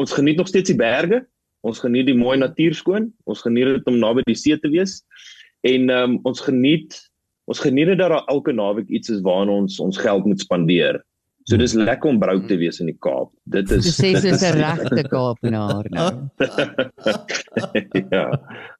ons 0.00 0.16
geniet 0.16 0.38
nog 0.40 0.48
steeds 0.48 0.70
die 0.72 0.80
berge. 0.80 1.26
Ons 1.66 1.82
geniet 1.82 2.08
die 2.08 2.16
mooi 2.16 2.38
natuur 2.40 2.74
skoon. 2.74 3.10
Ons 3.28 3.44
geniet 3.44 3.74
dit 3.74 3.90
om 3.90 4.00
naby 4.00 4.24
die 4.28 4.38
see 4.38 4.56
te 4.58 4.70
wees. 4.72 5.00
En 5.68 5.90
um, 5.92 6.18
ons 6.28 6.40
geniet 6.40 6.96
ons 7.50 7.58
geniet 7.58 7.88
dit 7.90 7.98
dat 7.98 8.12
daar 8.12 8.28
elke 8.30 8.52
naweek 8.54 8.88
iets 8.94 9.10
is 9.10 9.24
waarna 9.26 9.56
ons 9.64 9.80
ons 9.82 9.96
geld 9.98 10.26
moet 10.28 10.40
spandeer. 10.40 11.00
So 11.48 11.58
dis 11.58 11.72
lekker 11.74 12.12
om 12.12 12.18
brouk 12.20 12.44
te 12.46 12.54
wees 12.60 12.78
in 12.78 12.90
die 12.92 12.98
Kaap. 13.02 13.32
Dit 13.50 13.72
is 13.74 13.88
Dis 13.96 14.24
is 14.28 14.42
'n 14.46 14.54
regte 14.60 15.02
Kaapenaar 15.10 15.88
nou. 15.90 16.10
ja. 18.14 18.24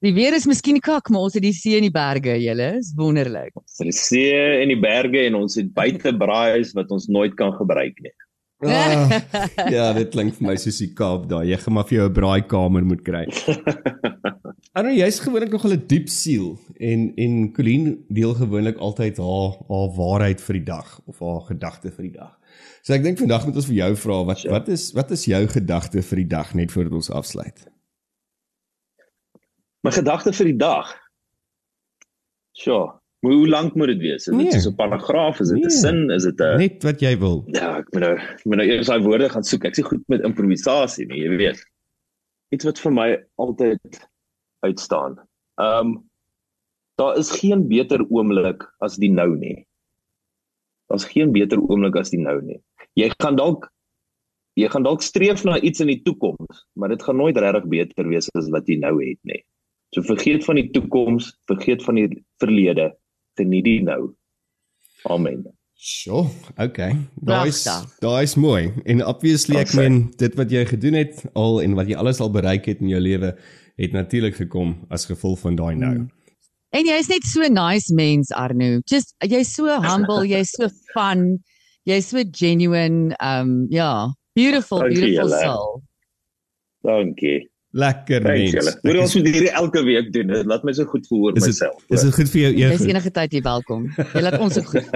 Die 0.05 0.15
weer 0.15 0.37
is 0.39 0.47
miskien 0.47 0.79
kak, 0.79 1.11
maar 1.11 1.27
ons 1.27 1.35
het 1.35 1.43
die 1.43 1.57
see 1.57 1.81
en 1.81 1.89
die 1.89 1.95
berge, 1.95 2.37
julle, 2.39 2.77
is 2.79 2.93
wonderlik. 2.95 3.51
Ons 3.59 3.81
het 3.81 3.91
die 3.91 3.97
see 3.97 4.63
en 4.63 4.71
die 4.71 4.79
berge 4.79 5.25
en 5.27 5.41
ons 5.41 5.59
het 5.59 5.73
buite 5.75 6.15
braais 6.15 6.71
wat 6.79 6.93
ons 6.95 7.09
nooit 7.09 7.35
kan 7.35 7.53
gebruik 7.59 7.99
nie. 8.05 8.15
Ah, 8.61 9.09
ja, 9.73 9.87
dit 9.97 10.11
klink 10.13 10.35
vir 10.37 10.51
my 10.51 10.55
soos 10.61 10.81
die 10.83 10.91
Kaap 10.97 11.25
daai. 11.31 11.47
Jy 11.49 11.57
gaan 11.63 11.75
maar 11.79 11.87
vir 11.89 11.97
jou 11.97 12.09
'n 12.09 12.17
braaikamer 12.19 12.85
moet 12.85 13.03
kry. 13.05 13.25
Anu, 14.77 14.93
jy's 14.93 15.21
gewoonlik 15.25 15.51
nog 15.51 15.65
'n 15.65 15.87
diep 15.89 16.09
siel 16.09 16.59
en 16.77 17.13
en 17.17 17.53
Colleen 17.57 18.05
deel 18.09 18.35
gewoonlik 18.35 18.77
altyd 18.77 19.17
haar 19.17 19.57
haar 19.69 19.91
waarheid 19.97 20.41
vir 20.41 20.55
die 20.61 20.65
dag 20.69 21.01
of 21.07 21.19
haar 21.21 21.41
gedagte 21.49 21.91
vir 21.91 22.05
die 22.05 22.17
dag. 22.19 22.37
So 22.83 22.93
ek 22.93 23.03
dink 23.03 23.19
vandag 23.19 23.47
moet 23.47 23.57
ons 23.57 23.67
vir 23.67 23.81
jou 23.81 23.97
vra 23.97 24.25
wat 24.25 24.45
wat 24.45 24.69
is 24.69 24.93
wat 24.93 25.11
is 25.11 25.25
jou 25.25 25.47
gedagte 25.47 26.03
vir 26.03 26.17
die 26.17 26.29
dag 26.29 26.55
net 26.55 26.73
voordat 26.73 26.93
ons 26.93 27.11
afsluit? 27.11 27.65
My 29.83 29.91
gedagte 29.91 30.33
vir 30.33 30.53
die 30.53 30.61
dag. 30.61 30.93
Sjoe. 32.53 33.00
Maar 33.21 33.33
hoe 33.33 33.49
lank 33.49 33.75
moet 33.75 33.87
dit 33.87 33.99
wees? 33.99 34.27
Is 34.27 34.33
dit 34.33 34.35
nee. 34.37 34.61
so 34.61 34.71
'n 34.71 34.75
paragraaf? 34.75 35.41
Is 35.41 35.49
dit 35.49 35.59
'n 35.59 35.61
nee. 35.61 35.71
sin? 35.71 36.11
Is 36.11 36.23
dit 36.23 36.41
'n 36.41 36.57
Net 36.57 36.83
wat 36.83 37.01
jy 37.01 37.19
wil. 37.19 37.45
Ja, 37.47 37.77
ek 37.79 37.93
moet 37.93 38.01
nou 38.01 38.15
ek 38.17 38.45
moet 38.45 38.57
nou 38.57 38.69
eers 38.69 38.87
daai 38.87 39.03
woorde 39.03 39.29
gaan 39.29 39.45
soek. 39.45 39.65
Ek 39.65 39.77
is 39.77 39.85
goed 39.85 40.05
met 40.09 40.25
improvisasie, 40.25 41.07
nie, 41.07 41.21
jy 41.21 41.37
weet. 41.37 41.61
Iets 42.49 42.65
wat 42.65 42.79
vir 42.81 42.93
my 42.93 43.09
altyd 43.37 44.09
uitstaan. 44.65 45.19
Ehm 45.61 45.87
um, 45.87 46.09
daar 46.97 47.17
is 47.17 47.31
geen 47.31 47.69
beter 47.69 48.05
oomblik 48.09 48.65
as 48.81 48.97
die 48.97 49.13
nou 49.13 49.37
nie. 49.37 49.67
Daar's 50.89 51.05
geen 51.05 51.33
beter 51.33 51.61
oomblik 51.61 51.97
as 51.97 52.11
die 52.11 52.21
nou 52.21 52.41
nie. 52.43 52.61
Jy 52.95 53.11
gaan 53.21 53.37
dalk 53.37 53.71
jy 54.55 54.69
gaan 54.69 54.83
dalk 54.83 55.03
streef 55.03 55.45
na 55.45 55.61
iets 55.61 55.81
in 55.81 55.87
die 55.87 56.03
toekoms, 56.03 56.67
maar 56.73 56.89
dit 56.89 57.03
gaan 57.03 57.17
nooit 57.17 57.37
regtig 57.37 57.69
beter 57.69 58.09
wees 58.09 58.29
as 58.35 58.49
wat 58.51 58.69
jy 58.69 58.79
nou 58.81 58.97
het 59.05 59.21
nie. 59.23 59.45
So 59.95 60.03
vergeet 60.03 60.45
van 60.45 60.57
die 60.57 60.71
toekoms, 60.71 61.37
vergeet 61.47 61.85
van 61.85 61.95
die 61.95 62.25
verlede 62.39 62.91
geniet 63.41 63.67
die 63.67 63.81
nou. 63.83 64.13
Amen. 65.09 65.47
So, 65.81 66.27
okay. 66.61 66.93
Daai's 67.25 67.65
daai's 68.05 68.35
mooi. 68.37 68.69
En 68.85 69.01
obviously 69.01 69.57
ek 69.63 69.73
meen 69.79 70.11
dit 70.21 70.35
wat 70.37 70.53
jy 70.53 70.67
gedoen 70.69 70.99
het 70.99 71.23
al 71.33 71.63
en 71.65 71.77
wat 71.79 71.89
jy 71.89 71.97
alles 71.97 72.21
al 72.21 72.29
bereik 72.35 72.69
het 72.69 72.83
in 72.85 72.93
jou 72.93 73.01
lewe 73.01 73.33
het 73.81 73.97
natuurlik 73.97 74.37
gekom 74.37 74.75
as 74.93 75.09
gevolg 75.09 75.41
van 75.41 75.57
daai 75.57 75.75
nou. 75.81 75.95
Hmm. 75.95 76.11
En 76.77 76.87
jy's 76.87 77.09
net 77.11 77.25
so 77.27 77.49
nice 77.49 77.95
mens 77.97 78.29
Arno. 78.37 78.79
Just 78.85 79.15
jy's 79.25 79.55
so 79.57 79.81
humble, 79.81 80.21
jy's 80.29 80.53
so 80.53 80.69
fun, 80.93 81.41
jy's 81.89 82.13
so 82.13 82.23
genuine. 82.29 83.17
Um 83.25 83.65
ja, 83.73 84.13
beautiful, 84.37 84.85
beautiful 84.85 85.33
soul. 85.33 85.81
Dankie. 86.85 87.50
Lekker 87.71 88.23
mens. 88.23 88.79
Moet 88.83 88.97
ons 88.99 89.13
moet 89.15 89.27
hierdie 89.31 89.51
elke 89.55 89.83
week 89.87 90.09
doen. 90.13 90.33
Dit 90.35 90.47
laat 90.51 90.65
my 90.67 90.73
so 90.75 90.91
goed 90.91 91.05
voel 91.07 91.29
oor 91.29 91.37
is 91.39 91.45
myself. 91.47 91.77
Het, 91.85 91.99
is 92.01 92.07
dit 92.09 92.15
goed 92.17 92.31
vir 92.33 92.41
jou 92.41 92.51
ego? 92.57 92.71
Dis 92.75 92.89
enige 92.91 93.13
tyd 93.15 93.37
jy 93.37 93.43
welkom. 93.47 93.85
Jy 94.01 94.23
laat 94.25 94.39
ons 94.43 94.57
so 94.59 94.67
goed. 94.67 94.89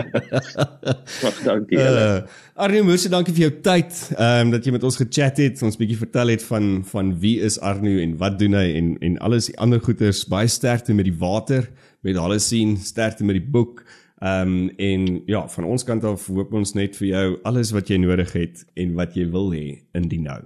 Wag, 1.22 1.38
dankie 1.46 1.78
julle. 1.78 2.02
Uh, 2.02 2.40
Arno, 2.66 2.80
moeite 2.88 3.12
dankie 3.12 3.34
vir 3.36 3.44
jou 3.46 3.52
tyd. 3.68 4.00
Ehm 4.16 4.48
um, 4.48 4.50
dat 4.56 4.66
jy 4.66 4.74
met 4.74 4.86
ons 4.90 4.98
gechat 4.98 5.38
het, 5.38 5.62
ons 5.62 5.78
bietjie 5.78 6.00
vertel 6.00 6.34
het 6.34 6.42
van 6.48 6.72
van 6.88 7.12
wie 7.22 7.36
is 7.46 7.60
Arno 7.62 7.94
en 8.02 8.16
wat 8.22 8.40
doen 8.42 8.58
hy 8.58 8.66
en 8.80 8.90
en 9.06 9.20
alles 9.28 9.52
die 9.52 9.58
ander 9.62 9.82
goeters. 9.84 10.24
Baie 10.34 10.50
sterkte 10.50 10.98
met 10.98 11.06
die 11.06 11.14
water, 11.20 11.70
met 12.02 12.18
alles 12.18 12.50
sien, 12.50 12.74
sterkte 12.82 13.22
met 13.22 13.38
die 13.38 13.50
boek. 13.54 13.84
Ehm 14.18 14.50
um, 14.50 14.66
en 14.82 15.06
ja, 15.30 15.44
van 15.54 15.70
ons 15.70 15.86
kant 15.86 16.10
af 16.10 16.26
hoop 16.26 16.58
ons 16.58 16.74
net 16.74 16.98
vir 16.98 17.08
jou 17.12 17.24
alles 17.46 17.70
wat 17.76 17.94
jy 17.94 18.02
nodig 18.02 18.34
het 18.34 18.66
en 18.74 18.98
wat 18.98 19.14
jy 19.14 19.30
wil 19.30 19.52
hê 19.54 19.66
in 19.94 20.10
die 20.10 20.22
nou. 20.26 20.42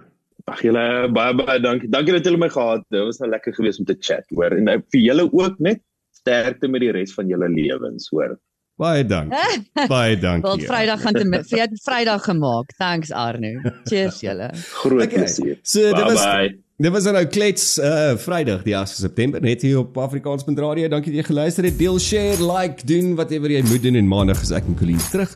Ag 0.48 0.62
julle 0.64 0.84
baie 1.14 1.36
baie 1.38 1.60
dankie. 1.60 1.90
Dankie 1.92 2.16
dat 2.16 2.26
julle 2.28 2.40
my 2.40 2.50
gehad 2.52 2.84
het. 2.84 2.90
Dit 2.96 3.06
was 3.10 3.20
nou 3.22 3.30
lekker 3.30 3.54
geweest 3.54 3.82
om 3.82 3.88
te 3.88 3.96
chat, 4.00 4.26
hoor. 4.34 4.56
En 4.56 4.68
nou 4.70 4.78
vir 4.94 5.00
julle 5.04 5.28
ook 5.28 5.58
net 5.64 5.82
sterkte 6.18 6.68
met 6.68 6.84
die 6.84 6.92
res 6.94 7.14
van 7.16 7.30
julle 7.30 7.48
lewens, 7.52 8.08
hoor. 8.12 8.38
Baie 8.78 9.02
dankie. 9.06 9.64
Baie 9.94 10.14
dankie. 10.18 10.46
Tot 10.46 10.62
Vrydag 10.70 11.02
gaan 11.02 11.18
te 11.18 11.26
vir 11.50 11.58
jy 11.64 11.68
Vrydag 11.82 12.24
gemaak. 12.28 12.72
Thanks 12.78 13.12
Arno. 13.12 13.58
Cheers 13.90 14.22
julle. 14.22 14.52
Groot 14.84 15.04
okay. 15.08 15.14
plesier. 15.18 15.60
So 15.62 15.92
dit 15.92 16.04
was 16.06 16.22
bye. 16.22 16.56
Dit 16.78 16.92
was 16.94 17.08
nou 17.10 17.24
klets 17.26 17.64
uh 17.82 18.12
Vrydag 18.22 18.60
die 18.62 18.76
8 18.78 19.00
September 19.00 19.42
net 19.42 19.64
hier 19.66 19.80
op 19.80 19.98
Afrikaans.radio. 19.98 20.86
Dankie 20.92 21.10
dat 21.10 21.24
jy 21.24 21.26
geluister 21.26 21.66
het. 21.66 21.74
Deel, 21.78 21.98
share, 21.98 22.38
like, 22.38 22.86
doen 22.86 23.16
whatever 23.18 23.50
jy 23.50 23.64
moet 23.66 23.82
doen 23.82 23.98
en 23.98 24.06
maandag 24.06 24.44
is 24.46 24.54
ek 24.54 24.70
en 24.70 24.78
Colleen 24.78 25.02
terug 25.10 25.34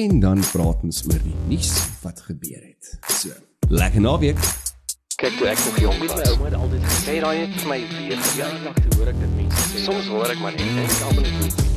en 0.00 0.16
dan 0.24 0.40
praat 0.48 0.88
ons 0.88 1.02
oor 1.10 1.20
die 1.26 1.36
nuus 1.52 1.76
wat 2.00 2.24
gebeur 2.30 2.64
het. 2.64 2.96
So 3.04 3.36
Lekker 3.68 4.00
naweek. 4.00 4.38
Kyk 5.16 5.34
toe 5.36 5.46
ek 5.46 5.58
nog 5.64 5.78
jong 5.78 5.98
was. 5.98 6.14
My 6.14 6.24
ouma 6.30 6.44
het 6.44 6.54
altyd 6.54 6.84
gesê 6.88 7.20
daai 7.20 7.38
het 7.42 7.56
vir 7.60 7.68
my 7.68 7.80
weer 7.92 8.20
verjaardag 8.30 8.80
te 8.80 8.96
hoor 8.96 9.12
ek 9.12 9.20
dit 9.20 9.34
mense. 9.36 9.84
Soms 9.84 10.06
hoor 10.08 10.32
ek 10.32 10.40
maar 10.40 10.56
net 10.56 10.68
en 10.72 10.84
ek 10.86 11.00
almal 11.10 11.26
net 11.28 11.67